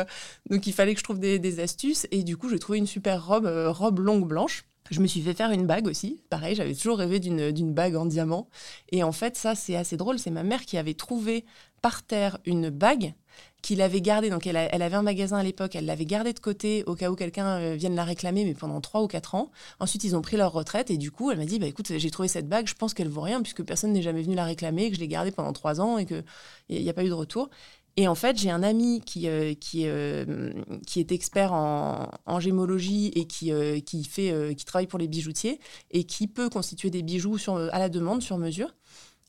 donc 0.49 0.67
il 0.67 0.73
fallait 0.73 0.93
que 0.93 0.99
je 0.99 1.03
trouve 1.03 1.19
des, 1.19 1.39
des 1.39 1.59
astuces. 1.59 2.07
Et 2.11 2.23
du 2.23 2.37
coup, 2.37 2.49
j'ai 2.49 2.59
trouvé 2.59 2.79
une 2.79 2.87
super 2.87 3.25
robe, 3.25 3.45
robe 3.47 3.99
longue 3.99 4.27
blanche 4.27 4.65
je 4.89 4.99
me 4.99 5.07
suis 5.07 5.21
fait 5.21 5.33
faire 5.33 5.51
une 5.51 5.67
bague 5.67 5.87
aussi. 5.87 6.21
Pareil, 6.29 6.55
j'avais 6.55 6.73
toujours 6.73 6.97
rêvé 6.97 7.19
d'une 7.19 7.73
bague 7.73 7.95
en 7.95 8.05
diamant. 8.05 8.49
Et 8.91 9.03
en 9.03 9.11
fait, 9.11 9.37
ça, 9.37 9.55
c'est 9.55 9.75
assez 9.75 9.95
drôle. 9.95 10.19
C'est 10.19 10.31
ma 10.31 10.43
mère 10.43 10.65
qui 10.65 10.77
avait 10.77 10.93
trouvé 10.95 11.45
par 11.81 12.03
terre 12.03 12.37
une 12.45 12.69
bague 12.69 13.13
qu'il 13.61 13.81
avait 13.81 14.01
gardée. 14.01 14.29
Donc, 14.29 14.47
elle, 14.47 14.57
avait 14.57 14.95
un 14.95 15.01
magasin 15.01 15.37
à 15.37 15.43
l'époque. 15.43 15.75
Elle 15.75 15.85
l'avait 15.85 16.05
gardée 16.05 16.33
de 16.33 16.39
côté 16.39 16.83
au 16.87 16.95
cas 16.95 17.09
où 17.09 17.15
quelqu'un 17.15 17.57
euh, 17.59 17.75
vienne 17.75 17.95
la 17.95 18.03
réclamer, 18.03 18.43
mais 18.43 18.53
pendant 18.53 18.81
trois 18.81 19.01
ou 19.01 19.07
quatre 19.07 19.35
ans. 19.35 19.51
Ensuite, 19.79 20.03
ils 20.03 20.15
ont 20.15 20.21
pris 20.21 20.35
leur 20.35 20.51
retraite. 20.51 20.91
Et 20.91 20.97
du 20.97 21.11
coup, 21.11 21.31
elle 21.31 21.37
m'a 21.37 21.45
dit 21.45 21.59
bah, 21.59 21.67
écoute, 21.67 21.93
j'ai 21.95 22.11
trouvé 22.11 22.27
cette 22.27 22.49
bague. 22.49 22.67
Je 22.67 22.75
pense 22.75 22.93
qu'elle 22.93 23.09
vaut 23.09 23.21
rien 23.21 23.41
puisque 23.41 23.63
personne 23.63 23.93
n'est 23.93 24.01
jamais 24.01 24.23
venu 24.23 24.35
la 24.35 24.45
réclamer, 24.45 24.89
que 24.89 24.95
je 24.95 24.99
l'ai 24.99 25.07
gardée 25.07 25.31
pendant 25.31 25.53
trois 25.53 25.79
ans 25.79 25.97
et 25.97 26.05
qu'il 26.05 26.23
n'y 26.69 26.89
a 26.89 26.93
pas 26.93 27.05
eu 27.05 27.09
de 27.09 27.13
retour. 27.13 27.49
Et 27.97 28.07
en 28.07 28.15
fait, 28.15 28.37
j'ai 28.37 28.49
un 28.49 28.63
ami 28.63 29.01
qui, 29.01 29.27
euh, 29.27 29.53
euh, 29.75 30.53
qui 30.87 30.99
est 30.99 31.11
expert 31.11 31.51
en, 31.53 32.09
en 32.25 32.39
gémologie 32.39 33.07
et 33.15 33.25
qui, 33.25 33.51
euh, 33.51 33.79
qui, 33.81 34.03
fait, 34.05 34.55
qui 34.55 34.65
travaille 34.65 34.87
pour 34.87 34.99
les 34.99 35.07
bijoutiers 35.07 35.59
et 35.91 36.05
qui 36.05 36.27
peut 36.27 36.49
constituer 36.49 36.89
des 36.89 37.03
bijoux 37.03 37.37
à 37.71 37.79
la 37.79 37.89
demande, 37.89 38.21
sur 38.21 38.37
mesure. 38.37 38.73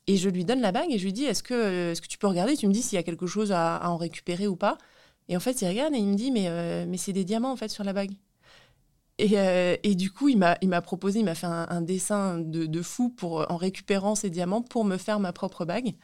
Et 0.07 0.16
je 0.16 0.29
lui 0.29 0.44
donne 0.44 0.61
la 0.61 0.72
bague 0.72 0.90
et 0.90 0.98
je 0.98 1.05
lui 1.05 1.12
dis 1.12 1.25
Est-ce 1.25 1.42
que, 1.42 1.92
est 1.92 2.01
que 2.01 2.07
tu 2.07 2.18
peux 2.18 2.27
regarder? 2.29 2.57
Tu 2.57 2.66
me 2.68 2.72
dis 2.72 2.83
s'il 2.83 2.96
y 2.96 2.98
a 2.98 3.03
quelque 3.03 3.27
chose 3.27 3.53
à, 3.53 3.81
en 3.88 3.96
récupérer 3.96 4.46
ou 4.46 4.57
pas. 4.57 4.79
Et 5.29 5.37
en 5.37 5.40
fait, 5.40 5.61
il 5.62 5.68
regarde 5.68 5.94
et 5.94 5.98
il 5.98 6.07
me 6.07 6.14
dit 6.14 6.31
Mais, 6.31 6.87
mais 6.87 6.96
c'est 6.96 7.12
des 7.12 7.25
diamants 7.25 7.53
en 7.53 7.57
fait 7.57 7.68
sur 7.68 7.85
la 7.85 7.92
bague. 7.92 8.12
Et, 9.18 9.37
et, 9.83 9.94
du 9.94 10.11
coup, 10.11 10.29
il 10.29 10.38
m'a 10.38 10.83
proposé, 10.83 11.20
il 11.20 11.25
m'a 11.25 11.35
fait 11.35 11.46
un, 11.46 11.66
un 11.68 11.83
dessin 11.83 12.38
de, 12.38 12.66
de, 12.66 12.83
fou 12.83 13.11
pour, 13.11 13.46
en 13.51 13.57
récupérant 13.57 14.14
ces 14.14 14.31
diamants 14.31 14.62
pour 14.62 14.85
me 14.85 14.96
faire 14.96 15.20
ma 15.20 15.33
propre 15.33 15.64
bague. 15.64 15.94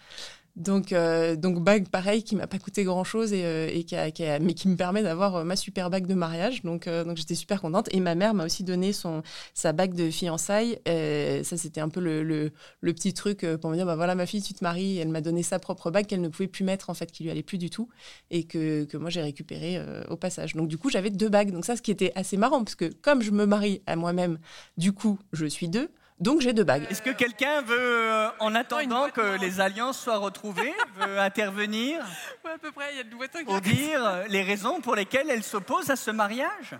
Donc, 0.58 0.92
euh, 0.92 1.36
donc 1.36 1.62
bague 1.62 1.88
pareil 1.88 2.24
qui 2.24 2.34
m'a 2.34 2.48
pas 2.48 2.58
coûté 2.58 2.82
grand 2.82 3.04
chose 3.04 3.32
et, 3.32 3.44
euh, 3.44 3.70
et 3.72 3.84
qui 3.84 3.94
mais 4.40 4.54
qui 4.54 4.68
me 4.68 4.76
permet 4.76 5.04
d'avoir 5.04 5.36
euh, 5.36 5.44
ma 5.44 5.54
super 5.54 5.88
bague 5.88 6.06
de 6.06 6.14
mariage. 6.14 6.62
Donc, 6.62 6.88
donc 6.88 7.16
j'étais 7.16 7.36
super 7.36 7.60
contente. 7.60 7.88
Et 7.92 8.00
ma 8.00 8.16
mère 8.16 8.34
m'a 8.34 8.44
aussi 8.44 8.64
donné 8.64 8.92
son 8.92 9.22
sa 9.54 9.72
bague 9.72 9.94
de 9.94 10.10
fiançailles. 10.10 10.78
ça 10.84 11.56
c'était 11.56 11.80
un 11.80 11.88
peu 11.88 12.00
le, 12.00 12.24
le, 12.24 12.50
le, 12.80 12.92
petit 12.92 13.14
truc 13.14 13.46
pour 13.60 13.70
me 13.70 13.76
dire 13.76 13.86
bah 13.86 13.94
voilà 13.94 14.16
ma 14.16 14.26
fille 14.26 14.42
tu 14.42 14.52
te 14.52 14.64
maries. 14.64 14.98
Elle 14.98 15.08
m'a 15.08 15.20
donné 15.20 15.44
sa 15.44 15.60
propre 15.60 15.92
bague 15.92 16.06
qu'elle 16.06 16.20
ne 16.20 16.28
pouvait 16.28 16.48
plus 16.48 16.64
mettre 16.64 16.90
en 16.90 16.94
fait, 16.94 17.12
qui 17.12 17.22
lui 17.22 17.30
allait 17.30 17.42
plus 17.44 17.58
du 17.58 17.70
tout 17.70 17.88
et 18.30 18.44
que, 18.44 18.84
que 18.84 18.96
moi 18.96 19.10
j'ai 19.10 19.22
récupéré 19.22 19.80
au 20.08 20.16
passage. 20.16 20.54
Donc 20.54 20.68
du 20.68 20.76
coup 20.76 20.90
j'avais 20.90 21.10
deux 21.10 21.28
bagues. 21.28 21.52
Donc 21.52 21.64
ça 21.64 21.76
ce 21.76 21.82
qui 21.82 21.92
était 21.92 22.12
assez 22.16 22.36
marrant 22.36 22.64
parce 22.64 22.74
que 22.74 22.86
comme 22.86 23.22
je 23.22 23.30
me 23.30 23.46
marie 23.46 23.82
à 23.86 23.94
moi-même, 23.94 24.38
du 24.76 24.92
coup 24.92 25.18
je 25.32 25.46
suis 25.46 25.68
deux. 25.68 25.88
Donc 26.20 26.40
j'ai 26.40 26.52
deux 26.52 26.64
bagues. 26.64 26.84
Est-ce 26.90 27.00
que 27.00 27.10
quelqu'un 27.10 27.62
veut, 27.62 27.76
euh, 27.78 28.28
en 28.40 28.56
attendant 28.56 29.08
que 29.08 29.40
les 29.40 29.60
alliances 29.60 30.00
soient 30.00 30.16
retrouvées, 30.18 30.74
veut 31.00 31.20
intervenir 31.20 32.04
Oui, 32.44 32.50
à 32.52 32.58
peu 32.58 32.72
près, 32.72 32.86
il 32.92 32.96
y 32.96 33.00
a 33.00 33.02
une 33.02 33.44
Pour 33.44 33.60
dire 33.60 34.24
les 34.28 34.42
raisons 34.42 34.80
pour 34.80 34.96
lesquelles 34.96 35.30
elle 35.30 35.44
s'oppose 35.44 35.90
à 35.90 35.96
ce 35.96 36.10
mariage? 36.10 36.74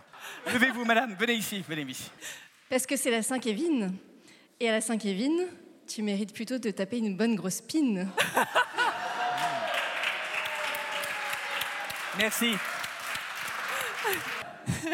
Levez-vous, 0.52 0.84
madame, 0.84 1.14
venez 1.16 1.34
ici, 1.34 1.64
venez 1.68 1.82
ici. 1.82 2.10
Parce 2.68 2.84
que 2.84 2.96
c'est 2.96 3.12
la 3.12 3.22
Saint-Kévin. 3.22 3.92
Et 4.58 4.68
à 4.68 4.72
la 4.72 4.80
Saint-Kévin, 4.80 5.46
tu 5.86 6.02
mérites 6.02 6.34
plutôt 6.34 6.58
de 6.58 6.70
taper 6.72 6.98
une 6.98 7.16
bonne 7.16 7.36
grosse 7.36 7.60
pine. 7.60 8.08
Merci. 12.18 12.56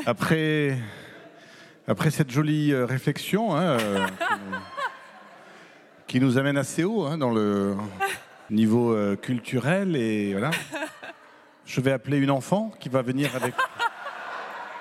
Après 0.05 0.77
après 1.87 2.11
cette 2.11 2.31
jolie 2.31 2.73
euh, 2.73 2.87
réflexion, 2.87 3.55
hein, 3.55 3.79
euh, 3.79 4.07
qui 6.07 6.21
nous 6.21 6.39
amène 6.39 6.57
assez 6.57 6.85
haut 6.85 7.05
hein, 7.05 7.19
dans 7.19 7.31
le 7.31 7.77
niveau 8.51 8.93
euh, 8.93 9.17
culturel, 9.17 9.97
et 9.97 10.33
voilà, 10.33 10.51
je 11.65 11.81
vais 11.81 11.93
appeler 11.93 12.19
une 12.19 12.31
enfant 12.31 12.73
qui 12.81 12.89
va 12.89 13.03
venir 13.03 13.35
avec. 13.35 13.55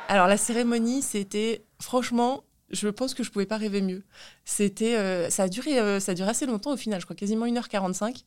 Alors 0.10 0.28
la 0.28 0.38
cérémonie, 0.38 1.02
c'était 1.02 1.64
franchement 1.82 2.44
je 2.74 2.90
pense 2.90 3.14
que 3.14 3.24
je 3.24 3.32
pouvais 3.32 3.46
pas 3.46 3.58
rêver 3.58 3.82
mieux. 3.82 4.04
C'était, 4.46 4.96
euh, 4.96 5.30
ça 5.30 5.44
a 5.44 5.48
duré, 5.48 5.80
euh, 5.80 6.00
ça 6.00 6.12
a 6.12 6.16
duré 6.16 6.30
assez 6.30 6.46
longtemps 6.46 6.74
au 6.74 6.78
final, 6.78 7.00
je 7.00 7.06
crois 7.06 7.16
quasiment 7.16 7.46
1h45. 7.46 8.24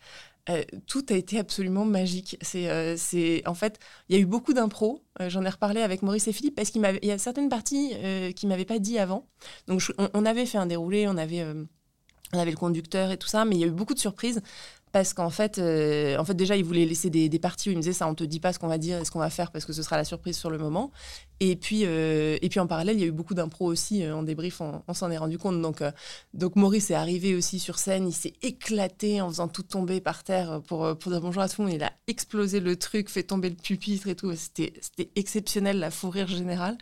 Euh, 0.48 0.62
tout 0.86 1.04
a 1.10 1.14
été 1.14 1.38
absolument 1.38 1.84
magique. 1.84 2.38
C'est, 2.40 2.96
c'est, 2.96 3.42
en 3.46 3.54
fait, 3.54 3.78
il 4.08 4.16
y 4.16 4.18
a 4.18 4.22
eu 4.22 4.26
beaucoup 4.26 4.54
d'impro. 4.54 5.02
j'en 5.20 5.44
ai 5.44 5.48
reparlé 5.48 5.82
avec 5.82 6.02
Maurice 6.02 6.28
et 6.28 6.32
Philippe 6.32 6.54
parce 6.54 6.70
qu'il 6.70 6.82
y 7.02 7.10
a 7.10 7.18
certaines 7.18 7.48
parties 7.48 7.92
qui 8.36 8.46
m'avaient 8.46 8.64
pas 8.64 8.78
dit 8.78 8.98
avant. 8.98 9.26
Donc, 9.66 9.82
on, 10.14 10.24
avait 10.24 10.46
fait 10.46 10.58
un 10.58 10.66
déroulé, 10.66 11.08
on 11.08 11.16
avait, 11.16 11.44
on 12.32 12.38
avait 12.38 12.50
le 12.50 12.56
conducteur 12.56 13.10
et 13.10 13.16
tout 13.16 13.28
ça, 13.28 13.44
mais 13.44 13.54
il 13.54 13.60
y 13.60 13.64
a 13.64 13.68
eu 13.68 13.70
beaucoup 13.72 13.94
de 13.94 13.98
surprises 13.98 14.42
parce 14.92 15.12
qu'en 15.12 15.28
fait, 15.28 15.58
euh, 15.58 16.16
en 16.16 16.24
fait, 16.24 16.32
déjà, 16.32 16.56
il 16.56 16.64
voulait 16.64 16.86
laisser 16.86 17.10
des, 17.10 17.28
parties 17.38 17.68
où 17.68 17.72
il 17.72 17.76
me 17.76 17.82
disait 17.82 17.92
ça, 17.92 18.08
on 18.08 18.14
te 18.14 18.24
dit 18.24 18.40
pas 18.40 18.54
ce 18.54 18.58
qu'on 18.58 18.66
va 18.66 18.78
dire 18.78 18.98
et 18.98 19.04
ce 19.04 19.10
qu'on 19.10 19.18
va 19.18 19.28
faire 19.28 19.50
parce 19.50 19.66
que 19.66 19.74
ce 19.74 19.82
sera 19.82 19.98
la 19.98 20.04
surprise 20.04 20.38
sur 20.38 20.48
le 20.48 20.56
moment. 20.56 20.90
Et 21.38 21.54
puis, 21.56 21.82
euh, 21.84 22.38
et 22.40 22.48
puis 22.48 22.60
en 22.60 22.66
parallèle, 22.66 22.96
il 22.96 23.00
y 23.00 23.04
a 23.04 23.06
eu 23.06 23.12
beaucoup 23.12 23.34
d'impro 23.34 23.66
aussi 23.66 24.02
euh, 24.02 24.16
en 24.16 24.22
débrief, 24.22 24.62
on, 24.62 24.94
s'en 24.94 25.10
est 25.10 25.18
rendu 25.18 25.36
compte. 25.36 25.60
Donc, 25.60 25.82
donc 26.32 26.56
Maurice 26.56 26.90
est 26.90 26.94
arrivé 26.94 27.34
aussi 27.34 27.58
sur 27.58 27.78
scène, 27.78 28.08
il 28.08 28.14
s'est 28.14 28.32
éclaté 28.40 29.20
en 29.20 29.28
faisant 29.28 29.48
tout 29.48 29.64
tomber 29.64 30.00
par 30.00 30.24
terre 30.24 30.62
pour, 30.66 30.96
pour 30.96 31.12
dire 31.12 31.20
bonjour 31.20 31.42
à 31.42 31.48
tout 31.50 31.60
le 31.60 31.68
monde. 31.68 31.76
Il 31.76 31.84
a 31.84 31.92
explosé 32.06 32.60
le 32.60 32.76
truc, 32.76 33.10
fait 33.10 33.24
tomber 33.24 33.50
le 33.50 33.56
pupitre 33.56 34.08
et 34.08 34.14
tout. 34.14 34.32
C'était 34.34 34.72
exceptionnel, 35.14 35.78
la 35.78 35.90
fou 35.90 36.08
rire 36.08 36.28
générale. 36.28 36.78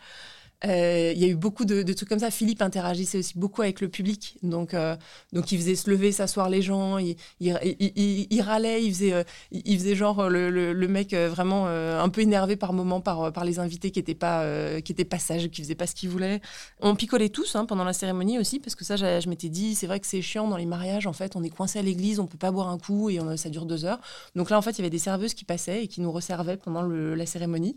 Euh, 0.65 1.13
il 1.15 1.21
y 1.21 1.25
a 1.25 1.29
eu 1.29 1.35
beaucoup 1.35 1.65
de, 1.65 1.93
trucs 1.93 2.09
comme 2.09 2.19
ça. 2.19 2.31
Philippe 2.31 2.63
interagissait 2.63 3.19
aussi 3.19 3.39
beaucoup 3.39 3.63
avec 3.63 3.81
le 3.81 3.89
public. 3.89 4.39
Donc, 4.43 4.75
euh, 4.75 4.97
donc 5.33 5.53
il 5.53 5.59
faisait 5.59 5.75
se 5.75 5.91
lever, 5.91 6.13
s'asseoir 6.13 6.49
les 6.49 6.63
gens. 6.63 6.99
Il, 6.99 7.17
il, 7.41 8.41
râlait, 8.43 8.83
il 8.83 8.93
faisait, 8.93 9.13
euh, 9.13 9.25
il 9.51 9.79
faisait 9.79 9.95
genre 9.95 10.29
le, 10.29 10.89
mec 10.89 11.15
vraiment 11.15 11.67
un 11.67 12.09
peu 12.09 12.21
énervé 12.21 12.57
par 12.57 12.73
moment 12.73 13.01
par, 13.01 13.45
les 13.45 13.59
invités 13.59 13.91
qui 13.91 13.99
n'étaient 13.99 14.15
pas, 14.15 14.45
qui 14.81 14.93
étaient 14.93 15.05
pas 15.05 15.19
sages, 15.19 15.49
qui 15.49 15.63
faisaient 15.63 15.75
pas 15.75 15.87
ce 15.87 15.95
qu'ils 15.95 16.09
voulaient. 16.09 16.41
On 16.81 16.95
picolait 16.95 17.29
tous 17.29 17.57
hein, 17.57 17.67
pendant 17.67 17.85
la 17.85 17.93
cérémonie 17.93 18.39
aussi, 18.39 18.61
parce 18.61 18.75
que 18.75 18.85
ça, 18.85 18.97
je 18.97 19.29
m'étais 19.29 19.49
dit, 19.49 19.75
c'est 19.75 19.87
vrai 19.87 20.01
que 20.01 20.07
c'est 20.07 20.23
chiant 20.23 20.49
dans 20.49 20.57
les 20.57 20.67
mariages. 20.67 21.07
En 21.07 21.13
fait, 21.13 21.37
on 21.37 21.43
est 21.43 21.51
coincé 21.51 21.79
à 21.79 21.83
l'église, 21.83 22.21
on 22.21 22.27
peut 22.27 22.39
pas 22.39 22.51
boire 22.51 22.69
un 22.69 22.79
coup 22.79 23.11
et 23.11 23.19
ça 23.37 23.51
dure 23.51 23.67
deux 23.67 23.85
heures. 23.85 24.01
Donc 24.35 24.51
là, 24.51 24.59
en 24.59 24.63
fait, 24.63 24.73
il 24.73 24.79
y 24.79 24.81
avait 24.83 24.91
des 24.91 24.99
serveuses 24.99 25.35
qui 25.35 25.45
passaient 25.45 25.85
et 25.85 25.89
qui 25.89 26.01
nous 26.01 26.13
resservaient 26.13 26.57
pendant 26.57 26.83
la 26.83 27.27
cérémonie. 27.27 27.77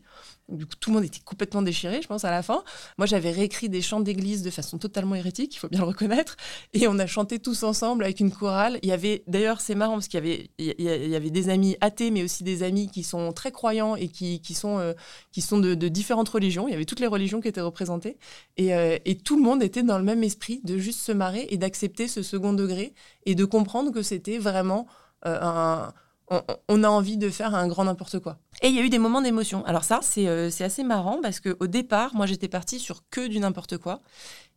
Du 0.49 0.65
coup, 0.65 0.75
tout 0.79 0.91
le 0.91 0.95
monde 0.95 1.03
était 1.03 1.19
complètement 1.19 1.61
déchiré, 1.61 2.01
je 2.01 2.07
pense, 2.07 2.23
à 2.23 2.31
la 2.31 2.41
fin. 2.41 2.63
Moi, 2.97 3.05
j'avais 3.05 3.31
réécrit 3.31 3.67
des 3.67 3.81
chants 3.81 3.99
d'église 3.99 4.43
de 4.43 4.49
façon 4.49 4.77
totalement 4.77 5.15
hérétique, 5.15 5.55
il 5.55 5.57
faut 5.57 5.67
bien 5.67 5.81
le 5.81 5.85
reconnaître. 5.85 6.37
Et 6.73 6.87
on 6.87 6.97
a 6.99 7.05
chanté 7.05 7.39
tous 7.39 7.63
ensemble 7.63 8.05
avec 8.05 8.21
une 8.21 8.31
chorale. 8.31 8.79
Il 8.81 8.89
y 8.89 8.93
avait, 8.93 9.23
d'ailleurs, 9.27 9.59
c'est 9.59 9.75
marrant 9.75 9.93
parce 9.93 10.07
qu'il 10.07 10.19
y 10.19 10.23
avait, 10.23 10.49
il 10.57 11.09
y 11.09 11.15
avait 11.15 11.29
des 11.29 11.49
amis 11.49 11.75
athées, 11.81 12.11
mais 12.11 12.23
aussi 12.23 12.43
des 12.43 12.63
amis 12.63 12.89
qui 12.89 13.03
sont 13.03 13.33
très 13.33 13.51
croyants 13.51 13.95
et 13.95 14.07
qui, 14.07 14.41
qui 14.41 14.53
sont, 14.53 14.79
euh, 14.79 14.93
qui 15.31 15.41
sont 15.41 15.59
de, 15.59 15.75
différentes 15.87 16.29
religions. 16.29 16.67
Il 16.67 16.71
y 16.71 16.75
avait 16.75 16.85
toutes 16.85 17.01
les 17.01 17.07
religions 17.07 17.41
qui 17.41 17.49
étaient 17.49 17.61
représentées. 17.61 18.17
Et, 18.55 18.73
euh, 18.73 18.97
et 19.03 19.17
tout 19.17 19.35
le 19.35 19.43
monde 19.43 19.61
était 19.61 19.83
dans 19.83 19.97
le 19.97 20.03
même 20.03 20.23
esprit 20.23 20.61
de 20.63 20.77
juste 20.77 21.01
se 21.01 21.11
marrer 21.11 21.47
et 21.49 21.57
d'accepter 21.57 22.07
ce 22.07 22.23
second 22.23 22.53
degré 22.53 22.93
et 23.25 23.35
de 23.35 23.43
comprendre 23.43 23.91
que 23.91 24.01
c'était 24.01 24.37
vraiment 24.37 24.87
euh, 25.25 25.37
un 25.41 25.93
on, 26.29 26.83
a 26.83 26.89
envie 26.89 27.17
de 27.17 27.29
faire 27.29 27.55
un 27.55 27.67
grand 27.67 27.85
n'importe 27.85 28.19
quoi. 28.19 28.37
Et 28.61 28.67
il 28.67 28.75
y 28.75 28.79
a 28.79 28.81
eu 28.81 28.89
des 28.89 28.99
moments 28.99 29.21
d'émotion. 29.21 29.63
Alors 29.65 29.83
ça, 29.83 30.01
euh, 30.17 30.49
c'est 30.49 30.63
assez 30.63 30.83
marrant 30.83 31.19
parce 31.21 31.39
qu'au 31.39 31.67
départ, 31.67 32.15
moi, 32.15 32.25
j'étais 32.25 32.49
partie 32.49 32.79
sur 32.79 33.03
que 33.09 33.27
du 33.27 33.39
n'importe 33.39 33.77
quoi. 33.77 34.01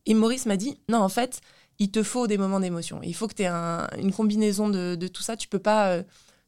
Et 0.06 0.14
Maurice 0.14 0.46
m'a 0.46 0.56
dit, 0.56 0.80
non, 0.88 0.98
en 0.98 1.08
fait, 1.08 1.40
il 1.78 1.90
te 1.90 2.02
faut 2.02 2.26
des 2.26 2.38
moments 2.38 2.60
d'émotion. 2.60 3.00
Il 3.02 3.14
faut 3.14 3.28
que 3.28 3.34
tu 3.34 3.42
aies 3.42 3.48
une 3.48 4.12
combinaison 4.12 4.68
de, 4.68 5.06
tout 5.06 5.22
ça. 5.22 5.36
Tu 5.36 5.48
peux 5.48 5.58
pas... 5.58 5.90
Euh, 5.92 6.02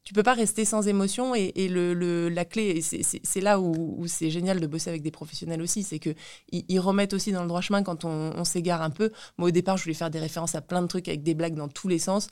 tu 0.05 0.15
peux 0.15 0.25
pas 0.25 0.35
rester 0.35 0.65
sans 0.65 0.89
émotion 0.89 1.33
et, 1.37 1.69
la 1.69 2.45
clé, 2.45 2.81
c'est 2.83 3.41
là 3.41 3.61
où, 3.61 4.05
c'est 4.09 4.31
génial 4.31 4.59
de 4.59 4.67
bosser 4.67 4.91
avec 4.91 5.01
des 5.01 5.13
professionnels 5.13 5.63
aussi, 5.63 5.85
c'est 5.85 6.01
qu'ils 6.01 6.17
ils 6.51 6.81
remettent 6.81 7.13
aussi 7.13 7.31
dans 7.31 7.43
le 7.43 7.47
droit 7.47 7.61
chemin 7.61 7.85
quand 7.85 8.05
on, 8.05 8.33
on 8.37 8.43
s'égare 8.43 8.83
un 8.83 8.91
peu. 8.91 9.13
Moi, 9.39 9.51
au 9.51 9.53
départ, 9.53 9.77
je 9.77 9.85
voulais 9.85 9.95
faire 9.95 10.11
des 10.11 10.19
références 10.19 10.57
à 10.57 10.61
plein 10.61 10.83
de 10.83 10.89
trucs 10.89 11.07
avec 11.07 11.23
des 11.23 11.35
blagues 11.35 11.55
dans 11.55 11.69
tous 11.69 11.87
les 11.87 12.01
sens. 12.01 12.27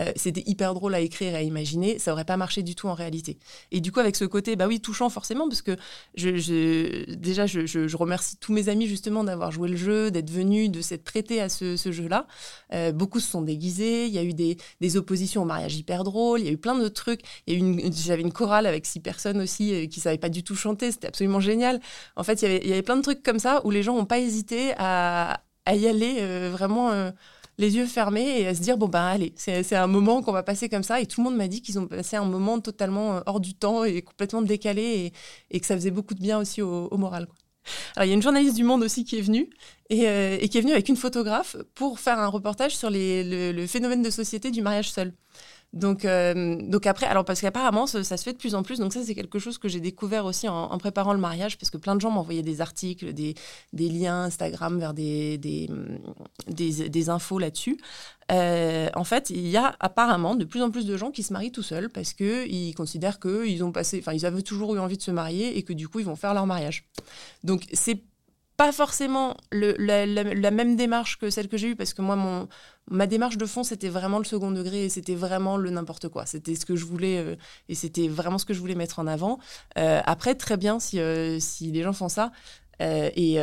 Euh, 0.00 0.12
c'était 0.16 0.42
hyper 0.46 0.74
drôle 0.74 0.94
à 0.94 1.00
écrire 1.00 1.34
et 1.34 1.36
à 1.36 1.42
imaginer, 1.42 1.98
ça 1.98 2.12
aurait 2.12 2.24
pas 2.24 2.36
marché 2.36 2.62
du 2.62 2.74
tout 2.74 2.88
en 2.88 2.94
réalité. 2.94 3.38
Et 3.70 3.80
du 3.80 3.92
coup, 3.92 4.00
avec 4.00 4.16
ce 4.16 4.24
côté, 4.24 4.56
bah 4.56 4.66
oui, 4.66 4.80
touchant 4.80 5.08
forcément, 5.08 5.48
parce 5.48 5.62
que 5.62 5.76
déjà, 6.16 7.46
je, 7.46 7.96
remercie 7.96 8.36
tous 8.36 8.52
mes 8.52 8.68
amis 8.68 8.86
justement 8.86 9.24
d'avoir 9.24 9.52
joué 9.52 9.68
le 9.68 9.76
jeu, 9.76 10.10
d'être 10.10 10.30
venus, 10.30 10.70
de 10.70 10.80
s'être 10.80 11.04
prêtés 11.04 11.40
à 11.40 11.48
ce, 11.48 11.76
jeu-là. 11.76 12.26
Euh, 12.72 12.92
beaucoup 12.92 13.20
se 13.20 13.30
sont 13.30 13.42
déguisés, 13.42 14.06
il 14.06 14.12
y 14.12 14.18
a 14.18 14.24
eu 14.24 14.34
des, 14.34 14.56
oppositions 14.96 15.42
au 15.42 15.44
mariage 15.44 15.76
hyper 15.76 16.04
drôles, 16.04 16.40
il 16.40 16.46
y 16.46 16.48
a 16.48 16.52
eu 16.52 16.58
plein 16.58 16.78
de 16.78 16.88
trucs. 16.88 17.22
J'avais 17.46 18.22
une 18.22 18.32
chorale 18.32 18.66
avec 18.66 18.86
six 18.86 19.00
personnes 19.00 19.40
aussi 19.40 19.74
euh, 19.74 19.86
qui 19.86 20.00
savaient 20.00 20.18
pas 20.18 20.28
du 20.28 20.44
tout 20.44 20.54
chanter, 20.54 20.92
c'était 20.92 21.08
absolument 21.08 21.40
génial. 21.40 21.80
En 22.16 22.22
fait, 22.22 22.42
il 22.42 22.66
y, 22.66 22.72
avait, 22.72 22.82
plein 22.82 22.96
de 22.96 23.02
trucs 23.02 23.22
comme 23.22 23.38
ça 23.38 23.64
où 23.64 23.70
les 23.70 23.82
gens 23.82 23.96
n'ont 23.96 24.04
pas 24.04 24.18
hésité 24.18 24.72
à, 24.76 25.40
y 25.72 25.86
aller 25.86 26.48
vraiment 26.50 27.12
les 27.58 27.76
yeux 27.76 27.86
fermés 27.86 28.40
et 28.40 28.46
à 28.46 28.54
se 28.54 28.60
dire 28.60 28.76
bon 28.76 28.88
ben 28.88 29.02
allez, 29.02 29.32
c'est 29.36 29.74
un 29.74 29.86
moment 29.86 30.22
qu'on 30.22 30.32
va 30.32 30.42
passer 30.42 30.68
comme 30.68 30.82
ça. 30.82 31.00
Et 31.00 31.06
tout 31.06 31.20
le 31.20 31.24
monde 31.24 31.36
m'a 31.36 31.48
dit 31.48 31.62
qu'ils 31.62 31.78
ont 31.78 31.86
passé 31.86 32.16
un 32.16 32.24
moment 32.24 32.60
totalement 32.60 33.20
hors 33.26 33.40
du 33.40 33.54
temps 33.54 33.84
et 33.84 34.02
complètement 34.02 34.42
décalé 34.42 35.12
et, 35.50 35.60
que 35.60 35.66
ça 35.66 35.74
faisait 35.76 35.90
beaucoup 35.90 36.14
de 36.14 36.20
bien 36.20 36.38
aussi 36.38 36.62
au, 36.62 36.96
moral. 36.96 37.26
Alors, 37.96 38.04
il 38.04 38.08
y 38.08 38.12
a 38.12 38.14
une 38.14 38.22
journaliste 38.22 38.56
du 38.56 38.64
Monde 38.64 38.82
aussi 38.82 39.04
qui 39.04 39.18
est 39.18 39.22
venue 39.22 39.48
et, 39.88 40.48
qui 40.48 40.58
est 40.58 40.60
venue 40.60 40.72
avec 40.72 40.88
une 40.88 40.96
photographe 40.96 41.56
pour 41.74 41.98
faire 41.98 42.18
un 42.18 42.26
reportage 42.26 42.76
sur 42.76 42.90
le, 42.90 43.66
phénomène 43.66 44.02
de 44.02 44.10
société 44.10 44.50
du 44.50 44.60
mariage 44.60 44.90
seul. 44.90 45.14
Donc, 45.74 46.04
euh, 46.04 46.56
donc 46.62 46.86
après, 46.86 47.06
alors 47.06 47.24
parce 47.24 47.40
qu'apparemment 47.40 47.86
ça, 47.88 48.04
se 48.04 48.16
fait 48.22 48.32
de 48.32 48.38
plus 48.38 48.54
en 48.54 48.62
plus. 48.62 48.78
Donc 48.78 48.92
ça 48.92 49.02
c'est 49.02 49.14
quelque 49.14 49.40
chose 49.40 49.58
que 49.58 49.68
j'ai 49.68 49.80
découvert 49.80 50.24
aussi 50.24 50.48
en, 50.48 50.78
préparant 50.78 51.12
le 51.12 51.18
mariage, 51.18 51.58
parce 51.58 51.70
que 51.70 51.76
plein 51.76 51.96
de 51.96 52.00
gens 52.00 52.10
m'envoyaient 52.10 52.42
des 52.42 52.60
articles, 52.60 53.12
des, 53.12 53.34
liens 53.72 54.22
Instagram 54.22 54.78
vers 54.78 54.94
des, 54.94 55.36
des, 55.36 55.68
des, 56.46 57.10
infos 57.10 57.40
là-dessus. 57.40 57.76
Euh, 58.30 58.88
en 58.94 59.04
fait, 59.04 59.30
il 59.30 59.48
y 59.48 59.56
a 59.56 59.74
apparemment 59.80 60.36
de 60.36 60.44
plus 60.44 60.62
en 60.62 60.70
plus 60.70 60.86
de 60.86 60.96
gens 60.96 61.10
qui 61.10 61.24
se 61.24 61.32
marient 61.32 61.52
tout 61.52 61.62
seuls 61.62 61.90
parce 61.90 62.14
que 62.14 62.46
ils 62.46 62.74
considèrent 62.74 63.18
qu'ils 63.18 63.64
ont 63.64 63.72
passé, 63.72 63.98
enfin 63.98 64.12
ils 64.12 64.24
avaient 64.24 64.42
toujours 64.42 64.76
eu 64.76 64.78
envie 64.78 64.96
de 64.96 65.02
se 65.02 65.10
marier 65.10 65.58
et 65.58 65.62
que 65.64 65.72
du 65.72 65.88
coup 65.88 65.98
ils 65.98 66.06
vont 66.06 66.16
faire 66.16 66.34
leur 66.34 66.46
mariage. 66.46 66.86
Donc 67.42 67.64
c'est 67.72 68.00
pas 68.56 68.72
forcément 68.72 69.36
la, 69.50 70.50
même 70.50 70.76
démarche 70.76 71.18
que 71.18 71.30
celle 71.30 71.48
que 71.48 71.56
j'ai 71.56 71.70
eue, 71.70 71.76
parce 71.76 71.92
que 71.92 72.02
moi, 72.02 72.16
mon, 72.16 72.48
ma 72.90 73.06
démarche 73.06 73.36
de 73.36 73.46
fond, 73.46 73.64
c'était 73.64 73.88
vraiment 73.88 74.18
le 74.18 74.24
second 74.24 74.50
degré 74.50 74.84
et 74.84 74.88
c'était 74.88 75.14
vraiment 75.14 75.56
le 75.56 75.70
n'importe 75.70 76.08
quoi. 76.08 76.26
C'était 76.26 76.54
ce 76.54 76.64
que 76.64 76.76
je 76.76 76.84
voulais 76.84 77.18
euh, 77.18 77.36
et 77.68 77.74
c'était 77.74 78.08
vraiment 78.08 78.38
ce 78.38 78.44
que 78.44 78.54
je 78.54 78.60
voulais 78.60 78.76
mettre 78.76 78.98
en 79.00 79.06
avant. 79.06 79.38
Euh, 79.78 80.00
après, 80.04 80.34
très 80.34 80.56
bien 80.56 80.78
si, 80.78 81.00
euh, 81.00 81.38
si 81.40 81.72
les 81.72 81.82
gens 81.82 81.92
font 81.92 82.08
ça. 82.08 82.32
Et, 82.80 83.34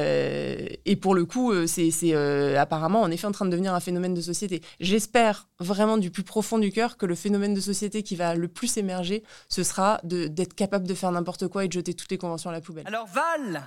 et, 0.86 0.96
pour 0.98 1.16
le 1.16 1.24
coup, 1.24 1.54
c'est 1.66 2.14
apparemment 2.58 3.02
en 3.02 3.10
effet 3.10 3.28
en 3.28 3.32
train 3.32 3.46
de 3.46 3.50
devenir 3.50 3.74
un 3.74 3.80
phénomène 3.80 4.14
de 4.14 4.20
société. 4.20 4.62
J'espère 4.82 5.48
vraiment 5.58 5.98
du 5.98 6.12
plus 6.12 6.24
profond 6.24 6.60
du 6.60 6.70
cœur 6.70 6.98
que 6.98 7.06
le 7.06 7.16
phénomène 7.16 7.54
de 7.54 7.62
société 7.62 8.04
qui 8.04 8.18
va 8.18 8.36
le 8.36 8.50
plus 8.50 8.76
émerger, 8.76 9.24
ce 9.48 9.64
sera 9.64 10.02
d'être 10.04 10.54
capable 10.54 10.86
de 10.86 10.94
faire 10.94 11.14
n'importe 11.14 11.48
quoi 11.48 11.64
et 11.64 11.70
de 11.70 11.74
jeter 11.74 11.94
toutes 11.94 12.12
les 12.12 12.18
conventions 12.18 12.50
à 12.50 12.54
la 12.54 12.60
poubelle. 12.60 12.86
Alors 12.88 13.08
Val, 13.08 13.64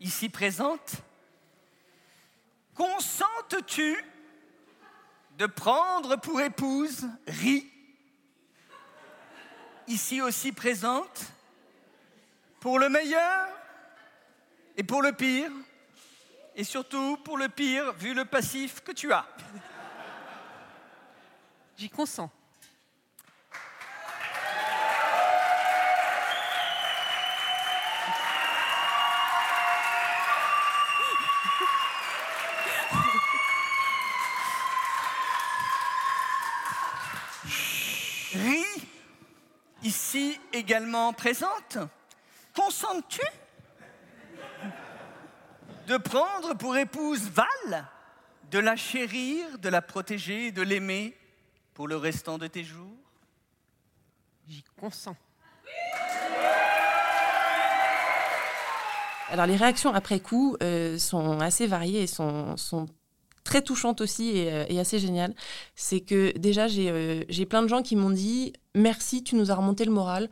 ici 0.00 0.28
présente, 0.28 0.96
consentes-tu 2.74 3.96
de 5.36 5.46
prendre 5.46 6.16
pour 6.16 6.40
épouse 6.40 7.06
Ri, 7.26 7.70
ici 9.86 10.20
aussi 10.20 10.52
présente, 10.52 11.26
pour 12.60 12.78
le 12.78 12.88
meilleur 12.88 13.48
et 14.76 14.82
pour 14.82 15.02
le 15.02 15.12
pire, 15.12 15.50
et 16.54 16.64
surtout 16.64 17.16
pour 17.18 17.38
le 17.38 17.48
pire 17.48 17.92
vu 17.92 18.14
le 18.14 18.24
passif 18.24 18.80
que 18.82 18.92
tu 18.92 19.12
as 19.12 19.26
J'y 21.76 21.88
consens. 21.88 22.30
Présente, 41.16 41.78
consentes-tu 42.54 43.22
de 45.86 45.96
prendre 45.96 46.54
pour 46.54 46.76
épouse 46.76 47.30
Val, 47.30 47.86
de 48.50 48.58
la 48.58 48.76
chérir, 48.76 49.58
de 49.58 49.68
la 49.70 49.80
protéger, 49.80 50.52
de 50.52 50.60
l'aimer 50.60 51.16
pour 51.72 51.88
le 51.88 51.96
restant 51.96 52.36
de 52.36 52.46
tes 52.46 52.64
jours? 52.64 52.96
J'y 54.46 54.62
consens. 54.78 55.16
Alors 59.30 59.46
les 59.46 59.56
réactions 59.56 59.92
après 59.92 60.20
coup 60.20 60.56
euh, 60.62 60.98
sont 60.98 61.40
assez 61.40 61.66
variées 61.66 62.02
et 62.02 62.06
sont, 62.06 62.56
très 63.44 63.62
touchantes 63.62 64.02
aussi 64.02 64.36
et, 64.36 64.52
euh, 64.52 64.80
assez 64.80 64.98
géniales. 64.98 65.34
C'est 65.74 66.00
que 66.00 66.36
déjà 66.36 66.66
j'ai 66.66 66.90
euh, 66.90 67.24
j'ai 67.28 67.46
plein 67.46 67.62
de 67.62 67.68
gens 67.68 67.82
qui 67.82 67.96
m'ont 67.96 68.10
dit 68.10 68.52
merci, 68.74 69.22
tu 69.22 69.34
nous 69.36 69.50
as 69.50 69.54
remonté 69.54 69.84
le 69.86 69.92
moral. 69.92 70.28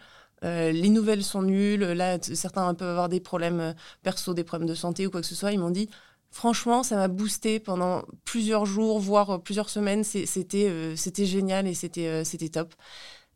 Euh, 0.46 0.70
les 0.72 0.88
nouvelles 0.88 1.24
sont 1.24 1.42
nulles. 1.42 1.80
Là, 1.80 2.18
certains 2.20 2.72
peuvent 2.74 2.88
avoir 2.88 3.08
des 3.08 3.20
problèmes 3.20 3.60
euh, 3.60 3.72
perso, 4.02 4.34
des 4.34 4.44
problèmes 4.44 4.68
de 4.68 4.74
santé 4.74 5.06
ou 5.06 5.10
quoi 5.10 5.20
que 5.20 5.26
ce 5.26 5.34
soit. 5.34 5.52
Ils 5.52 5.58
m'ont 5.58 5.70
dit, 5.70 5.88
franchement, 6.30 6.82
ça 6.82 6.96
m'a 6.96 7.08
boosté 7.08 7.60
pendant 7.60 8.02
plusieurs 8.24 8.66
jours, 8.66 9.00
voire 9.00 9.30
euh, 9.30 9.38
plusieurs 9.38 9.70
semaines. 9.70 10.04
C'était 10.04 11.26
génial 11.26 11.66
et 11.66 11.74
c'était 11.74 12.48
top. 12.50 12.74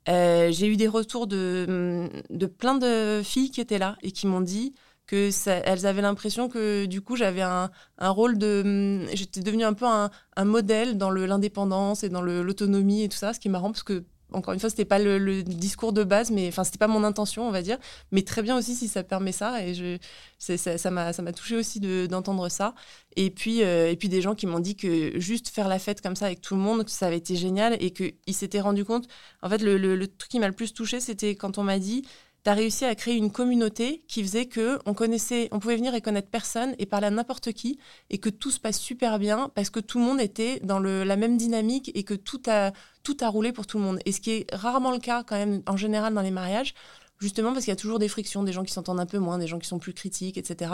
J'ai 0.07 0.67
eu 0.67 0.77
des 0.77 0.89
retours 0.89 1.27
de, 1.27 2.09
de 2.31 2.47
plein 2.47 2.77
de 2.77 3.23
filles 3.25 3.51
qui 3.51 3.61
étaient 3.61 3.79
là 3.79 3.97
et 4.03 4.13
qui 4.13 4.27
m'ont 4.27 4.41
dit 4.41 4.75
que 5.07 5.31
elles 5.49 5.87
avaient 5.87 6.03
l'impression 6.03 6.49
que 6.49 6.87
du 6.87 7.01
coup 7.01 7.17
j'avais 7.17 7.43
un, 7.43 7.71
un, 7.99 8.11
rôle 8.11 8.39
de 8.39 9.05
j'étais 9.13 9.41
devenue 9.41 9.65
un 9.65 9.73
peu 9.73 9.87
un, 9.87 10.11
un 10.37 10.45
modèle 10.45 10.99
dans 10.99 11.11
l'indépendance 11.11 12.05
et 12.05 12.09
dans 12.09 12.23
l'autonomie 12.23 13.03
et 13.03 13.09
tout 13.09 13.17
ça 13.17 13.33
ce 13.33 13.41
qui 13.41 13.49
est 13.49 13.51
marrant 13.51 13.73
parce 13.73 13.83
que 13.83 14.05
encore 14.33 14.55
une 14.55 14.61
fois, 14.61 14.71
c'était 14.71 14.85
pas 14.85 14.99
le, 14.99 15.43
discours 15.43 15.93
de 15.93 16.05
base, 16.05 16.31
mais 16.31 16.49
enfin, 16.49 16.65
c'était 16.65 16.79
pas 16.79 16.89
mon 16.89 17.05
intention, 17.05 17.47
on 17.47 17.51
va 17.51 17.63
dire. 17.63 17.79
Mais 18.13 18.23
très 18.23 18.43
bien 18.43 18.57
aussi 18.57 18.75
si 18.75 18.89
ça 18.89 19.03
permet 19.03 19.33
ça. 19.33 19.65
Et 19.65 19.75
je, 19.75 19.99
ça 20.39 20.91
m'a 20.91 21.13
ça 21.13 21.23
m'a 21.23 21.33
touché 21.33 21.57
aussi 21.57 21.81
d'entendre 22.09 22.49
ça. 22.49 22.75
Et 23.17 23.31
puis, 23.31 23.63
euh, 23.63 23.91
et 23.91 23.97
puis 23.97 24.09
des 24.09 24.23
gens 24.23 24.35
qui 24.35 24.47
m'ont 24.47 24.61
dit 24.61 24.77
que 24.77 25.19
juste 25.19 25.49
faire 25.49 25.69
la 25.69 25.79
fête 25.79 26.01
comme 26.01 26.17
ça 26.17 26.27
avec 26.27 26.41
tout 26.41 26.55
le 26.55 26.61
monde, 26.61 26.89
ça 26.89 27.07
avait 27.07 27.19
été 27.19 27.37
génial 27.37 27.77
et 27.81 27.91
qu'ils 27.93 28.35
s'étaient 28.35 28.61
rendu 28.61 28.85
compte. 28.85 29.09
En 29.43 29.49
fait, 29.49 29.63
le, 29.63 29.77
le 29.77 30.07
truc 30.07 30.31
qui 30.31 30.39
m'a 30.39 30.49
le 30.49 30.55
plus 30.55 30.73
touché, 30.73 31.01
c'était 31.01 31.35
quand 31.35 31.59
on 31.59 31.63
m'a 31.63 31.79
dit 31.79 32.03
tu 32.45 32.51
réussi 32.51 32.85
à 32.85 32.95
créer 32.95 33.17
une 33.17 33.31
communauté 33.31 34.03
qui 34.09 34.23
faisait 34.23 34.47
que 34.47 34.79
on 34.87 34.95
connaissait, 34.95 35.49
on 35.53 35.59
pouvait 35.59 35.77
venir 35.77 35.95
et 35.95 36.01
connaître 36.01 36.29
personne 36.29 36.75
et 36.79 36.87
parler 36.87 37.09
à 37.09 37.11
n'importe 37.11 37.53
qui 37.53 37.79
et 38.09 38.19
que 38.19 38.31
tout 38.31 38.51
se 38.51 38.59
passe 38.59 38.79
super 38.79 39.19
bien 39.19 39.51
parce 39.55 39.71
que 39.71 39.81
tout 39.81 39.99
le 39.99 40.05
monde 40.05 40.21
était 40.21 40.61
dans 40.61 40.81
la 40.81 41.17
même 41.17 41.37
dynamique 41.37 41.91
et 41.95 42.03
que 42.03 42.15
tout 42.15 42.43
a, 42.47 42.73
tout 43.03 43.17
a 43.21 43.29
roulé 43.29 43.53
pour 43.53 43.67
tout 43.67 43.79
le 43.79 43.85
monde. 43.85 43.99
Et 44.07 44.13
ce 44.13 44.21
qui 44.21 44.31
est 44.31 44.55
rarement 44.55 44.91
le 44.91 44.99
cas 44.99 45.23
quand 45.23 45.37
même 45.37 45.63
en 45.67 45.77
général 45.77 46.15
dans 46.15 46.23
les 46.23 46.31
mariages, 46.31 46.75
justement 47.19 47.53
parce 47.53 47.65
qu'il 47.65 47.73
y 47.73 47.77
a 47.77 47.77
toujours 47.77 47.99
des 47.99 48.09
frictions, 48.09 48.43
des 48.43 48.53
gens 48.53 48.65
qui 48.65 48.73
s'entendent 48.73 49.01
un 49.01 49.07
peu 49.07 49.19
moins, 49.19 49.39
des 49.39 49.47
gens 49.47 49.59
qui 49.59 49.69
sont 49.69 49.79
plus 49.79 49.93
critiques, 49.93 50.39
etc. 50.39 50.73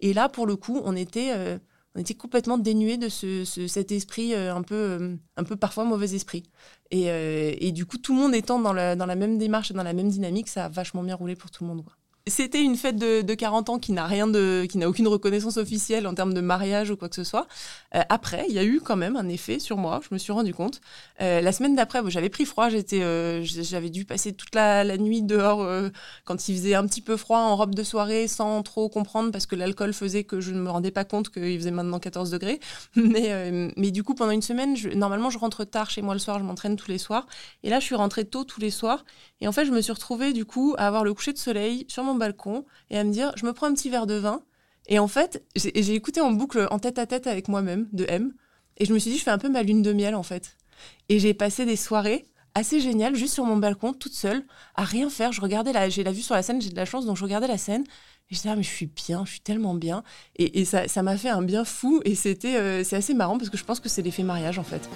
Et 0.00 0.12
là, 0.12 0.28
pour 0.28 0.46
le 0.46 0.56
coup, 0.56 0.80
on 0.84 0.94
était... 0.94 1.32
Euh, 1.34 1.58
on 1.96 1.98
était 1.98 2.14
complètement 2.14 2.58
dénué 2.58 2.98
de 2.98 3.08
ce, 3.08 3.44
cet 3.44 3.90
esprit 3.90 4.34
euh, 4.34 4.54
un 4.54 4.62
peu, 4.62 4.74
euh, 4.74 5.16
un 5.38 5.44
peu 5.44 5.56
parfois 5.56 5.84
mauvais 5.84 6.14
esprit. 6.14 6.42
Et, 6.90 7.10
euh, 7.10 7.54
et, 7.58 7.72
du 7.72 7.86
coup, 7.86 7.96
tout 7.96 8.14
le 8.14 8.20
monde 8.20 8.34
étant 8.34 8.60
dans 8.60 8.74
la, 8.74 8.96
dans 8.96 9.06
la 9.06 9.16
même 9.16 9.38
démarche 9.38 9.72
dans 9.72 9.82
la 9.82 9.94
même 9.94 10.10
dynamique, 10.10 10.48
ça 10.48 10.66
a 10.66 10.68
vachement 10.68 11.02
bien 11.02 11.14
roulé 11.14 11.36
pour 11.36 11.50
tout 11.50 11.64
le 11.64 11.68
monde. 11.68 11.84
Quoi. 11.84 11.94
C'était 12.28 12.60
une 12.60 12.74
fête 12.74 12.96
de, 12.96 13.22
de, 13.22 13.34
40 13.34 13.68
ans 13.68 13.78
qui 13.78 13.92
n'a 13.92 14.04
rien 14.04 14.26
de, 14.26 14.66
qui 14.68 14.78
n'a 14.78 14.88
aucune 14.88 15.06
reconnaissance 15.06 15.58
officielle 15.58 16.08
en 16.08 16.14
termes 16.14 16.34
de 16.34 16.40
mariage 16.40 16.90
ou 16.90 16.96
quoi 16.96 17.08
que 17.08 17.14
ce 17.14 17.22
soit. 17.22 17.46
Euh, 17.94 18.02
après, 18.08 18.46
il 18.48 18.54
y 18.54 18.58
a 18.58 18.64
eu 18.64 18.80
quand 18.80 18.96
même 18.96 19.14
un 19.14 19.28
effet 19.28 19.60
sur 19.60 19.76
moi. 19.76 20.00
Je 20.02 20.12
me 20.12 20.18
suis 20.18 20.32
rendu 20.32 20.52
compte. 20.52 20.80
Euh, 21.20 21.40
la 21.40 21.52
semaine 21.52 21.76
d'après, 21.76 22.00
j'avais 22.08 22.28
pris 22.28 22.44
froid. 22.44 22.68
J'étais, 22.68 23.00
euh, 23.00 23.44
j'avais 23.44 23.90
dû 23.90 24.04
passer 24.04 24.32
toute 24.32 24.56
la, 24.56 24.96
nuit 24.96 25.22
dehors 25.22 25.64
quand 26.24 26.48
il 26.48 26.56
faisait 26.56 26.74
un 26.74 26.84
petit 26.88 27.00
peu 27.00 27.16
froid 27.16 27.38
en 27.38 27.54
robe 27.54 27.76
de 27.76 27.84
soirée, 27.84 28.26
sans 28.26 28.64
trop 28.64 28.88
comprendre 28.88 29.30
parce 29.30 29.46
que 29.46 29.54
l'alcool 29.54 29.92
faisait 29.92 30.24
que 30.24 30.40
je 30.40 30.50
ne 30.50 30.58
me 30.60 30.70
rendais 30.70 30.90
pas 30.90 31.04
compte 31.04 31.28
qu'il 31.28 31.56
faisait 31.56 31.70
maintenant 31.70 32.00
14 32.00 32.30
degrés. 32.30 32.58
Mais, 32.96 33.72
mais 33.76 33.92
du 33.92 34.02
coup, 34.02 34.14
pendant 34.14 34.32
une 34.32 34.42
semaine, 34.42 34.74
normalement, 34.96 35.30
je 35.30 35.38
rentre 35.38 35.64
tard 35.64 35.90
chez 35.90 36.02
moi 36.02 36.14
le 36.14 36.18
soir. 36.18 36.40
Je 36.40 36.44
m'entraîne 36.44 36.74
tous 36.74 36.90
les 36.90 36.98
soirs. 36.98 37.26
Et 37.62 37.70
là, 37.70 37.78
je 37.78 37.84
suis 37.84 37.94
rentrée 37.94 38.24
tôt 38.24 38.42
tous 38.42 38.60
les 38.60 38.70
soirs. 38.70 39.04
Et 39.40 39.46
en 39.46 39.52
fait, 39.52 39.64
je 39.64 39.70
me 39.70 39.80
suis 39.80 39.92
retrouvée 39.92 40.32
du 40.32 40.44
coup 40.44 40.74
à 40.78 40.86
avoir 40.88 41.04
le 41.04 41.14
coucher 41.14 41.32
de 41.32 41.38
soleil 41.38 41.84
sur 41.88 42.02
mon 42.02 42.15
balcon 42.16 42.64
et 42.90 42.98
à 42.98 43.04
me 43.04 43.12
dire, 43.12 43.32
je 43.36 43.46
me 43.46 43.52
prends 43.52 43.66
un 43.66 43.74
petit 43.74 43.90
verre 43.90 44.06
de 44.06 44.14
vin. 44.14 44.42
Et 44.88 44.98
en 44.98 45.08
fait, 45.08 45.44
j'ai 45.56 45.94
écouté 45.94 46.20
en 46.20 46.30
boucle 46.30 46.68
en 46.70 46.78
tête 46.78 46.98
à 46.98 47.06
tête 47.06 47.26
avec 47.26 47.48
moi-même 47.48 47.88
de 47.92 48.04
M. 48.08 48.32
Et 48.76 48.84
je 48.84 48.92
me 48.92 48.98
suis 48.98 49.10
dit, 49.10 49.18
je 49.18 49.24
fais 49.24 49.30
un 49.30 49.38
peu 49.38 49.48
ma 49.48 49.62
lune 49.62 49.82
de 49.82 49.92
miel 49.92 50.14
en 50.14 50.22
fait. 50.22 50.56
Et 51.08 51.18
j'ai 51.18 51.34
passé 51.34 51.64
des 51.64 51.76
soirées 51.76 52.26
assez 52.54 52.80
géniales 52.80 53.14
juste 53.14 53.34
sur 53.34 53.44
mon 53.44 53.58
balcon, 53.58 53.92
toute 53.92 54.14
seule, 54.14 54.42
à 54.74 54.84
rien 54.84 55.10
faire. 55.10 55.30
Je 55.32 55.42
regardais 55.42 55.72
la, 55.72 55.90
j'ai 55.90 56.02
la 56.04 56.12
vue 56.12 56.22
sur 56.22 56.34
la 56.34 56.42
scène, 56.42 56.60
j'ai 56.60 56.70
de 56.70 56.76
la 56.76 56.86
chance, 56.86 57.04
donc 57.04 57.16
je 57.16 57.22
regardais 57.22 57.48
la 57.48 57.58
scène. 57.58 57.84
Et 58.30 58.34
je 58.34 58.36
disais, 58.36 58.48
ah, 58.48 58.56
mais 58.56 58.62
je 58.62 58.70
suis 58.70 58.86
bien, 58.86 59.24
je 59.24 59.32
suis 59.32 59.40
tellement 59.40 59.74
bien. 59.74 60.02
Et, 60.36 60.64
ça, 60.64 61.02
m'a 61.02 61.16
fait 61.16 61.28
un 61.28 61.42
bien 61.42 61.64
fou. 61.64 62.00
Et 62.04 62.14
c'était, 62.14 62.56
euh, 62.56 62.82
c'est 62.82 62.96
assez 62.96 63.14
marrant 63.14 63.38
parce 63.38 63.50
que 63.50 63.58
je 63.58 63.64
pense 63.64 63.78
que 63.78 63.88
c'est 63.88 64.02
l'effet 64.02 64.22
mariage 64.22 64.58
en 64.58 64.64
fait. 64.64 64.88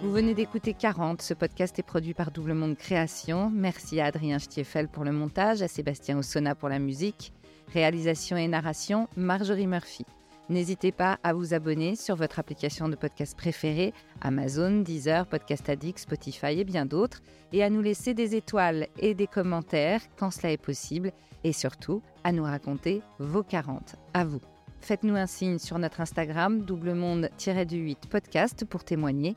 Vous 0.00 0.12
venez 0.12 0.32
d'écouter 0.32 0.74
40. 0.74 1.22
Ce 1.22 1.34
podcast 1.34 1.76
est 1.80 1.82
produit 1.82 2.14
par 2.14 2.30
Double 2.30 2.54
Monde 2.54 2.76
Création. 2.76 3.50
Merci 3.52 4.00
à 4.00 4.06
Adrien 4.06 4.38
Stiefel 4.38 4.86
pour 4.86 5.02
le 5.02 5.10
montage, 5.10 5.60
à 5.60 5.66
Sébastien 5.66 6.16
Ossona 6.16 6.54
pour 6.54 6.68
la 6.68 6.78
musique. 6.78 7.32
Réalisation 7.72 8.36
et 8.36 8.46
narration, 8.46 9.08
Marjorie 9.16 9.66
Murphy. 9.66 10.06
N'hésitez 10.48 10.92
pas 10.92 11.18
à 11.24 11.32
vous 11.32 11.52
abonner 11.52 11.96
sur 11.96 12.14
votre 12.14 12.38
application 12.38 12.88
de 12.88 12.94
podcast 12.94 13.36
préférée, 13.36 13.92
Amazon, 14.20 14.82
Deezer, 14.82 15.26
Podcast 15.26 15.68
Addict, 15.68 15.98
Spotify 15.98 16.60
et 16.60 16.64
bien 16.64 16.86
d'autres, 16.86 17.20
et 17.52 17.64
à 17.64 17.68
nous 17.68 17.82
laisser 17.82 18.14
des 18.14 18.36
étoiles 18.36 18.86
et 19.00 19.14
des 19.14 19.26
commentaires 19.26 20.00
quand 20.16 20.30
cela 20.30 20.52
est 20.52 20.62
possible, 20.62 21.10
et 21.42 21.52
surtout 21.52 22.02
à 22.22 22.30
nous 22.30 22.44
raconter 22.44 23.02
vos 23.18 23.42
40. 23.42 23.96
À 24.14 24.24
vous. 24.24 24.40
Faites-nous 24.80 25.16
un 25.16 25.26
signe 25.26 25.58
sur 25.58 25.76
notre 25.80 26.00
Instagram 26.00 26.62
doublemonde-du8 26.62 28.08
podcast 28.08 28.64
pour 28.64 28.84
témoigner. 28.84 29.36